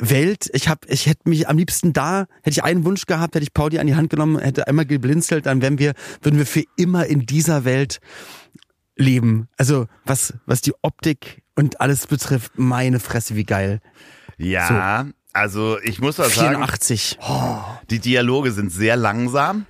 Welt. 0.01 0.51
Ich 0.53 0.69
hab, 0.69 0.87
ich 0.91 1.07
hätte 1.07 1.29
mich 1.29 1.49
am 1.49 1.59
liebsten 1.59 1.93
da, 1.93 2.27
hätte 2.43 2.51
ich 2.51 2.65
einen 2.65 2.85
Wunsch 2.85 3.07
gehabt, 3.07 3.35
hätte 3.35 3.43
ich 3.43 3.55
Pauli 3.55 3.79
an 3.79 3.87
die 3.87 3.95
Hand 3.95 4.11
genommen, 4.11 4.39
hätte 4.39 4.67
einmal 4.67 4.87
geblinzelt, 4.87 5.47
dann 5.47 5.63
wären 5.63 5.79
wir, 5.79 5.95
würden 6.23 6.39
wir 6.39 6.47
für 6.47 6.65
immer 6.77 7.07
in 7.07 7.27
dieser 7.27 7.65
Welt 7.65 8.01
leben. 8.97 9.49
Also 9.57 9.87
was, 10.05 10.35
was 10.47 10.61
die 10.61 10.73
Optik 10.83 11.43
und 11.55 11.81
alles 11.81 12.07
betrifft, 12.07 12.53
meine 12.57 13.01
Fresse, 13.01 13.37
wie 13.37 13.45
geil. 13.45 13.81
Ja, 14.39 15.05
so. 15.07 15.13
also 15.33 15.79
ich 15.83 16.01
muss 16.01 16.19
was 16.19 16.33
84. 16.33 17.19
sagen. 17.19 17.23
84. 17.23 17.29
Oh, 17.29 17.59
die 17.91 17.99
Dialoge 18.01 18.53
sind 18.53 18.71
sehr 18.71 18.97
langsam. 18.97 19.67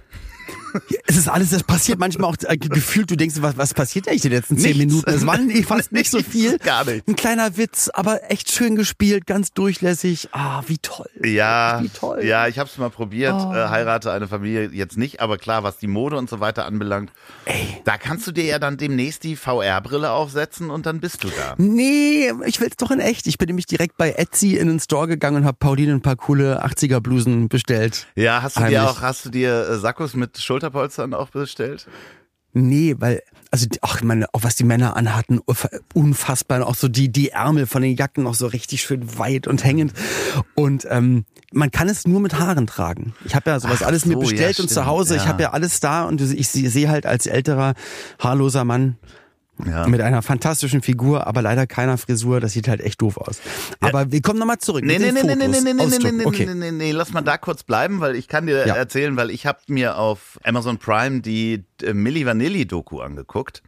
Es 1.08 1.16
ist 1.16 1.28
alles, 1.28 1.50
das 1.50 1.62
passiert 1.62 1.98
manchmal 1.98 2.30
auch 2.30 2.36
äh, 2.42 2.56
gefühlt, 2.56 3.10
du 3.10 3.16
denkst, 3.16 3.36
was, 3.40 3.56
was 3.56 3.74
passiert 3.74 4.08
eigentlich 4.08 4.22
die 4.22 4.28
letzten 4.28 4.58
zehn 4.58 4.76
Nichts. 4.76 4.92
Minuten? 4.92 5.10
Es 5.10 5.24
waren 5.26 5.50
fast 5.64 5.92
nicht 5.92 6.10
so 6.10 6.20
viel. 6.22 6.58
Gar 6.58 6.84
nicht. 6.84 7.06
Ein 7.06 7.14
kleiner 7.16 7.56
Witz, 7.56 7.88
aber 7.92 8.30
echt 8.30 8.50
schön 8.50 8.74
gespielt, 8.76 9.26
ganz 9.26 9.52
durchlässig. 9.52 10.28
Ah, 10.32 10.62
wie 10.66 10.78
toll. 10.78 11.08
Ja, 11.24 11.80
wie 11.82 11.88
toll. 11.88 12.24
ja, 12.24 12.48
ich 12.48 12.58
habe 12.58 12.68
es 12.68 12.76
mal 12.78 12.90
probiert. 12.90 13.34
Oh. 13.36 13.52
Äh, 13.54 13.68
heirate 13.68 14.10
eine 14.12 14.26
Familie 14.28 14.70
jetzt 14.72 14.96
nicht, 14.98 15.20
aber 15.20 15.38
klar, 15.38 15.62
was 15.62 15.78
die 15.78 15.86
Mode 15.86 16.16
und 16.16 16.28
so 16.28 16.40
weiter 16.40 16.66
anbelangt, 16.66 17.12
Ey. 17.44 17.80
da 17.84 17.98
kannst 17.98 18.26
du 18.26 18.32
dir 18.32 18.44
ja 18.44 18.58
dann 18.58 18.76
demnächst 18.76 19.22
die 19.22 19.36
VR-Brille 19.36 20.10
aufsetzen 20.10 20.70
und 20.70 20.86
dann 20.86 21.00
bist 21.00 21.22
du 21.24 21.28
da. 21.28 21.54
Nee, 21.58 22.32
ich 22.46 22.60
will's 22.60 22.76
doch 22.76 22.90
in 22.90 23.00
echt. 23.00 23.26
Ich 23.26 23.38
bin 23.38 23.46
nämlich 23.46 23.66
direkt 23.66 23.96
bei 23.96 24.12
Etsy 24.12 24.56
in 24.56 24.66
den 24.68 24.80
Store 24.80 25.06
gegangen 25.06 25.38
und 25.38 25.44
habe 25.44 25.56
Pauline 25.58 25.92
ein 25.92 26.02
paar 26.02 26.16
coole 26.16 26.64
80er 26.64 27.00
Blusen 27.00 27.48
bestellt. 27.48 28.06
Ja, 28.16 28.42
hast 28.42 28.56
du 28.56 28.60
Heimlich. 28.60 28.80
dir 28.80 28.90
auch, 28.90 29.00
hast 29.00 29.24
du 29.24 29.30
dir 29.30 29.68
äh, 29.68 29.78
Sakkos 29.78 30.14
mit 30.14 30.38
Schulter 30.38 30.65
Schulterpolstern 30.66 31.14
auch 31.14 31.30
bestellt? 31.30 31.86
Nee, 32.52 32.96
weil, 32.98 33.22
also, 33.50 33.66
ach, 33.82 34.02
meine, 34.02 34.26
auch 34.32 34.42
was 34.42 34.56
die 34.56 34.64
Männer 34.64 34.96
anhatten, 34.96 35.40
unfassbar. 35.92 36.66
Auch 36.66 36.74
so 36.74 36.88
die, 36.88 37.12
die 37.12 37.30
Ärmel 37.30 37.66
von 37.66 37.82
den 37.82 37.96
Jacken 37.96 38.24
noch 38.24 38.34
so 38.34 38.46
richtig 38.46 38.80
schön 38.80 39.18
weit 39.18 39.46
und 39.46 39.62
hängend. 39.62 39.92
Und 40.54 40.86
ähm, 40.90 41.26
man 41.52 41.70
kann 41.70 41.88
es 41.88 42.06
nur 42.06 42.20
mit 42.20 42.38
Haaren 42.38 42.66
tragen. 42.66 43.14
Ich 43.26 43.34
habe 43.34 43.50
ja 43.50 43.60
sowas 43.60 43.82
ach 43.82 43.88
alles 43.88 44.02
so, 44.02 44.08
mir 44.08 44.16
bestellt 44.16 44.56
ja, 44.56 44.62
und 44.64 44.68
zu 44.70 44.86
Hause, 44.86 45.16
ja. 45.16 45.22
ich 45.22 45.28
habe 45.28 45.42
ja 45.42 45.52
alles 45.52 45.80
da 45.80 46.04
und 46.04 46.20
ich 46.20 46.48
sehe 46.48 46.88
halt 46.88 47.04
als 47.04 47.26
älterer, 47.26 47.74
haarloser 48.18 48.64
Mann 48.64 48.96
ja. 49.64 49.86
Mit 49.86 50.00
einer 50.00 50.20
fantastischen 50.20 50.82
Figur, 50.82 51.26
aber 51.26 51.40
leider 51.40 51.66
keiner 51.66 51.96
Frisur. 51.96 52.40
Das 52.40 52.52
sieht 52.52 52.68
halt 52.68 52.80
echt 52.80 53.00
doof 53.00 53.16
aus. 53.16 53.40
Ja. 53.80 53.88
Aber 53.88 54.12
wir 54.12 54.20
kommen 54.20 54.38
nochmal 54.38 54.58
zurück. 54.58 54.84
Nee, 54.84 54.98
nee, 54.98 55.12
nee, 55.12 55.22
nee, 55.22 55.34
nee, 55.34 55.48
nee, 55.48 55.60
nee, 55.60 55.72
nee, 55.72 56.12
nee, 56.12 56.24
okay. 56.24 56.46
nee, 56.46 56.54
nee, 56.54 56.70
nee, 56.72 56.92
lass 56.92 57.12
mal 57.12 57.22
da 57.22 57.38
kurz 57.38 57.62
bleiben, 57.62 58.00
weil 58.00 58.16
ich 58.16 58.28
kann 58.28 58.46
dir 58.46 58.66
ja. 58.66 58.74
erzählen, 58.74 59.16
weil 59.16 59.30
ich 59.30 59.46
habe 59.46 59.58
mir 59.68 59.96
auf 59.96 60.38
Amazon 60.44 60.78
Prime 60.78 61.20
die 61.20 61.64
äh, 61.82 61.94
Milli 61.94 62.26
Vanilli 62.26 62.66
Doku 62.66 63.00
angeguckt. 63.00 63.62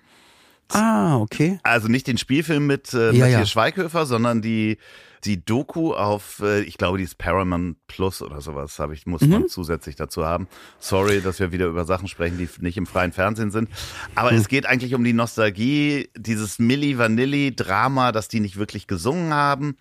Ah, 0.71 1.17
okay. 1.17 1.59
Also 1.63 1.89
nicht 1.89 2.07
den 2.07 2.19
Spielfilm 2.19 2.67
mit 2.67 2.93
äh, 2.93 3.13
ja, 3.13 3.25
Matthias 3.25 3.51
Schweighöfer, 3.51 4.05
sondern 4.05 4.43
die 4.43 4.77
die 5.25 5.45
Doku 5.45 5.95
auf, 5.95 6.41
äh, 6.41 6.61
ich 6.61 6.79
glaube, 6.79 6.99
die 6.99 7.05
ist 7.05 7.19
Paramount 7.19 7.77
Plus 7.87 8.23
oder 8.23 8.41
sowas, 8.41 8.79
habe 8.79 8.95
ich, 8.95 9.07
muss 9.07 9.23
mhm. 9.23 9.31
man 9.31 9.49
zusätzlich 9.49 9.97
dazu 9.97 10.25
haben. 10.25 10.49
Sorry, 10.79 11.21
dass 11.21 11.41
wir 11.41 11.53
wieder 11.53 11.67
über 11.67 11.85
Sachen 11.85 12.09
sprechen, 12.09 12.39
die 12.39 12.49
nicht 12.61 12.77
im 12.77 12.87
freien 12.87 13.13
Fernsehen 13.13 13.51
sind. 13.51 13.69
Aber 14.15 14.33
mhm. 14.33 14.39
es 14.39 14.49
geht 14.49 14.67
eigentlich 14.67 14.95
um 14.95 15.05
die 15.05 15.13
Nostalgie, 15.13 16.09
dieses 16.17 16.59
Milli 16.59 16.99
Vanilli 16.99 17.55
Drama, 17.55 18.13
dass 18.13 18.29
die 18.29 18.41
nicht 18.41 18.57
wirklich 18.57 18.87
gesungen 18.87 19.33
haben. 19.33 19.77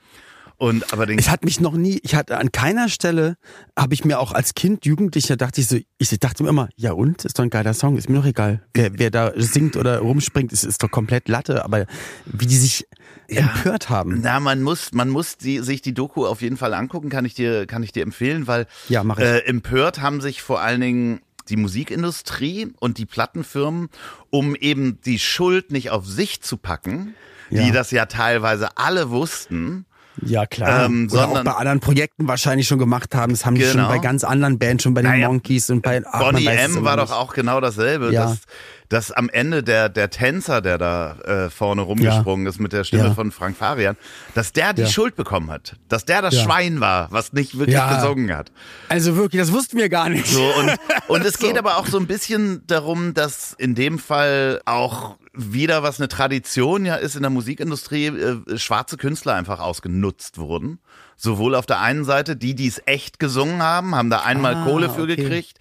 Und 0.60 0.92
aber 0.92 1.06
den 1.06 1.20
es 1.20 1.30
hat 1.30 1.46
mich 1.46 1.60
noch 1.60 1.74
nie, 1.74 2.00
ich 2.02 2.16
hatte 2.16 2.38
an 2.38 2.52
keiner 2.52 2.90
Stelle, 2.90 3.36
habe 3.78 3.94
ich 3.94 4.04
mir 4.04 4.20
auch 4.20 4.32
als 4.32 4.56
Kind, 4.56 4.86
Jugendlicher, 4.86 5.38
dachte 5.38 5.62
ich 5.62 5.68
so, 5.68 5.78
ich 6.00 6.20
dachte 6.20 6.42
mir 6.42 6.50
immer, 6.50 6.70
ja 6.76 6.94
und, 6.94 7.26
ist 7.26 7.38
doch 7.38 7.44
ein 7.44 7.52
geiler 7.52 7.76
Song, 7.76 7.96
ist 7.96 8.10
mir 8.10 8.18
doch 8.18 8.26
egal. 8.26 8.64
Wer, 8.74 8.98
wer 8.98 9.12
da 9.12 9.34
singt 9.36 9.78
oder 9.78 10.00
rumspringt, 10.00 10.52
ist, 10.52 10.64
ist 10.64 10.82
doch 10.82 10.90
komplett 10.90 11.30
Latte. 11.30 11.64
Aber 11.64 11.86
wie 12.26 12.48
die 12.48 12.58
sich 12.58 12.88
ja, 13.30 13.42
empört 13.42 13.90
haben. 13.90 14.20
Na, 14.22 14.40
man 14.40 14.62
muss, 14.62 14.92
man 14.94 15.10
muss 15.10 15.38
die, 15.38 15.60
sich 15.60 15.82
die 15.82 15.94
Doku 15.94 16.26
auf 16.26 16.42
jeden 16.42 16.58
Fall 16.58 16.74
angucken, 16.74 17.10
kann 17.10 17.26
ich 17.26 17.34
dir, 17.34 17.66
kann 17.66 17.84
ich 17.84 17.92
dir 17.92 18.04
empfehlen, 18.04 18.48
weil 18.48 18.68
ja, 18.90 19.04
mach 19.04 19.20
ich. 19.20 19.26
Äh, 19.26 19.40
empört 19.40 20.02
haben 20.02 20.22
sich 20.22 20.42
vor 20.42 20.62
allen 20.62 20.82
Dingen 20.82 21.22
die 21.50 21.58
Musikindustrie 21.58 22.74
und 22.80 22.98
die 22.98 23.06
Plattenfirmen, 23.06 23.90
um 24.30 24.56
eben 24.56 25.00
die 25.06 25.20
Schuld 25.20 25.72
nicht 25.72 25.92
auf 25.92 26.06
sich 26.06 26.42
zu 26.42 26.58
packen, 26.58 27.16
ja. 27.50 27.64
die 27.64 27.72
das 27.72 27.92
ja 27.92 28.06
teilweise 28.06 28.78
alle 28.78 29.10
wussten, 29.10 29.86
ja, 30.26 30.46
klar. 30.46 30.86
Ähm, 30.86 31.10
Oder 31.12 31.28
auch 31.28 31.44
bei 31.44 31.52
anderen 31.52 31.80
Projekten 31.80 32.28
wahrscheinlich 32.28 32.68
schon 32.68 32.80
gemacht 32.80 33.14
haben. 33.14 33.34
Das 33.34 33.46
haben 33.46 33.56
genau. 33.56 33.66
die 33.66 33.72
schon 33.72 33.88
bei 33.88 33.94
genau. 33.94 34.02
ganz 34.02 34.24
anderen 34.24 34.58
Bands, 34.58 34.84
schon 34.84 34.94
bei 34.94 35.02
den 35.02 35.12
naja, 35.12 35.28
Monkeys 35.28 35.70
und 35.70 35.82
bei 35.82 36.02
ach, 36.06 36.20
Bonnie 36.20 36.48
M 36.48 36.84
war 36.84 36.98
doch 36.98 37.12
auch 37.12 37.34
genau 37.34 37.62
dasselbe. 37.62 38.12
Ja. 38.12 38.26
Dass, 38.26 38.40
dass 38.90 39.12
am 39.12 39.30
Ende 39.30 39.64
der, 39.64 39.90
der 39.90 40.10
Tänzer, 40.10 40.62
der 40.62 40.78
da 40.78 41.18
äh, 41.26 41.50
vorne 41.50 41.82
rumgesprungen 41.82 42.46
ja. 42.46 42.50
ist 42.50 42.60
mit 42.60 42.74
der 42.74 42.84
Stimme 42.84 43.08
ja. 43.08 43.14
von 43.14 43.32
Frank 43.32 43.58
Farian, 43.58 43.98
dass 44.34 44.54
der 44.54 44.74
die 44.74 44.86
Schuld 44.86 45.16
bekommen 45.16 45.52
hat. 45.52 45.76
Dass 45.90 46.06
der 46.06 46.22
das 46.22 46.40
Schwein 46.40 46.80
war, 46.80 47.12
was 47.12 47.34
nicht 47.34 47.58
wirklich 47.58 47.78
gesungen 47.90 48.36
hat. 48.36 48.52
Also 48.90 49.16
wirklich, 49.16 49.42
das 49.42 49.52
wussten 49.52 49.78
wir 49.78 49.90
gar 49.90 50.10
nicht. 50.10 50.28
So, 50.28 50.44
und, 50.44 50.76
und 51.08 51.26
es 51.26 51.34
so. 51.34 51.48
geht 51.48 51.58
aber 51.58 51.78
auch 51.78 51.88
so 51.88 51.98
ein 51.98 52.08
bisschen 52.08 52.66
darum, 52.68 53.14
dass 53.14 53.54
in 53.54 53.76
dem 53.76 54.00
Fall 54.00 54.62
auch 54.66 55.18
wieder, 55.34 55.84
was 55.84 56.00
eine 56.00 56.08
Tradition 56.08 56.86
ja 56.86 56.96
ist 56.96 57.16
in 57.16 57.22
der 57.22 57.30
Musikindustrie, 57.30 58.08
äh, 58.08 58.58
schwarze 58.58 58.98
Künstler 58.98 59.36
einfach 59.36 59.60
ausgenutzt 59.60 60.38
wurden. 60.38 60.80
Sowohl 61.16 61.56
auf 61.56 61.66
der 61.66 61.82
einen 61.82 62.06
Seite 62.06 62.36
die, 62.36 62.56
die 62.56 62.68
es 62.68 62.82
echt 62.86 63.20
gesungen 63.20 63.62
haben, 63.62 63.96
haben 63.96 64.10
da 64.10 64.22
einmal 64.22 64.56
ah, 64.56 64.66
Kohle 64.66 64.90
für 64.90 65.04
okay. 65.04 65.16
gekriegt. 65.16 65.60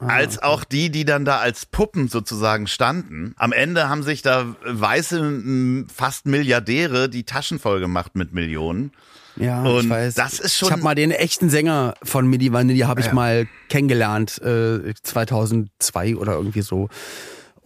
Ah, 0.00 0.06
als 0.06 0.42
auch 0.42 0.64
die, 0.64 0.90
die 0.90 1.04
dann 1.04 1.24
da 1.24 1.38
als 1.38 1.66
Puppen 1.66 2.08
sozusagen 2.08 2.66
standen. 2.66 3.34
Am 3.36 3.52
Ende 3.52 3.88
haben 3.88 4.02
sich 4.02 4.22
da 4.22 4.54
weiße, 4.64 5.86
fast 5.94 6.26
Milliardäre 6.26 7.08
die 7.08 7.24
Taschen 7.24 7.58
voll 7.58 7.80
gemacht 7.80 8.14
mit 8.14 8.32
Millionen. 8.32 8.92
Ja, 9.36 9.62
und 9.62 9.84
ich 9.84 9.90
weiß. 9.90 10.14
Das 10.14 10.40
ist 10.40 10.56
schon. 10.56 10.68
Ich 10.68 10.72
habe 10.72 10.82
mal 10.82 10.94
den 10.94 11.10
echten 11.10 11.48
Sänger 11.48 11.94
von 12.02 12.26
Midi 12.28 12.52
Vanilli 12.52 12.80
habe 12.80 13.00
ich 13.00 13.06
ja. 13.06 13.14
mal 13.14 13.46
kennengelernt, 13.68 14.40
äh, 14.42 14.94
2002 15.02 16.16
oder 16.16 16.32
irgendwie 16.32 16.62
so. 16.62 16.88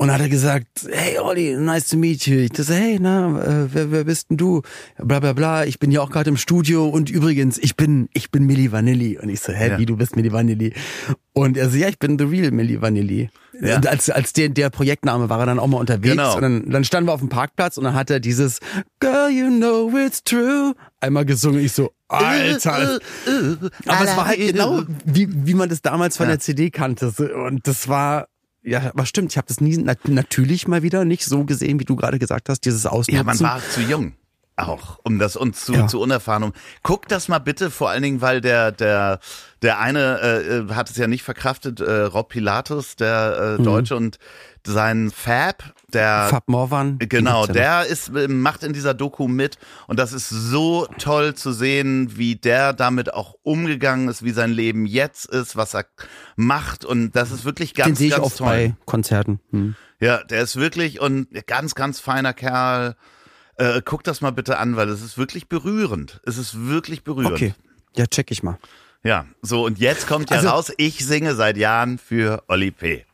Und 0.03 0.09
dann 0.09 0.17
hat 0.17 0.23
er 0.23 0.29
gesagt, 0.31 0.67
hey 0.91 1.17
Olli, 1.21 1.55
nice 1.57 1.87
to 1.87 1.97
meet 1.97 2.27
you. 2.27 2.39
Ich 2.39 2.51
dachte, 2.51 2.75
hey, 2.75 2.99
na, 3.01 3.41
äh, 3.41 3.69
wer, 3.73 3.93
wer 3.93 4.03
bist 4.03 4.31
denn 4.31 4.37
du? 4.37 4.63
Bla 4.99 5.21
bla 5.21 5.33
bla, 5.33 5.65
ich 5.65 5.79
bin 5.79 5.93
ja 5.93 6.01
auch 6.01 6.11
gerade 6.11 6.29
im 6.29 6.37
Studio 6.37 6.89
und 6.89 7.09
übrigens, 7.09 7.57
ich 7.57 7.77
bin, 7.77 8.09
ich 8.13 8.33
bin 8.33 8.45
Milli 8.45 8.73
Vanilli. 8.73 9.17
Und 9.17 9.29
ich 9.29 9.39
so, 9.39 9.53
hä, 9.53 9.69
Ja. 9.71 9.79
wie, 9.79 9.87
du 9.87 9.97
bist 9.97 10.17
Milli 10.17 10.33
Vanilli? 10.33 10.73
Und 11.35 11.57
er 11.57 11.71
so, 11.71 11.77
ja, 11.77 11.87
ich 11.87 12.01
bin 12.01 12.19
the 12.19 12.25
real 12.25 12.51
Milli 12.51 12.83
Vanilli. 12.83 13.31
Ja. 13.61 13.77
Und 13.77 13.87
als, 13.87 14.11
als 14.11 14.33
der, 14.33 14.49
der 14.49 14.71
Projektname 14.71 15.29
war 15.31 15.39
er 15.39 15.47
dann 15.47 15.61
auch 15.61 15.69
mal 15.69 15.79
unterwegs. 15.79 16.11
Genau. 16.17 16.35
Und 16.35 16.43
dann, 16.43 16.69
dann 16.71 16.83
standen 16.85 17.09
wir 17.09 17.13
auf 17.13 17.21
dem 17.21 17.29
Parkplatz 17.29 17.77
und 17.79 17.85
dann 17.85 17.95
hat 17.95 18.11
er 18.11 18.19
dieses 18.19 18.59
Girl, 18.99 19.31
you 19.31 19.47
know 19.57 19.89
it's 20.05 20.25
true 20.25 20.75
einmal 20.99 21.25
gesungen. 21.25 21.61
Ich 21.61 21.73
so, 21.73 21.93
Alter. 22.09 22.99
Aber 23.87 24.05
es 24.05 24.17
war 24.17 24.27
halt 24.27 24.39
genau, 24.39 24.83
wie, 25.05 25.29
wie 25.31 25.55
man 25.55 25.69
das 25.69 25.81
damals 25.83 26.17
von 26.17 26.25
Ja. 26.27 26.33
der 26.33 26.41
CD 26.41 26.71
kannte. 26.71 27.09
Und 27.47 27.67
das 27.69 27.89
war, 27.89 28.27
ja, 28.63 28.91
aber 28.91 29.07
stimmt, 29.07 29.33
ich 29.33 29.37
habe 29.37 29.49
das 29.49 29.61
nie 29.61 29.77
nat 29.77 30.07
natürlich 30.07 30.69
mal 30.69 30.83
wieder 30.83 31.05
nicht 31.05 31.25
so 31.25 31.45
gesehen, 31.45 31.81
wie 31.81 31.85
du 31.85 31.97
gerade 31.97 32.19
gesagt 32.19 32.49
hast, 32.49 32.61
dieses 32.65 32.87
Ausnutzen. 32.87 33.15
Ja, 33.15 33.25
man 33.25 33.41
war 33.41 33.61
zu 33.71 33.81
jung. 33.81 34.15
Auch, 34.69 34.99
um 35.03 35.19
das 35.19 35.37
uns 35.37 35.65
zu, 35.65 35.73
Ja. 35.75 35.87
zu 35.87 36.01
unerfahren. 36.01 36.43
Um. 36.45 36.53
Guck 36.83 37.09
das 37.09 37.29
mal 37.29 37.39
bitte, 37.39 37.71
vor 37.71 37.91
allen 37.91 38.03
Dingen, 38.03 38.21
weil 38.21 38.41
der, 38.41 38.73
der, 38.73 39.19
der 39.63 39.79
eine 39.79 40.21
äh, 40.21 40.59
äh, 40.59 40.69
hat 40.75 40.91
es 40.91 40.97
ja 40.97 41.07
nicht 41.07 41.23
verkraftet, 41.23 41.81
äh, 41.81 42.03
Rob 42.03 42.29
Pilatus, 42.31 42.97
der 42.97 43.57
äh, 43.59 43.63
Deutsche 43.63 43.97
und 43.97 44.19
sein 44.65 45.11
Fab, 45.11 45.65
der 45.93 46.29
Fab 46.31 46.49
Morvan. 46.49 46.99
den 46.99 47.09
Genau, 47.09 47.47
der 47.47 47.85
ist, 47.87 48.15
äh, 48.15 48.29
macht 48.29 48.63
in 48.63 48.73
dieser 48.73 48.95
Doku 48.95 49.27
mit 49.27 49.59
und 49.89 49.99
das 49.99 50.13
ist 50.13 50.29
so 50.29 50.87
toll 50.99 51.35
zu 51.35 51.53
sehen, 51.53 52.17
wie 52.17 52.37
der 52.37 52.73
damit 52.73 53.13
auch 53.13 53.35
umgegangen 53.43 54.09
ist, 54.09 54.23
wie 54.23 54.31
sein 54.31 54.53
Leben 54.53 54.87
jetzt 54.87 55.27
ist, 55.27 55.57
was 55.57 55.75
er 55.75 55.87
macht 56.37 56.85
und 56.85 57.13
das 57.17 57.33
ist 57.33 57.45
wirklich 57.45 57.73
Den 57.73 57.87
ganz, 57.87 57.99
sehe 57.99 58.09
ich 58.09 58.15
ganz 58.15 58.27
oft 58.27 58.37
toll. 58.39 58.47
bei 58.47 58.75
Konzerten. 58.85 59.41
Hm. 59.51 59.75
Ja, 59.99 60.23
der 60.25 60.43
ist 60.43 60.55
wirklich 60.57 61.01
und 61.01 61.27
ganz, 61.47 61.75
ganz 61.75 61.99
feiner 62.01 62.33
Kerl. 62.33 62.95
Äh, 63.57 63.83
guck 63.85 64.03
das 64.05 64.21
mal 64.21 64.31
bitte 64.33 64.59
an, 64.59 64.77
weil 64.77 64.89
es 64.89 65.03
ist 65.03 65.19
wirklich 65.19 65.49
berührend. 65.49 66.21
Es 66.25 66.39
ist 66.39 66.67
wirklich 66.67 67.05
berührend. 67.05 67.33
Okay, 67.35 67.55
ja, 67.97 68.07
check 68.07 68.31
ich 68.31 68.43
mal. 68.43 68.59
Ja, 69.05 69.27
so 69.43 69.65
und 69.65 69.79
jetzt 69.79 70.07
kommt 70.07 70.31
ja 70.31 70.37
Also- 70.37 70.49
raus, 70.49 70.73
ich 70.77 71.05
singe 71.05 71.35
seit 71.35 71.57
Jahren 71.57 71.99
für 71.99 72.43
Oli 72.49 72.71
P. 72.71 73.05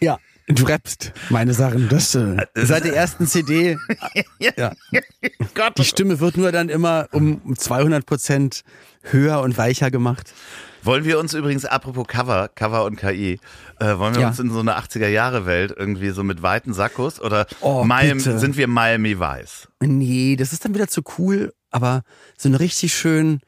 Ja, 0.00 0.18
du 0.46 0.64
rappst 0.64 1.12
meine 1.28 1.52
Sachen. 1.54 1.88
Das, 1.88 2.14
äh, 2.14 2.46
seit 2.54 2.84
der 2.84 2.94
ersten 2.94 3.26
CD. 3.26 3.76
ja. 4.38 4.72
Gott, 5.54 5.76
Die 5.76 5.84
Stimme 5.84 6.20
wird 6.20 6.36
nur 6.36 6.52
dann 6.52 6.68
immer 6.68 7.08
um 7.12 7.56
200 7.56 8.06
Prozent 8.06 8.62
höher 9.02 9.40
und 9.40 9.58
weicher 9.58 9.90
gemacht. 9.90 10.32
Wollen 10.84 11.04
wir 11.04 11.18
uns 11.18 11.34
übrigens, 11.34 11.64
apropos 11.64 12.06
Cover, 12.06 12.48
Cover 12.54 12.84
und 12.84 12.96
KI, 12.96 13.40
äh, 13.80 13.98
wollen 13.98 14.14
wir 14.14 14.22
Ja. 14.22 14.28
uns 14.28 14.38
in 14.38 14.50
so 14.50 14.60
eine 14.60 14.76
80er-Jahre-Welt 14.78 15.74
irgendwie 15.76 16.10
so 16.10 16.22
mit 16.24 16.42
weiten 16.42 16.72
Sakkos 16.74 17.20
oder 17.20 17.46
Oh, 17.60 17.84
Miami, 17.84 18.20
sind 18.20 18.56
wir 18.56 18.66
Miami 18.68 19.18
Weiß? 19.18 19.68
Nee, 19.82 20.36
das 20.36 20.52
ist 20.52 20.64
dann 20.64 20.74
wieder 20.74 20.88
zu 20.88 21.02
cool, 21.18 21.52
aber 21.70 22.02
so 22.36 22.48
eine 22.48 22.60
richtig 22.60 22.94
schön 22.94 23.40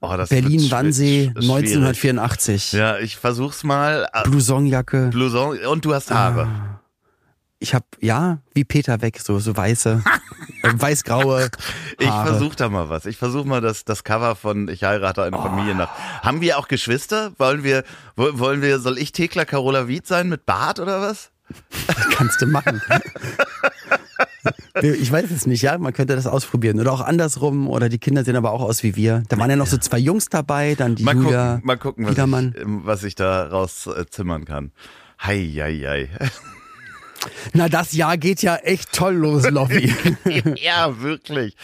Oh, 0.00 0.08
Berlin-Wannsee 0.28 1.32
schwi- 1.34 1.42
schwierig. 1.42 1.50
1984. 1.50 2.72
Ja, 2.72 2.98
ich 2.98 3.16
versuch's 3.16 3.64
mal. 3.64 4.06
Äh, 4.12 4.22
Blouson-Jacke. 4.28 5.08
Blouson 5.10 5.58
und 5.66 5.84
du 5.84 5.94
hast 5.94 6.10
Haare. 6.10 6.48
Ich 7.58 7.74
hab, 7.74 7.84
ja, 8.00 8.38
wie 8.52 8.64
Peter 8.64 9.00
weg, 9.00 9.18
so, 9.18 9.38
so 9.38 9.56
weiße, 9.56 10.02
weiß-graue 10.74 11.48
Ich 11.98 12.08
Haare. 12.08 12.28
versuch 12.30 12.54
da 12.54 12.68
mal 12.68 12.88
was. 12.88 13.06
Ich 13.06 13.16
versuch 13.16 13.44
mal 13.44 13.60
das, 13.60 13.84
das 13.84 14.04
Cover 14.04 14.36
von 14.36 14.68
Ich 14.68 14.82
heirate 14.84 15.22
eine 15.22 15.36
Familie 15.36 15.74
nach. 15.74 15.90
Haben 16.22 16.40
wir 16.40 16.58
auch 16.58 16.68
Geschwister? 16.68 17.32
Wollen 17.38 17.62
wir, 17.64 17.84
wo- 18.16 18.38
wollen 18.38 18.62
wir, 18.62 18.78
soll 18.80 18.98
ich 18.98 19.12
Thekla 19.12 19.44
Carola 19.44 19.88
Wied 19.88 20.06
sein 20.06 20.28
mit 20.28 20.46
Bart 20.46 20.80
oder 20.80 21.00
was? 21.00 21.30
Kannst 22.16 22.40
du 22.42 22.46
machen. 22.46 22.82
Ich 24.82 25.10
weiß 25.10 25.30
es 25.30 25.46
nicht, 25.46 25.62
ja, 25.62 25.78
man 25.78 25.92
könnte 25.94 26.14
das 26.14 26.26
ausprobieren. 26.26 26.78
Oder 26.80 26.92
auch 26.92 27.00
andersrum, 27.00 27.68
oder 27.68 27.88
die 27.88 27.98
Kinder 27.98 28.24
sehen 28.24 28.36
aber 28.36 28.50
auch 28.52 28.60
aus 28.62 28.82
wie 28.82 28.94
wir. 28.94 29.22
Da 29.28 29.38
waren 29.38 29.48
ja 29.48 29.56
noch 29.56 29.66
so 29.66 29.78
zwei 29.78 29.98
Jungs 29.98 30.28
dabei, 30.28 30.74
dann 30.74 30.96
die 30.96 31.02
Mal 31.04 31.14
Julia 31.16 31.54
gucken, 31.54 31.66
mal 31.66 31.76
gucken, 31.78 32.04
was 32.06 32.12
ich, 32.18 32.84
was 32.84 33.02
ich 33.04 33.14
da 33.14 33.46
raus 33.46 33.86
äh, 33.86 34.04
zimmern 34.06 34.44
kann. 34.44 34.72
Hei, 35.22 35.38
hei, 35.56 36.08
hei. 36.18 36.28
Na, 37.52 37.68
das 37.68 37.92
Jahr 37.92 38.16
geht 38.18 38.42
ja 38.42 38.56
echt 38.56 38.92
toll 38.92 39.14
los, 39.14 39.48
Loffi. 39.50 39.92
ja, 40.62 41.00
wirklich. 41.00 41.56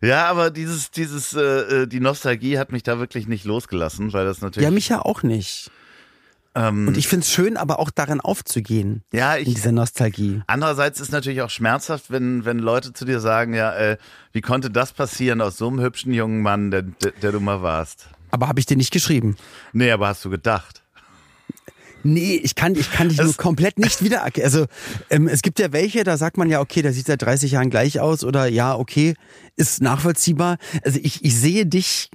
Ja, 0.00 0.26
aber 0.26 0.50
dieses, 0.50 0.90
dieses, 0.90 1.32
äh, 1.32 1.40
äh, 1.82 1.86
die 1.86 2.00
Nostalgie 2.00 2.58
hat 2.58 2.72
mich 2.72 2.82
da 2.82 2.98
wirklich 2.98 3.28
nicht 3.28 3.44
losgelassen, 3.44 4.12
weil 4.12 4.24
das 4.24 4.40
natürlich. 4.40 4.64
ja, 4.64 4.70
mich 4.72 4.88
ja 4.88 5.00
auch 5.00 5.22
nicht. 5.22 5.70
ähm, 6.56 6.88
Und 6.88 6.96
ich 6.96 7.06
find's 7.06 7.30
schön, 7.30 7.56
aber 7.56 7.78
auch 7.78 7.90
darin 7.90 8.20
aufzugehen. 8.20 9.04
ja, 9.12 9.36
In 9.36 9.46
ich. 9.46 9.54
dieser 9.54 9.70
Nostalgie. 9.70 10.42
Andererseits 10.48 10.98
ist 10.98 11.12
natürlich 11.12 11.40
auch 11.42 11.50
schmerzhaft, 11.50 12.10
wenn, 12.10 12.44
wenn 12.44 12.58
Leute 12.58 12.92
zu 12.92 13.04
dir 13.04 13.20
sagen, 13.20 13.54
ja, 13.54 13.72
äh, 13.76 13.96
wie 14.32 14.40
konnte 14.40 14.70
das 14.70 14.92
passieren 14.92 15.40
aus 15.40 15.56
so 15.56 15.68
einem 15.68 15.80
hübschen 15.80 16.12
jungen 16.12 16.42
Mann, 16.42 16.72
der, 16.72 16.82
der, 16.82 17.12
der 17.12 17.30
du 17.32 17.38
mal 17.38 17.62
warst? 17.62 18.08
Aber 18.32 18.48
habe 18.48 18.58
ich 18.58 18.66
dir 18.66 18.76
nicht 18.76 18.90
geschrieben. 18.92 19.36
Nee, 19.72 19.92
aber 19.92 20.08
hast 20.08 20.24
du 20.24 20.30
gedacht? 20.30 20.81
Nee, 22.04 22.34
ich 22.42 22.54
kann, 22.54 22.74
ich 22.74 22.90
kann 22.90 23.08
dich 23.08 23.18
nur 23.18 23.36
komplett 23.36 23.78
nicht 23.78 24.02
wiedererkennen. 24.02 24.44
Also 24.44 24.66
ähm, 25.10 25.28
es 25.28 25.42
gibt 25.42 25.58
ja 25.58 25.72
welche, 25.72 26.04
da 26.04 26.16
sagt 26.16 26.36
man 26.36 26.48
ja, 26.50 26.60
okay, 26.60 26.82
der 26.82 26.92
sieht 26.92 27.06
seit 27.06 27.22
30 27.22 27.52
Jahren 27.52 27.70
gleich 27.70 28.00
aus 28.00 28.24
oder 28.24 28.46
ja, 28.46 28.74
okay, 28.76 29.14
ist 29.56 29.82
nachvollziehbar. 29.82 30.56
Also 30.84 30.98
ich, 31.02 31.24
ich 31.24 31.38
sehe 31.38 31.66
dich, 31.66 32.10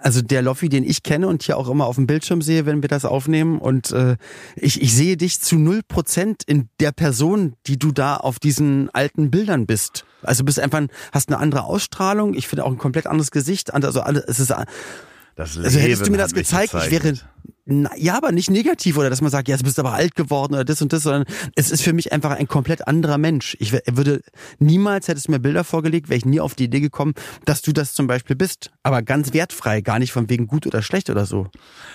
also 0.00 0.22
der 0.22 0.42
Loffi, 0.42 0.68
den 0.68 0.84
ich 0.84 1.02
kenne 1.02 1.28
und 1.28 1.42
hier 1.42 1.56
auch 1.56 1.68
immer 1.68 1.86
auf 1.86 1.96
dem 1.96 2.06
Bildschirm 2.06 2.42
sehe, 2.42 2.66
wenn 2.66 2.82
wir 2.82 2.88
das 2.88 3.04
aufnehmen 3.04 3.58
und 3.58 3.90
äh, 3.92 4.16
ich, 4.56 4.82
ich 4.82 4.94
sehe 4.94 5.16
dich 5.16 5.40
zu 5.40 5.56
null 5.56 5.80
Prozent 5.86 6.42
in 6.46 6.68
der 6.80 6.92
Person, 6.92 7.54
die 7.66 7.78
du 7.78 7.92
da 7.92 8.16
auf 8.16 8.38
diesen 8.38 8.90
alten 8.90 9.30
Bildern 9.30 9.66
bist. 9.66 10.04
Also 10.22 10.44
bist 10.44 10.60
einfach, 10.60 10.78
ein- 10.78 10.90
hast 11.12 11.28
eine 11.28 11.38
andere 11.38 11.64
Ausstrahlung, 11.64 12.34
ich 12.34 12.46
finde 12.48 12.64
auch 12.64 12.70
ein 12.70 12.78
komplett 12.78 13.06
anderes 13.06 13.30
Gesicht, 13.30 13.72
also 13.72 14.00
alles, 14.02 14.24
es 14.26 14.40
ist 14.40 14.50
Das 15.36 15.56
also 15.56 15.78
hättest 15.78 16.02
du 16.06 16.10
mir 16.10 16.18
Leben 16.18 16.18
das 16.18 16.34
gezeigt, 16.34 16.74
ich 16.74 16.90
wäre 16.90 17.00
gezeichnet. 17.12 17.24
Na, 17.70 17.90
ja, 17.96 18.16
aber 18.16 18.32
nicht 18.32 18.50
negativ 18.50 18.98
oder 18.98 19.08
dass 19.10 19.20
man 19.20 19.30
sagt, 19.30 19.48
ja, 19.48 19.56
du 19.56 19.64
bist 19.64 19.78
aber 19.78 19.92
alt 19.92 20.14
geworden 20.16 20.54
oder 20.54 20.64
das 20.64 20.82
und 20.82 20.92
das, 20.92 21.04
sondern 21.04 21.24
es 21.54 21.70
ist 21.70 21.82
für 21.82 21.92
mich 21.92 22.12
einfach 22.12 22.32
ein 22.32 22.48
komplett 22.48 22.86
anderer 22.88 23.16
Mensch. 23.18 23.56
Ich 23.60 23.72
würde 23.72 24.20
niemals 24.58 25.08
hättest 25.08 25.28
du 25.28 25.32
mir 25.32 25.38
Bilder 25.40 25.64
vorgelegt, 25.64 26.08
wäre 26.08 26.18
ich 26.18 26.24
nie 26.26 26.40
auf 26.40 26.54
die 26.54 26.64
Idee 26.64 26.80
gekommen, 26.80 27.14
dass 27.44 27.62
du 27.62 27.72
das 27.72 27.94
zum 27.94 28.06
Beispiel 28.06 28.36
bist, 28.36 28.70
aber 28.82 29.02
ganz 29.02 29.32
wertfrei, 29.32 29.80
gar 29.80 29.98
nicht 29.98 30.12
von 30.12 30.28
wegen 30.28 30.46
gut 30.46 30.66
oder 30.66 30.82
schlecht 30.82 31.10
oder 31.10 31.26
so, 31.26 31.46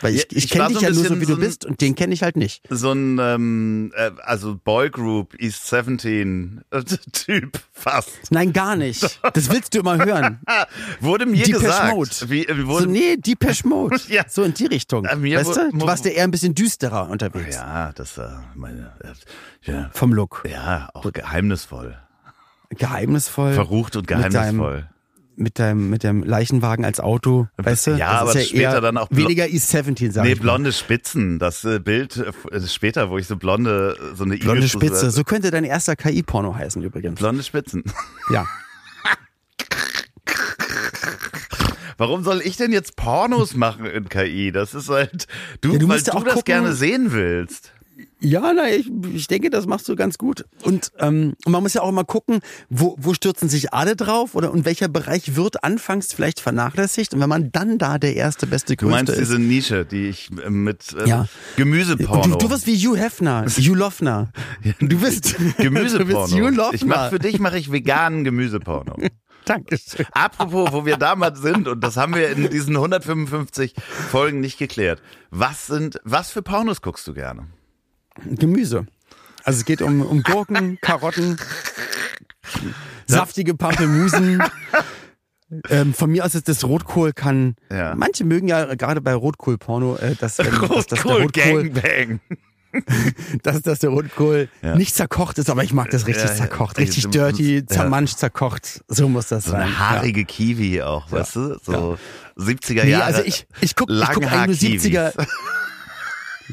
weil 0.01 0.15
ich, 0.15 0.27
ich, 0.31 0.45
ich 0.45 0.49
kenne 0.49 0.69
dich 0.69 0.77
so 0.79 0.83
ja 0.83 0.89
nur 0.91 1.05
so 1.05 1.19
wie 1.21 1.25
so 1.25 1.35
du 1.35 1.41
bist 1.41 1.65
und 1.65 1.81
den 1.81 1.95
kenne 1.95 2.13
ich 2.13 2.23
halt 2.23 2.37
nicht. 2.37 2.63
So 2.69 2.91
ein, 2.91 3.19
ähm, 3.21 3.91
äh, 3.95 4.11
also 4.23 4.57
Boygroup, 4.63 5.35
East 5.39 5.67
17 5.67 6.61
äh, 6.71 6.83
Typ 7.11 7.59
fast. 7.73 8.09
Nein, 8.31 8.53
gar 8.53 8.75
nicht. 8.75 9.19
Das 9.33 9.49
willst 9.49 9.73
du 9.73 9.79
immer 9.79 9.97
hören. 10.03 10.39
Wurde 11.01 11.25
mir 11.25 11.43
Depeche 11.43 11.59
gesagt. 11.65 11.93
Mode. 11.93 12.09
Wie, 12.27 12.45
äh, 12.45 12.55
So, 12.55 12.67
wurde, 12.67 12.87
nee, 12.87 13.17
Depeche 13.17 13.67
Mode. 13.67 13.99
Ja. 14.07 14.23
So 14.29 14.43
in 14.43 14.53
die 14.53 14.65
Richtung. 14.67 15.07
Mir 15.17 15.39
weißt 15.39 15.49
wo- 15.49 15.53
du? 15.71 15.77
Du 15.79 15.87
warst 15.87 16.05
ja 16.05 16.11
eher 16.11 16.23
ein 16.23 16.31
bisschen 16.31 16.55
düsterer 16.55 17.09
unterwegs. 17.09 17.55
ja, 17.55 17.91
das 17.93 18.17
äh, 18.17 18.27
meine, 18.55 18.91
äh, 19.01 19.71
ja, 19.71 19.89
Vom 19.93 20.13
Look. 20.13 20.43
ja, 20.49 20.89
auch 20.93 21.11
geheimnisvoll. 21.11 21.97
Geheimnisvoll. 22.69 23.53
Verrucht 23.53 23.95
und 23.95 24.09
deinem- 24.09 24.31
geheimnisvoll. 24.31 24.89
mit 25.37 25.59
deinem 25.59 25.89
mit 25.89 26.03
dem 26.03 26.23
Leichenwagen 26.23 26.85
als 26.85 26.99
Auto, 26.99 27.47
weißt 27.57 27.87
du? 27.87 27.91
Ja, 27.91 28.11
das 28.13 28.21
aber 28.21 28.39
ja 28.39 28.45
später 28.45 28.81
dann 28.81 28.97
auch 28.97 29.07
weniger 29.11 29.47
East 29.47 29.69
17, 29.69 30.11
sag 30.11 30.23
Nee, 30.23 30.35
blonde 30.35 30.71
Spitzen. 30.71 31.39
Das 31.39 31.63
äh, 31.65 31.79
Bild 31.79 32.17
äh, 32.51 32.61
später, 32.67 33.09
wo 33.09 33.17
ich 33.17 33.27
so 33.27 33.35
blonde, 33.35 33.97
so 34.15 34.23
eine 34.23 34.37
Blonde 34.37 34.67
Spitze. 34.67 35.11
So 35.11 35.23
könnte 35.23 35.51
dein 35.51 35.63
erster 35.65 35.95
KI-Porno 35.95 36.55
heißen 36.55 36.81
übrigens. 36.81 37.19
Blonde 37.19 37.43
Spitzen. 37.43 37.83
Ja. 38.31 38.45
Warum 41.97 42.23
soll 42.23 42.41
ich 42.43 42.57
denn 42.57 42.71
jetzt 42.71 42.95
Pornos 42.95 43.55
machen 43.55 43.85
in 43.85 44.09
KI? 44.09 44.51
Das 44.51 44.73
ist 44.73 44.89
halt 44.89 45.27
du, 45.61 45.73
Ja, 45.73 45.79
du 45.79 45.87
weil 45.87 46.01
du 46.01 46.11
auch 46.13 46.23
das 46.23 46.35
gucken- 46.35 46.45
gerne 46.45 46.73
sehen 46.73 47.11
willst. 47.11 47.71
Ja, 48.19 48.51
na, 48.53 48.69
ich, 48.69 48.89
ich 49.13 49.27
denke, 49.27 49.49
das 49.49 49.67
machst 49.67 49.87
du 49.87 49.95
ganz 49.95 50.17
gut. 50.17 50.45
Und 50.63 50.91
ähm, 50.99 51.33
und 51.45 51.51
man 51.51 51.61
muss 51.63 51.73
ja 51.75 51.81
auch 51.81 51.89
immer 51.89 52.03
gucken, 52.03 52.39
wo, 52.69 52.95
wo 52.99 53.13
stürzen 53.13 53.47
sich 53.47 53.73
alle 53.73 53.95
drauf 53.95 54.35
oder 54.35 54.51
und 54.51 54.65
welcher 54.65 54.87
Bereich 54.89 55.35
wird 55.35 55.63
anfangs 55.63 56.11
vielleicht 56.11 56.39
vernachlässigt. 56.41 57.13
Und 57.13 57.21
wenn 57.21 57.29
man 57.29 57.51
dann 57.51 57.77
da 57.77 57.97
der 57.97 58.15
erste, 58.15 58.47
beste, 58.47 58.75
Du 58.75 58.87
meinst 58.89 59.07
größte 59.13 59.21
ist. 59.21 59.29
diese 59.31 59.39
Nische, 59.39 59.85
die 59.85 60.07
ich 60.07 60.29
äh, 60.43 60.49
mit 60.49 60.93
äh, 60.97 61.07
Ja. 61.07 61.27
Gemüseporno. 61.55 62.35
Du, 62.35 62.47
du 62.47 62.49
wirst 62.49 62.67
wie 62.67 62.75
Hugh 62.77 62.97
Hefner, 62.97 63.45
Hugh 63.57 63.75
Lofner. 63.75 64.29
Du 64.79 64.99
bist 64.99 65.35
Du 65.37 65.43
bist 65.43 65.57
Hugh 65.57 65.63
Gemüseporno. 65.63 66.49
Lofner. 66.49 66.73
Ich 66.73 66.85
mach 66.85 67.09
für 67.09 67.19
dich 67.19 67.39
mache 67.39 67.57
ich 67.59 67.71
veganen 67.71 68.23
Gemüseporno. 68.25 68.97
Dankeschön. 69.45 70.05
Apropos, 70.11 70.71
wo 70.71 70.85
wir 70.85 70.97
damals 70.97 71.39
sind, 71.39 71.67
und 71.67 71.81
das 71.81 71.97
haben 71.97 72.15
wir 72.15 72.29
in 72.29 72.49
diesen 72.49 72.75
155 72.75 73.75
Folgen 74.09 74.39
nicht 74.39 74.57
geklärt. 74.57 75.01
Was 75.29 75.67
sind, 75.67 75.99
was 76.03 76.31
für 76.31 76.41
Pornos 76.41 76.81
guckst 76.81 77.07
du 77.07 77.13
gerne? 77.13 77.47
Gemüse. 78.25 78.87
Also 79.43 79.59
es 79.59 79.65
geht 79.65 79.81
um, 79.81 80.01
um 80.01 80.23
Gurken, 80.23 80.79
Karotten, 80.81 81.37
saftige 83.05 83.53
Pampelmusen. 83.53 84.41
Ähm, 85.69 85.93
von 85.93 86.09
mir 86.09 86.25
aus 86.25 86.33
ist 86.33 86.49
das 86.49 86.63
Rotkohl 86.63 87.13
kann. 87.13 87.55
Ja. 87.69 87.93
Manche 87.95 88.25
mögen 88.25 88.47
ja 88.47 88.73
gerade 88.73 88.99
bei 88.99 89.13
Rotkohl-Porno, 89.13 89.97
äh, 89.97 90.15
dass, 90.15 90.39
wenn, 90.39 90.45
dass, 90.67 90.87
dass 90.87 91.03
der 91.03 91.03
Rotkohl 91.03 91.21
Rotkohl, 91.21 91.69
Gangbang. 91.69 92.19
dass, 93.43 93.61
dass 93.61 93.79
der 93.79 93.89
Rotkohl 93.89 94.49
Ja. 94.61 94.75
nicht 94.75 94.95
zerkocht 94.95 95.37
ist, 95.37 95.49
aber 95.49 95.63
ich 95.63 95.73
mag 95.73 95.89
das 95.91 96.07
richtig 96.07 96.25
Ja, 96.29 96.35
zerkocht. 96.35 96.77
Richtig 96.77 97.09
dirty, 97.09 97.65
zermanscht, 97.65 98.17
zerkocht. 98.17 98.83
So 98.87 99.07
muss 99.09 99.27
das 99.27 99.45
So 99.45 99.51
sein. 99.51 99.61
eine 99.63 99.79
haarige 99.79 100.25
Kiwi 100.25 100.81
auch, 100.81 101.11
weißt 101.11 101.35
du? 101.35 101.57
So 101.63 101.97
70er 102.37 102.83
Nee, 102.83 102.91
Jahre. 102.91 103.03
also 103.05 103.21
ich, 103.23 103.47
ich 103.61 103.75
guck, 103.75 103.89
ich 103.89 103.99
guck 104.13 104.23
eigentlich 104.31 104.61
nur 104.61 104.71
Langhaar-Kiwis. 104.71 104.83
70er. 104.85 105.27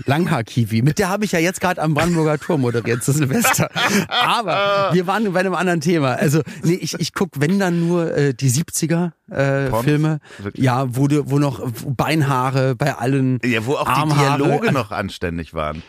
Langhaar-Kiwi. 0.07 0.81
Mit 0.83 0.99
der 0.99 1.11
habe 1.11 1.25
ich 1.27 1.33
ja 1.33 1.39
jetzt 1.39 1.61
gerade 1.61 1.83
am 1.83 1.93
Brandenburger 1.93 2.39
Tor 2.39 2.57
moderiert 2.57 3.05
zu 3.05 3.13
Silvester. 3.13 3.69
Aber 4.09 4.89
wir 4.93 5.07
waren 5.07 5.31
bei 5.33 5.41
einem 5.41 5.55
anderen 5.55 5.83
Thema. 5.83 6.13
Also, 6.15 6.41
nee, 6.63 6.75
ich, 6.81 6.95
ich 6.99 7.13
guck, 7.13 7.29
wenn 7.37 7.59
dann 7.59 7.87
nur 7.89 8.17
äh, 8.17 8.33
die 8.33 8.51
70er 8.51 9.11
äh? 9.31 9.71
Filme. 9.83 10.21
Wirklich? 10.39 10.65
Ja, 10.65 10.87
wo, 10.97 11.09
du, 11.09 11.29
wo 11.31 11.39
noch 11.39 11.61
Beinhaare 11.85 12.75
bei 12.75 12.95
allen. 12.95 13.39
Ja, 13.45 13.67
wo 13.67 13.75
auch 13.75 13.85
die 13.85 13.91
Armhaare, 13.91 14.39
Dialoge 14.39 14.73
noch 14.73 14.93
anständig 14.93 15.53
waren. 15.53 15.83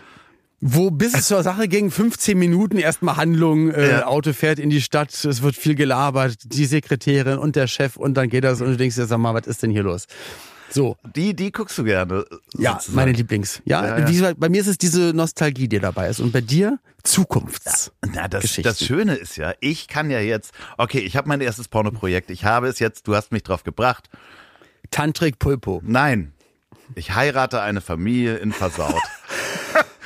Wo 0.66 0.92
bis 0.92 1.14
es 1.14 1.28
zur 1.28 1.44
Sache 1.44 1.68
ging, 1.68 1.92
15 1.92 2.40
Minuten 2.40 2.78
erstmal 2.78 3.18
Handlung, 3.18 3.70
äh, 3.72 3.90
Ja. 3.90 4.06
Auto 4.08 4.32
fährt 4.32 4.60
in 4.60 4.70
die 4.70 4.82
Stadt, 4.82 5.12
es 5.14 5.42
wird 5.42 5.58
viel 5.58 5.76
gelabert, 5.76 6.38
die 6.46 6.66
Sekretärin 6.66 7.38
und 7.38 7.58
der 7.58 7.68
Chef 7.68 7.98
und 7.98 8.14
dann 8.16 8.30
geht 8.30 8.46
das 8.46 8.62
und 8.62 8.68
du 8.68 8.78
denkst 8.78 8.96
dir, 8.96 9.06
sag 9.06 9.18
mal, 9.18 9.34
was 9.34 9.46
ist 9.46 9.62
denn 9.62 9.72
hier 9.72 9.84
los? 9.84 10.06
So, 10.70 10.96
Die, 11.16 11.36
die 11.36 11.52
guckst 11.52 11.78
du 11.78 11.84
gerne. 11.84 12.26
ja, 12.58 12.74
sozusagen. 12.74 12.96
meine 12.96 13.12
Lieblings. 13.12 13.62
Ja, 13.66 13.86
Ja, 13.86 14.00
ja. 14.00 14.06
Gesagt, 14.06 14.40
bei 14.40 14.48
mir 14.50 14.62
ist 14.62 14.68
es 14.68 14.78
diese 14.78 15.14
Nostalgie, 15.14 15.68
die 15.68 15.80
dabei 15.80 16.08
ist 16.10 16.20
und 16.22 16.32
bei 16.32 16.42
dir 16.42 16.80
Zukunfts. 17.04 17.92
Na, 18.14 18.28
das, 18.30 18.56
das 18.64 18.80
Schöne 18.84 19.16
ist 19.16 19.36
ja, 19.36 19.54
ich 19.60 19.88
kann 19.90 20.10
ja 20.10 20.20
jetzt, 20.20 20.54
okay, 20.78 21.00
ich 21.00 21.16
habe 21.18 21.28
mein 21.28 21.42
erstes 21.42 21.68
Pornoprojekt, 21.68 22.32
ich 22.32 22.46
habe 22.46 22.70
es 22.70 22.80
jetzt, 22.80 23.06
du 23.08 23.16
hast 23.16 23.32
mich 23.34 23.44
drauf 23.44 23.64
gebracht. 23.64 24.10
Tantrik 24.92 25.40
Pulpo. 25.40 25.82
Nein, 25.86 26.32
ich 26.96 27.14
heirate 27.16 27.62
eine 27.62 27.82
Familie 27.82 28.38
in 28.38 28.52
Versaut. 28.54 29.02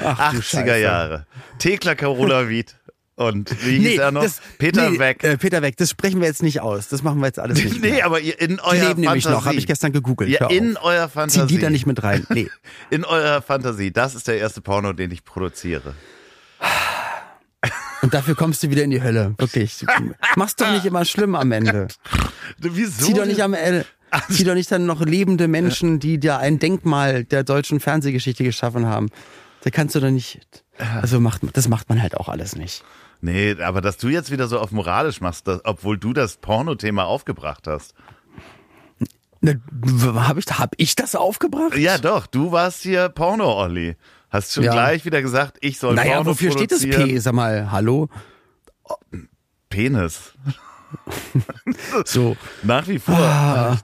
Ach, 0.03 0.31
du 0.33 0.37
80er 0.39 0.43
Scheiße. 0.43 0.79
Jahre. 0.79 1.25
Thekla 1.59 1.95
Carola 1.95 2.49
Wied. 2.49 2.75
Und 3.15 3.49
wie 3.65 3.79
hieß 3.79 3.97
er 3.99 4.11
noch? 4.11 4.21
das- 4.21 4.41
Peter 4.59 4.91
nee, 4.91 4.99
Weg. 4.99 5.23
Äh, 5.23 5.37
Peter 5.37 5.63
Weg, 5.63 5.75
das 5.77 5.89
sprechen 5.89 6.21
wir 6.21 6.27
jetzt 6.27 6.43
nicht 6.43 6.61
aus. 6.61 6.87
Das 6.87 7.01
machen 7.01 7.19
wir 7.19 7.25
jetzt 7.25 7.39
alles 7.39 7.57
nicht. 7.63 7.81
nee, 7.81 7.91
mehr. 7.93 8.05
aber 8.05 8.19
ihr 8.19 8.39
in 8.39 8.57
Die 8.57 8.59
eurer 8.61 8.73
leben 8.73 8.85
Fantasie. 8.85 9.01
nämlich 9.07 9.25
noch, 9.25 9.45
habe 9.45 9.55
ich 9.55 9.65
gestern 9.65 9.91
gegoogelt. 9.91 10.29
Ja, 10.29 10.47
in 10.51 10.77
auf. 10.77 10.83
eurer 10.83 11.07
Zieh 11.07 11.13
Fantasie. 11.13 11.47
die 11.55 11.59
da 11.59 11.69
nicht 11.71 11.87
mit 11.87 12.03
rein. 12.03 12.27
Nee. 12.29 12.47
In 12.91 13.05
eurer 13.05 13.41
Fantasie. 13.41 13.91
Das 13.91 14.13
ist 14.13 14.27
der 14.27 14.37
erste 14.37 14.61
Porno, 14.61 14.93
den 14.93 15.09
ich 15.09 15.23
produziere. 15.23 15.95
Und 18.03 18.13
dafür 18.13 18.35
kommst 18.35 18.61
du 18.63 18.69
wieder 18.69 18.83
in 18.83 18.91
die 18.91 19.01
Hölle. 19.01 19.33
Wirklich. 19.37 19.83
Mach's 20.35 20.55
doch 20.55 20.69
nicht 20.71 20.85
immer 20.85 21.03
schlimm 21.03 21.33
am 21.35 21.51
Ende. 21.51 21.87
Wieso? 22.59 23.05
Zieh 23.07 23.13
doch 23.13 23.25
nicht 23.25 23.41
am 23.41 23.53
Ende. 23.55 23.85
Zieh 24.29 24.43
doch 24.43 24.53
nicht 24.53 24.71
dann 24.71 24.85
noch 24.85 25.01
lebende 25.01 25.47
Menschen, 25.47 25.99
die 25.99 26.19
da 26.19 26.37
ein 26.37 26.59
Denkmal 26.59 27.23
der 27.25 27.43
deutschen 27.43 27.79
Fernsehgeschichte 27.79 28.43
geschaffen 28.43 28.85
haben. 28.85 29.09
Da 29.61 29.69
kannst 29.69 29.95
du 29.95 29.99
doch 29.99 30.09
nicht. 30.09 30.63
Also 31.01 31.19
macht 31.19 31.41
das 31.53 31.67
macht 31.67 31.89
man 31.89 32.01
halt 32.01 32.15
auch 32.15 32.29
alles 32.29 32.55
nicht. 32.55 32.83
Nee, 33.21 33.55
aber 33.61 33.81
dass 33.81 33.97
du 33.97 34.09
jetzt 34.09 34.31
wieder 34.31 34.47
so 34.47 34.59
auf 34.59 34.71
moralisch 34.71 35.21
machst, 35.21 35.47
dass, 35.47 35.61
obwohl 35.65 35.97
du 35.97 36.13
das 36.13 36.37
Porno-Thema 36.37 37.05
aufgebracht 37.05 37.65
hast. 37.67 37.93
Habe 39.43 40.39
ich, 40.39 40.45
hab 40.59 40.73
ich 40.77 40.95
das 40.95 41.15
aufgebracht? 41.15 41.75
Ja, 41.77 41.97
doch, 41.97 42.27
du 42.27 42.51
warst 42.51 42.81
hier 42.83 43.09
Porno-Olli. 43.09 43.95
Hast 44.29 44.53
schon 44.53 44.63
Ja. 44.65 44.71
gleich 44.73 45.05
wieder 45.05 45.21
gesagt, 45.21 45.57
ich 45.61 45.79
soll 45.79 45.95
Naja, 45.95 46.15
Porno 46.17 46.31
wofür 46.31 46.51
steht 46.51 46.71
das. 46.71 46.81
P? 46.81 47.17
Sag 47.19 47.33
mal, 47.33 47.71
hallo? 47.71 48.09
Penis. 49.69 50.33
So, 52.05 52.37
Nach 52.63 52.87
wie 52.87 52.97
vor. 52.99 53.15
Ah. 53.17 53.77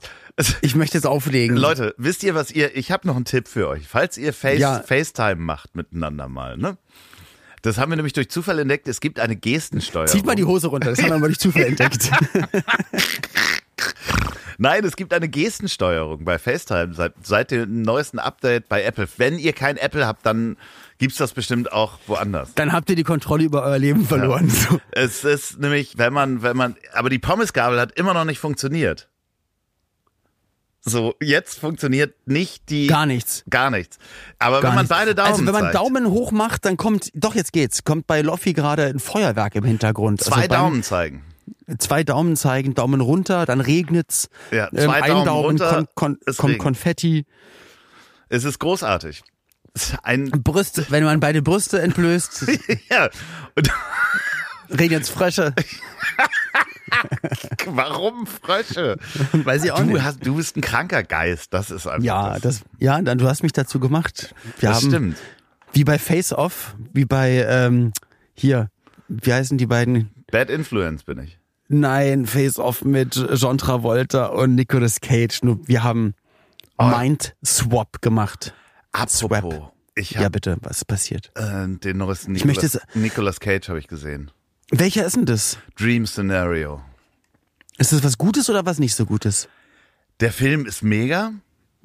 Ich 0.62 0.76
möchte 0.76 0.98
jetzt 0.98 1.06
auflegen. 1.06 1.56
Leute, 1.58 1.94
wisst 1.98 2.24
ihr, 2.24 2.34
was 2.36 2.52
ihr, 2.52 2.76
ich 2.76 2.92
habe 2.92 3.08
noch 3.08 3.16
einen 3.16 3.26
Tipp 3.26 3.48
für 3.48 3.68
euch. 3.68 3.88
Falls 3.88 4.18
ihr 4.18 4.34
Face, 4.34 4.60
Ja. 4.60 4.80
FaceTime 4.82 5.36
macht 5.36 5.76
miteinander 5.76 6.28
mal, 6.28 6.58
ne? 6.58 6.78
Das 7.62 7.78
haben 7.78 7.92
wir 7.92 7.96
nämlich 7.96 8.12
durch 8.14 8.30
Zufall 8.30 8.60
entdeckt. 8.60 8.88
Es 8.90 9.00
gibt 9.00 9.20
eine 9.22 9.38
Gestensteuerung. 9.38 10.10
Zieht 10.10 10.26
mal 10.26 10.36
die 10.36 10.44
Hose 10.44 10.68
runter, 10.68 10.90
das 10.90 11.02
haben 11.02 11.12
wir 11.12 11.18
mal 11.20 11.28
durch 11.28 11.40
Zufall 11.40 11.64
entdeckt. 11.64 12.12
Nein, 14.58 14.84
es 14.86 14.96
gibt 14.96 15.14
eine 15.14 15.28
Gestensteuerung 15.30 16.26
bei 16.26 16.38
FaceTime 16.38 16.94
seit, 16.94 17.14
seit 17.24 17.52
dem 17.52 17.82
neuesten 17.82 18.20
Update 18.20 18.70
bei 18.70 18.84
Apple. 18.84 19.08
Wenn 19.18 19.40
ihr 19.40 19.54
kein 19.54 19.78
Apple 19.78 20.06
habt, 20.06 20.26
dann 20.26 20.58
gibt's 21.00 21.18
das 21.18 21.34
bestimmt 21.34 21.72
auch 21.72 22.00
woanders. 22.08 22.54
Dann 22.56 22.72
habt 22.72 22.90
ihr 22.90 22.96
die 22.96 23.04
Kontrolle 23.04 23.44
über 23.46 23.64
euer 23.64 23.80
Leben 23.80 24.06
verloren. 24.06 24.50
So. 24.50 24.80
Es 24.92 25.24
ist 25.24 25.60
nämlich, 25.60 25.98
wenn 25.98 26.14
man, 26.14 26.44
wenn 26.44 26.56
man, 26.56 26.76
aber 26.94 27.10
die 27.10 27.20
Pommesgabel 27.20 27.80
hat 27.80 27.98
immer 27.98 28.14
noch 28.14 28.26
nicht 28.26 28.40
funktioniert. 28.40 29.10
So, 30.86 31.16
jetzt 31.22 31.60
funktioniert 31.60 32.14
nicht 32.28 32.70
die. 32.70 32.88
Gar 32.88 33.06
nichts. 33.06 33.44
Gar 33.50 33.70
nichts. 33.72 33.98
Aber 34.38 34.60
Gar 34.60 34.72
wenn 34.72 34.76
man 34.76 34.84
nichts. 34.86 34.90
beide 34.98 35.16
Daumen 35.16 35.32
Also 35.32 35.46
wenn 35.46 35.54
man 35.54 35.64
zeigt, 35.64 35.76
Daumen 35.76 36.08
hoch 36.08 36.32
macht, 36.32 36.66
dann 36.66 36.76
kommt, 36.76 37.10
doch 37.14 37.36
jetzt 37.36 37.54
geht's, 37.54 37.86
kommt 37.86 38.06
bei 38.06 38.22
Loffi 38.22 38.52
gerade 38.54 38.86
ein 38.88 39.00
Feuerwerk 39.00 39.56
im 39.56 39.64
Hintergrund. 39.64 40.22
zwei 40.22 40.36
also 40.36 40.48
beim- 40.50 40.60
Daumen 40.60 40.84
zeigen. 40.84 41.24
Zwei 41.78 42.04
Daumen 42.04 42.36
zeigen, 42.36 42.74
Daumen 42.74 43.00
runter, 43.00 43.46
dann 43.46 43.62
regnet's. 43.62 44.28
Ja, 44.52 44.66
Ähm, 44.74 44.86
zwei 44.86 45.02
ein 45.04 45.10
Daumen 45.12 45.26
Daumen 45.26 45.46
runter, 45.46 45.74
kon, 45.74 45.88
kon, 45.96 46.18
es 46.26 46.36
kommt 46.38 46.50
regnet. 46.52 46.64
Konfetti. 46.64 47.26
Es 48.28 48.44
ist 48.44 48.60
großartig. 48.60 49.24
Ein, 50.04 50.30
Brüste, 50.32 50.86
wenn 50.90 51.04
man 51.06 51.20
beide 51.22 51.42
Brüste 51.42 51.82
entblößt, 51.82 52.46
ja. 52.90 53.10
Und 53.56 53.70
regnet's 54.70 55.10
Frösche. 55.10 55.54
warum 57.68 58.26
Frösche? 58.28 58.97
Weiß 59.34 59.64
ich 59.64 59.72
auch 59.72 59.80
Du, 59.80 59.86
nicht. 59.86 60.04
hast, 60.04 60.26
du 60.26 60.36
bist 60.36 60.56
ein 60.58 60.62
kranker 60.62 61.04
Geist. 61.04 61.54
Das 61.54 61.72
ist 61.72 61.88
einfach 61.88 62.04
Ja, 62.04 62.34
das. 62.34 62.41
das, 62.41 62.62
ja, 62.80 63.01
dann 63.01 63.18
du 63.18 63.28
hast 63.28 63.43
mich 63.43 63.54
dazu 63.54 63.80
gemacht. 63.80 64.34
Wir 64.60 64.70
das 64.70 64.78
haben, 64.84 64.89
stimmt. 64.89 65.18
wie 65.74 65.84
bei 65.84 65.97
Face 65.99 66.34
Off, 66.34 66.76
wie 66.93 67.06
bei, 67.06 67.45
ähm, 67.47 67.91
hier, 68.34 68.70
wie 69.08 69.34
heißen 69.34 69.58
die 69.58 69.66
beiden? 69.68 70.10
Bad 70.32 70.49
Influence 70.49 71.04
bin 71.04 71.20
ich. 71.20 71.38
Nein, 71.70 72.26
Face 72.26 72.60
Off 72.60 72.84
mit 72.84 73.16
John 73.34 73.58
Travolta 73.58 74.26
und 74.28 74.56
Nicolas 74.56 74.99
Cage. 75.01 75.43
Nur 75.43 75.60
wir 75.68 75.84
haben 75.84 76.14
Oh. 76.80 76.86
Mind 76.88 77.36
Swap 77.45 78.01
gemacht. 78.01 78.51
Apropos, 78.93 79.70
ich 79.93 80.12
Ja, 80.12 80.22
habe 80.22 80.32
bitte, 80.32 80.58
was 80.62 80.78
ist 80.78 80.86
passiert? 80.86 81.32
äh, 81.36 81.68
den 81.68 81.97
neuesten 81.97 82.32
Nicolas, 82.32 82.80
Nicolas 82.95 83.39
Cage 83.39 83.70
habe 83.70 83.78
ich 83.78 83.88
gesehen. 83.88 84.32
Welcher 84.72 85.06
ist 85.06 85.16
denn 85.16 85.26
das? 85.28 85.60
Dream 85.78 86.08
Scenario. 86.08 86.82
Ist 87.78 87.91
das 87.91 88.03
was 88.03 88.17
Gutes 88.17 88.49
oder 88.49 88.65
was 88.65 88.80
nicht 88.80 88.95
so 88.95 89.05
Gutes? 89.05 89.47
Der 90.19 90.32
Film 90.32 90.65
ist 90.65 90.84
mega. 90.84 91.34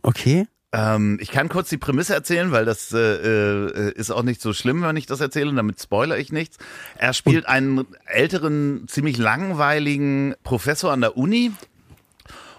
Okay. 0.02 0.46
Ähm, 0.70 1.18
ich 1.20 1.30
kann 1.30 1.48
kurz 1.48 1.70
die 1.70 1.78
Prämisse 1.78 2.14
erzählen, 2.14 2.52
weil 2.52 2.66
das 2.66 2.92
äh, 2.92 2.98
äh, 2.98 3.92
ist 3.92 4.10
auch 4.10 4.22
nicht 4.22 4.42
so 4.42 4.52
schlimm, 4.52 4.82
wenn 4.82 4.96
ich 4.96 5.06
das 5.06 5.20
erzähle, 5.20 5.54
damit 5.54 5.80
spoiler 5.80 6.18
ich 6.18 6.30
nichts. 6.30 6.58
Er 6.98 7.14
spielt 7.14 7.46
einen 7.46 7.86
älteren, 8.04 8.86
ziemlich 8.86 9.16
langweiligen 9.16 10.34
Professor 10.42 10.92
an 10.92 11.00
der 11.00 11.16
Uni 11.16 11.52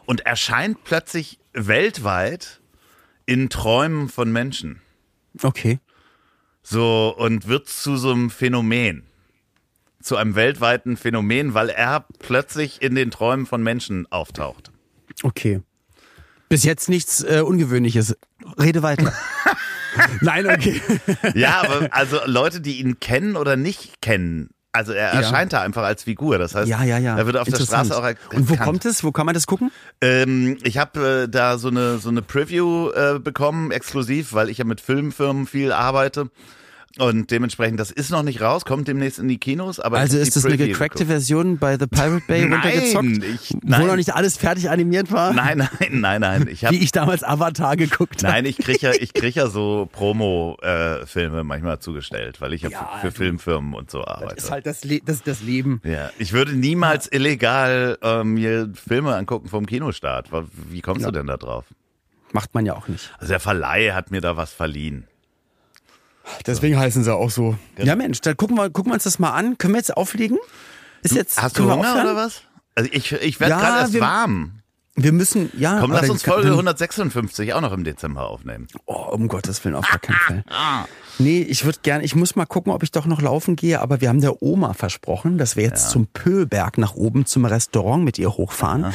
und 0.06 0.22
erscheint 0.26 0.84
plötzlich 0.84 1.38
weltweit 1.54 2.62
in 3.28 3.50
Träumen 3.50 4.10
von 4.10 4.32
Menschen. 4.32 4.82
Okay. 5.44 5.80
So, 6.64 7.16
und 7.16 7.48
wird 7.48 7.68
zu 7.68 7.96
so 7.96 8.12
einem 8.12 8.32
Phänomen. 8.32 9.09
Zu 10.02 10.16
einem 10.16 10.36
weltweiten 10.36 10.96
Phänomen, 10.98 11.54
weil 11.54 11.70
er 11.70 12.06
plötzlich 12.20 12.82
in 12.82 12.96
den 12.96 13.12
Träumen 13.12 13.46
von 13.46 13.62
Menschen 13.62 14.08
auftaucht. 14.12 14.72
Okay. 15.24 15.62
Bis 16.48 16.64
jetzt 16.64 16.90
nichts 16.90 17.22
äh, 17.24 17.42
Ungewöhnliches. 17.46 18.18
Rede 18.60 18.82
weiter. 18.82 19.14
Nein, 20.22 20.48
okay. 20.48 20.82
Ja, 21.36 21.62
aber 21.64 21.90
also 21.92 22.20
Leute, 22.26 22.62
die 22.62 22.80
ihn 22.80 23.00
kennen 23.00 23.36
oder 23.36 23.56
nicht 23.58 24.02
kennen, 24.02 24.50
also 24.72 24.94
er 24.94 25.14
Ja. 25.14 25.20
erscheint 25.22 25.52
da 25.54 25.62
einfach 25.62 25.84
als 25.84 26.04
Figur. 26.04 26.38
Das 26.38 26.56
heißt, 26.56 26.68
Ja, 26.70 26.84
ja, 26.84 26.98
ja. 26.98 27.18
er 27.18 27.26
wird 27.26 27.38
auf 27.38 27.48
der. 27.48 27.58
Straße 27.60 27.96
auch 27.98 28.04
erkannt. 28.04 28.34
Und 28.34 28.50
wo 28.50 28.56
kommt 28.56 28.86
es? 28.86 29.04
Wo 29.04 29.12
kann 29.12 29.26
man 29.26 29.34
das 29.34 29.48
gucken? 29.48 29.72
Ähm, 30.00 30.58
ich 30.64 30.78
habe 30.78 31.24
äh, 31.24 31.30
da 31.30 31.58
so 31.58 31.68
eine 31.70 31.98
so 31.98 32.10
eine 32.10 32.22
Preview 32.22 32.90
äh, 32.92 33.20
bekommen, 33.20 33.72
exklusiv, 33.72 34.34
weil 34.34 34.50
ich 34.50 34.60
ja 34.60 34.66
mit 34.66 34.80
Filmfirmen 34.80 35.46
viel 35.48 35.72
arbeite. 35.72 36.30
Und 36.98 37.30
dementsprechend, 37.30 37.80
das 37.80 37.92
ist 37.92 38.10
noch 38.10 38.24
nicht 38.24 38.42
raus, 38.42 38.66
kommt 38.66 38.88
demnächst 38.88 39.20
in 39.20 39.28
die 39.28 39.38
Kinos. 39.38 39.80
Aber 39.80 40.00
Also 40.00 40.18
ist 40.18 40.36
das 40.36 40.44
eine 40.44 40.56
Preview 40.56 40.72
gecrackte 40.74 41.00
geguckt. 41.00 41.12
Version 41.12 41.58
bei 41.60 41.78
The 41.78 41.86
Pirate 41.86 42.24
Bay 42.28 42.42
Nein, 42.46 42.54
runtergezockt? 42.54 43.24
ich- 43.24 43.52
wo 43.54 43.60
nein. 43.64 43.88
noch 43.88 43.96
nicht 43.96 44.16
alles 44.16 44.38
fertig 44.38 44.70
animiert 44.72 45.12
war? 45.12 45.32
Nein, 45.34 45.60
nein, 45.80 46.00
nein, 46.02 46.22
nein. 46.22 46.48
Ich 46.52 46.66
hab, 46.66 46.72
Wie 46.72 46.80
ich 46.80 46.92
damals 46.92 47.24
Avatar 47.24 47.78
geguckt 47.78 48.24
habe. 48.24 48.34
Nein, 48.34 48.46
ich 48.48 48.58
krieg 48.58 48.82
ja, 48.82 48.92
ich 48.92 49.14
krieg 49.14 49.36
ja 49.36 49.48
so 49.48 49.88
Promo-Filme 49.92 51.44
manchmal 51.44 51.80
zugestellt, 51.80 52.42
weil 52.42 52.54
ich 52.54 52.64
ja, 52.64 52.70
Ja, 52.72 52.90
für, 53.02 53.12
für 53.12 53.18
Filmfirmen 53.18 53.74
und 53.76 53.92
so 53.92 54.04
arbeite. 54.06 54.36
Das 54.36 54.46
ist 54.46 54.52
halt 54.52 54.66
das, 54.66 54.84
Le 54.84 55.00
das, 55.06 55.22
das 55.24 55.42
Leben. 55.44 55.82
Ja, 55.86 56.10
ich 56.18 56.34
würde 56.34 56.54
niemals 56.54 57.08
illegal 57.12 57.98
ähm, 58.02 58.34
mir 58.34 58.72
Filme 58.74 59.16
angucken 59.16 59.48
vom 59.48 59.66
Kinostart. 59.66 60.30
Wie 60.70 60.82
kommst 60.82 61.02
Ja. 61.04 61.12
du 61.12 61.20
denn 61.20 61.28
da 61.28 61.38
drauf? 61.38 61.66
Macht 62.32 62.54
man 62.54 62.66
ja 62.66 62.76
auch 62.76 62.88
nicht. 62.88 63.12
Also 63.20 63.32
der 63.32 63.40
Verleih 63.40 63.94
hat 63.94 64.12
mir 64.12 64.22
da 64.22 64.38
was 64.38 64.54
verliehen. 64.54 65.06
Deswegen 66.46 66.78
heißen 66.78 67.04
sie 67.04 67.14
auch 67.14 67.30
so. 67.30 67.56
Ja 67.78 67.96
Mensch, 67.96 68.22
dann 68.22 68.36
gucken 68.38 68.58
wir, 68.58 68.70
gucken 68.70 68.92
wir 68.92 68.96
uns 68.96 69.04
das 69.04 69.20
mal 69.20 69.32
an. 69.32 69.58
Können 69.58 69.74
wir 69.74 69.80
jetzt 69.80 69.96
auflegen? 69.96 70.38
Ist 71.02 71.16
jetzt, 71.16 71.42
Hast 71.42 71.58
du 71.58 71.64
Hunger 71.72 71.94
oder 72.02 72.16
was? 72.16 72.42
Also 72.76 72.90
ich, 72.94 73.12
ich 73.14 73.40
werde 73.40 73.52
Ja, 73.52 73.60
gerade 73.60 73.80
erst 73.82 73.94
wir- 73.94 74.02
warm. 74.02 74.54
Wir 74.96 75.14
müssen, 75.14 75.50
ja. 75.58 75.80
Komm, 75.80 75.94
lass 75.94 76.10
uns 76.10 76.24
Folge 76.24 76.50
156 76.50 77.54
auch 77.54 77.62
noch 77.62 77.72
im 77.72 77.86
Dezember 77.86 78.28
aufnehmen. 78.28 78.68
Oh, 78.86 78.96
um 79.12 79.30
Gottes 79.30 79.64
Willen, 79.64 79.76
auf 79.76 79.88
gar 79.88 80.00
keinen 80.00 80.18
Fall. 80.44 80.44
Nee, 81.20 81.42
ich 81.42 81.64
würde 81.64 81.80
gerne, 81.84 82.04
ich 82.04 82.16
muss 82.16 82.36
mal 82.36 82.46
gucken, 82.46 82.74
ob 82.74 82.84
ich 82.84 82.92
doch 82.92 83.06
noch 83.06 83.22
laufen 83.22 83.56
gehe, 83.56 83.80
aber 83.80 84.02
wir 84.02 84.10
haben 84.10 84.20
der 84.20 84.42
Oma 84.42 84.74
versprochen, 84.74 85.38
dass 85.38 85.56
wir 85.56 85.64
jetzt 85.64 85.90
zum 85.92 86.08
Pöhlberg 86.08 86.78
nach 86.78 86.96
oben 86.96 87.26
zum 87.26 87.46
Restaurant 87.46 88.04
mit 88.04 88.20
ihr 88.20 88.30
hochfahren. 88.32 88.94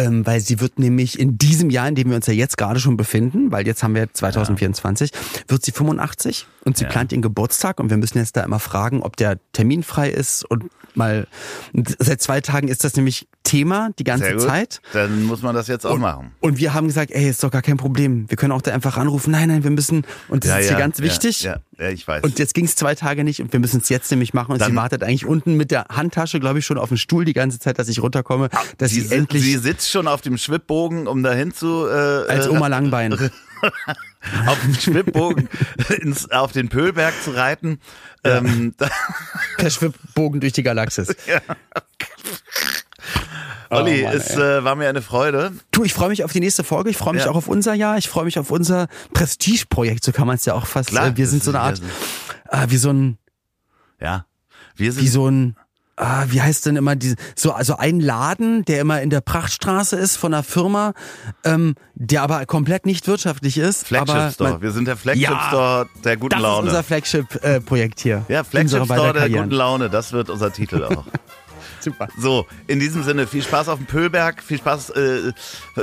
Ähm, 0.00 0.26
weil 0.26 0.40
sie 0.40 0.60
wird 0.60 0.78
nämlich 0.78 1.18
in 1.18 1.36
diesem 1.38 1.70
Jahr, 1.70 1.88
in 1.88 1.94
dem 1.94 2.08
wir 2.08 2.16
uns 2.16 2.26
ja 2.26 2.32
jetzt 2.32 2.56
gerade 2.58 2.80
schon 2.80 2.96
befinden, 2.96 3.52
weil 3.52 3.66
jetzt 3.66 3.82
haben 3.82 3.94
wir 3.94 4.12
2024, 4.12 5.12
wird 5.48 5.64
sie 5.64 5.72
85 5.72 6.46
und 6.64 6.76
sie 6.76 6.84
Ja. 6.84 6.90
plant 6.90 7.12
ihren 7.12 7.22
Geburtstag 7.22 7.80
und 7.80 7.90
wir 7.90 7.96
müssen 7.96 8.18
jetzt 8.18 8.36
da 8.36 8.42
immer 8.42 8.58
fragen, 8.60 9.02
ob 9.02 9.16
der 9.16 9.38
terminfrei 9.52 10.10
ist 10.10 10.44
und 10.44 10.64
mal, 10.96 11.26
und 11.72 11.94
seit 11.98 12.20
zwei 12.22 12.40
Tagen 12.40 12.68
ist 12.68 12.84
das 12.84 12.96
nämlich 12.96 13.28
Thema 13.42 13.90
die 13.98 14.04
ganze. 14.04 14.36
Zeit. 14.36 14.80
Dann 14.92 15.24
muss 15.24 15.42
man 15.42 15.54
das 15.54 15.66
jetzt 15.66 15.84
auch 15.84 15.98
machen. 15.98 16.32
Und 16.40 16.58
wir 16.58 16.72
haben 16.72 16.86
gesagt, 16.86 17.10
ey, 17.10 17.28
ist 17.28 17.42
doch 17.42 17.50
gar 17.50 17.62
kein 17.62 17.76
Problem. 17.78 18.28
Wir 18.28 18.36
können 18.36 18.52
auch 18.52 18.62
da 18.62 18.72
einfach 18.72 18.96
anrufen. 18.96 19.32
Nein, 19.32 19.48
nein, 19.48 19.64
wir 19.64 19.70
müssen. 19.70 20.04
Und 20.28 20.44
das 20.44 20.60
ist 20.60 20.68
hier 20.68 20.78
ganz 20.78 21.00
wichtig. 21.00 21.42
Ja, 21.42 21.56
ja, 21.78 21.84
ja 21.86 21.90
ich 21.90 22.06
weiß. 22.06 22.22
Und 22.22 22.38
jetzt 22.38 22.54
ging 22.54 22.64
es 22.64 22.76
zwei 22.76 22.94
Tage 22.94 23.24
nicht 23.24 23.40
und 23.40 23.52
wir 23.52 23.58
müssen 23.60 23.80
es 23.80 23.88
jetzt 23.88 24.10
nämlich 24.10 24.34
machen. 24.34 24.52
Und 24.52 24.60
Dann- 24.60 24.70
sie 24.70 24.76
wartet 24.76 25.02
eigentlich 25.02 25.26
unten 25.26 25.56
mit 25.56 25.70
der 25.70 25.86
Handtasche, 25.90 26.38
glaube 26.38 26.60
ich, 26.60 26.66
schon 26.66 26.78
auf 26.78 26.88
dem 26.88 26.96
Stuhl 26.96 27.24
die 27.24 27.32
ganze 27.32 27.58
Zeit, 27.58 27.78
dass 27.78 27.88
ich 27.88 28.00
runterkomme, 28.02 28.50
dass 28.78 28.92
sie, 28.92 29.00
si- 29.00 29.14
endlich 29.14 29.42
sie 29.42 29.56
sitzt 29.58 29.90
schon 29.90 30.06
auf 30.06 30.20
dem 30.20 30.38
Schwibbogen, 30.38 31.06
um 31.06 31.22
dahin 31.22 31.52
zu 31.52 31.86
äh, 31.86 31.90
als 32.28 32.46
äh, 32.46 32.50
Oma 32.50 32.68
Langbein. 32.68 33.14
auf 34.46 34.60
dem 34.60 34.74
Schwibbogen 34.74 35.48
ins, 36.00 36.30
auf 36.30 36.52
den 36.52 36.68
Pöhlberg 36.68 37.14
zu 37.22 37.30
reiten. 37.32 37.80
Ähm, 38.24 38.74
da, 38.76 38.88
per 39.56 39.70
Schwibbogen 39.70 40.40
durch 40.40 40.52
die 40.52 40.62
Galaxis. 40.62 41.08
Olli, 43.70 44.02
Oh 44.02 44.06
Mann, 44.08 44.16
es 44.16 44.30
äh, 44.36 44.64
war 44.64 44.74
mir 44.74 44.88
eine 44.88 45.00
Freude. 45.00 45.52
Du, 45.70 45.84
ich 45.84 45.94
freue 45.94 46.08
mich 46.08 46.24
auf 46.24 46.32
die 46.32 46.40
nächste 46.40 46.64
Folge. 46.64 46.90
Ich 46.90 46.96
freue 46.96 47.14
mich 47.14 47.24
Ja. 47.24 47.30
auch 47.30 47.36
auf 47.36 47.46
unser 47.48 47.72
Jahr. 47.74 47.98
Ich 47.98 48.08
freue 48.08 48.24
mich 48.24 48.38
auf 48.38 48.50
unser 48.50 48.88
Prestigeprojekt. 49.14 50.04
So 50.04 50.10
kann 50.12 50.26
man 50.26 50.36
es 50.36 50.44
ja 50.44 50.54
auch 50.54 50.66
fast. 50.66 50.88
Klar, 50.90 51.08
äh, 51.08 51.16
wir 51.16 51.26
sind 51.28 51.44
so 51.44 51.52
eine 51.52 51.60
Art, 51.60 51.80
äh, 52.50 52.66
wie 52.68 52.76
so 52.78 52.90
ein, 52.92 53.18
Ja, 54.00 54.26
wir 54.74 54.92
sind 54.92 55.04
wie 55.04 55.08
so 55.08 55.28
ein, 55.30 55.56
ah, 56.00 56.24
wie 56.28 56.40
heißt 56.42 56.66
denn 56.66 56.76
immer 56.76 56.96
diese, 56.96 57.16
so 57.36 57.52
also 57.52 57.76
ein 57.76 58.00
Laden, 58.00 58.64
der 58.64 58.80
immer 58.80 59.02
in 59.02 59.10
der 59.10 59.20
Prachtstraße 59.20 59.96
ist 59.96 60.16
von 60.16 60.32
einer 60.34 60.42
Firma, 60.42 60.94
ähm, 61.44 61.74
der 61.94 62.22
aber 62.22 62.44
komplett 62.46 62.86
nicht 62.86 63.06
wirtschaftlich 63.06 63.58
ist. 63.58 63.86
Flagship 63.86 64.16
aber 64.16 64.30
Store. 64.30 64.50
man- 64.52 64.62
Wir 64.62 64.70
sind 64.72 64.86
der 64.88 64.96
Flagship 64.96 65.22
Ja, 65.30 65.44
Store 65.48 65.88
der 66.04 66.16
guten 66.16 66.30
Das 66.34 66.42
Laune. 66.42 66.66
ist 66.68 66.72
unser 66.72 66.82
Flagship-Projekt 66.82 68.00
hier. 68.00 68.24
ja, 68.28 68.42
Flagship 68.44 68.84
Store 68.84 69.12
der 69.12 69.22
Karrieren. 69.22 69.44
guten 69.44 69.54
Laune. 69.56 69.90
Das 69.90 70.12
wird 70.12 70.30
unser 70.30 70.52
Titel 70.52 70.82
auch. 70.84 71.04
Super. 71.84 72.08
So, 72.18 72.46
in 72.66 72.80
diesem 72.80 73.02
Sinne, 73.02 73.26
viel 73.26 73.42
Spaß 73.42 73.68
auf 73.68 73.78
dem 73.78 73.86
Pöhlberg, 73.86 74.42
viel 74.42 74.58
Spaß, 74.58 74.90
äh, 74.90 75.32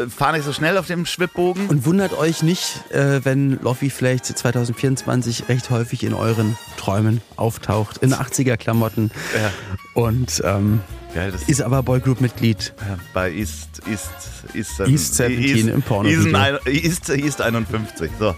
fahr 0.10 0.32
nicht 0.34 0.46
so 0.46 0.54
schnell 0.54 0.78
auf 0.78 0.88
dem 0.88 1.06
Schwibbogen. 1.06 1.68
Und 1.68 1.86
wundert 1.86 2.18
euch 2.18 2.44
nicht, 2.44 2.92
äh, 2.92 3.24
wenn 3.24 3.60
Loffi 3.62 3.90
vielleicht 3.90 4.26
2024 4.26 5.50
recht 5.50 5.70
häufig 5.70 6.04
in 6.04 6.14
euren 6.14 6.58
Träumen 6.78 7.22
auftaucht, 7.36 7.98
in 7.98 8.14
80er-Klamotten. 8.14 9.12
Ja. 9.36 9.52
Und 9.94 10.42
ähm, 10.46 10.82
das 11.14 11.44
ist 11.44 11.62
aber 11.62 11.82
Boygroup-Mitglied. 11.82 12.74
Ja, 12.80 12.98
bei 13.14 13.32
East, 13.32 13.82
East, 13.90 14.12
East, 14.54 14.80
East 14.82 15.16
17 15.16 15.68
im 15.68 15.82
Pornovideo. 15.82 16.60
East, 16.66 17.10
East, 17.10 17.10
East 17.10 17.42
51. 17.42 18.12
So. 18.20 18.36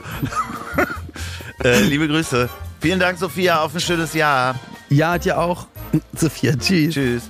äh, 1.64 1.82
liebe 1.84 2.08
Grüße. 2.08 2.50
Vielen 2.80 3.00
Dank, 3.00 3.20
Sophia, 3.20 3.62
auf 3.62 3.74
ein 3.76 3.82
schönes 3.82 4.14
Jahr. 4.14 4.56
Ja, 4.90 5.18
dir 5.18 5.38
auch. 5.38 5.68
Sophia, 6.16 6.56
tschüss. 6.56 6.94
Tschüss. 6.94 7.30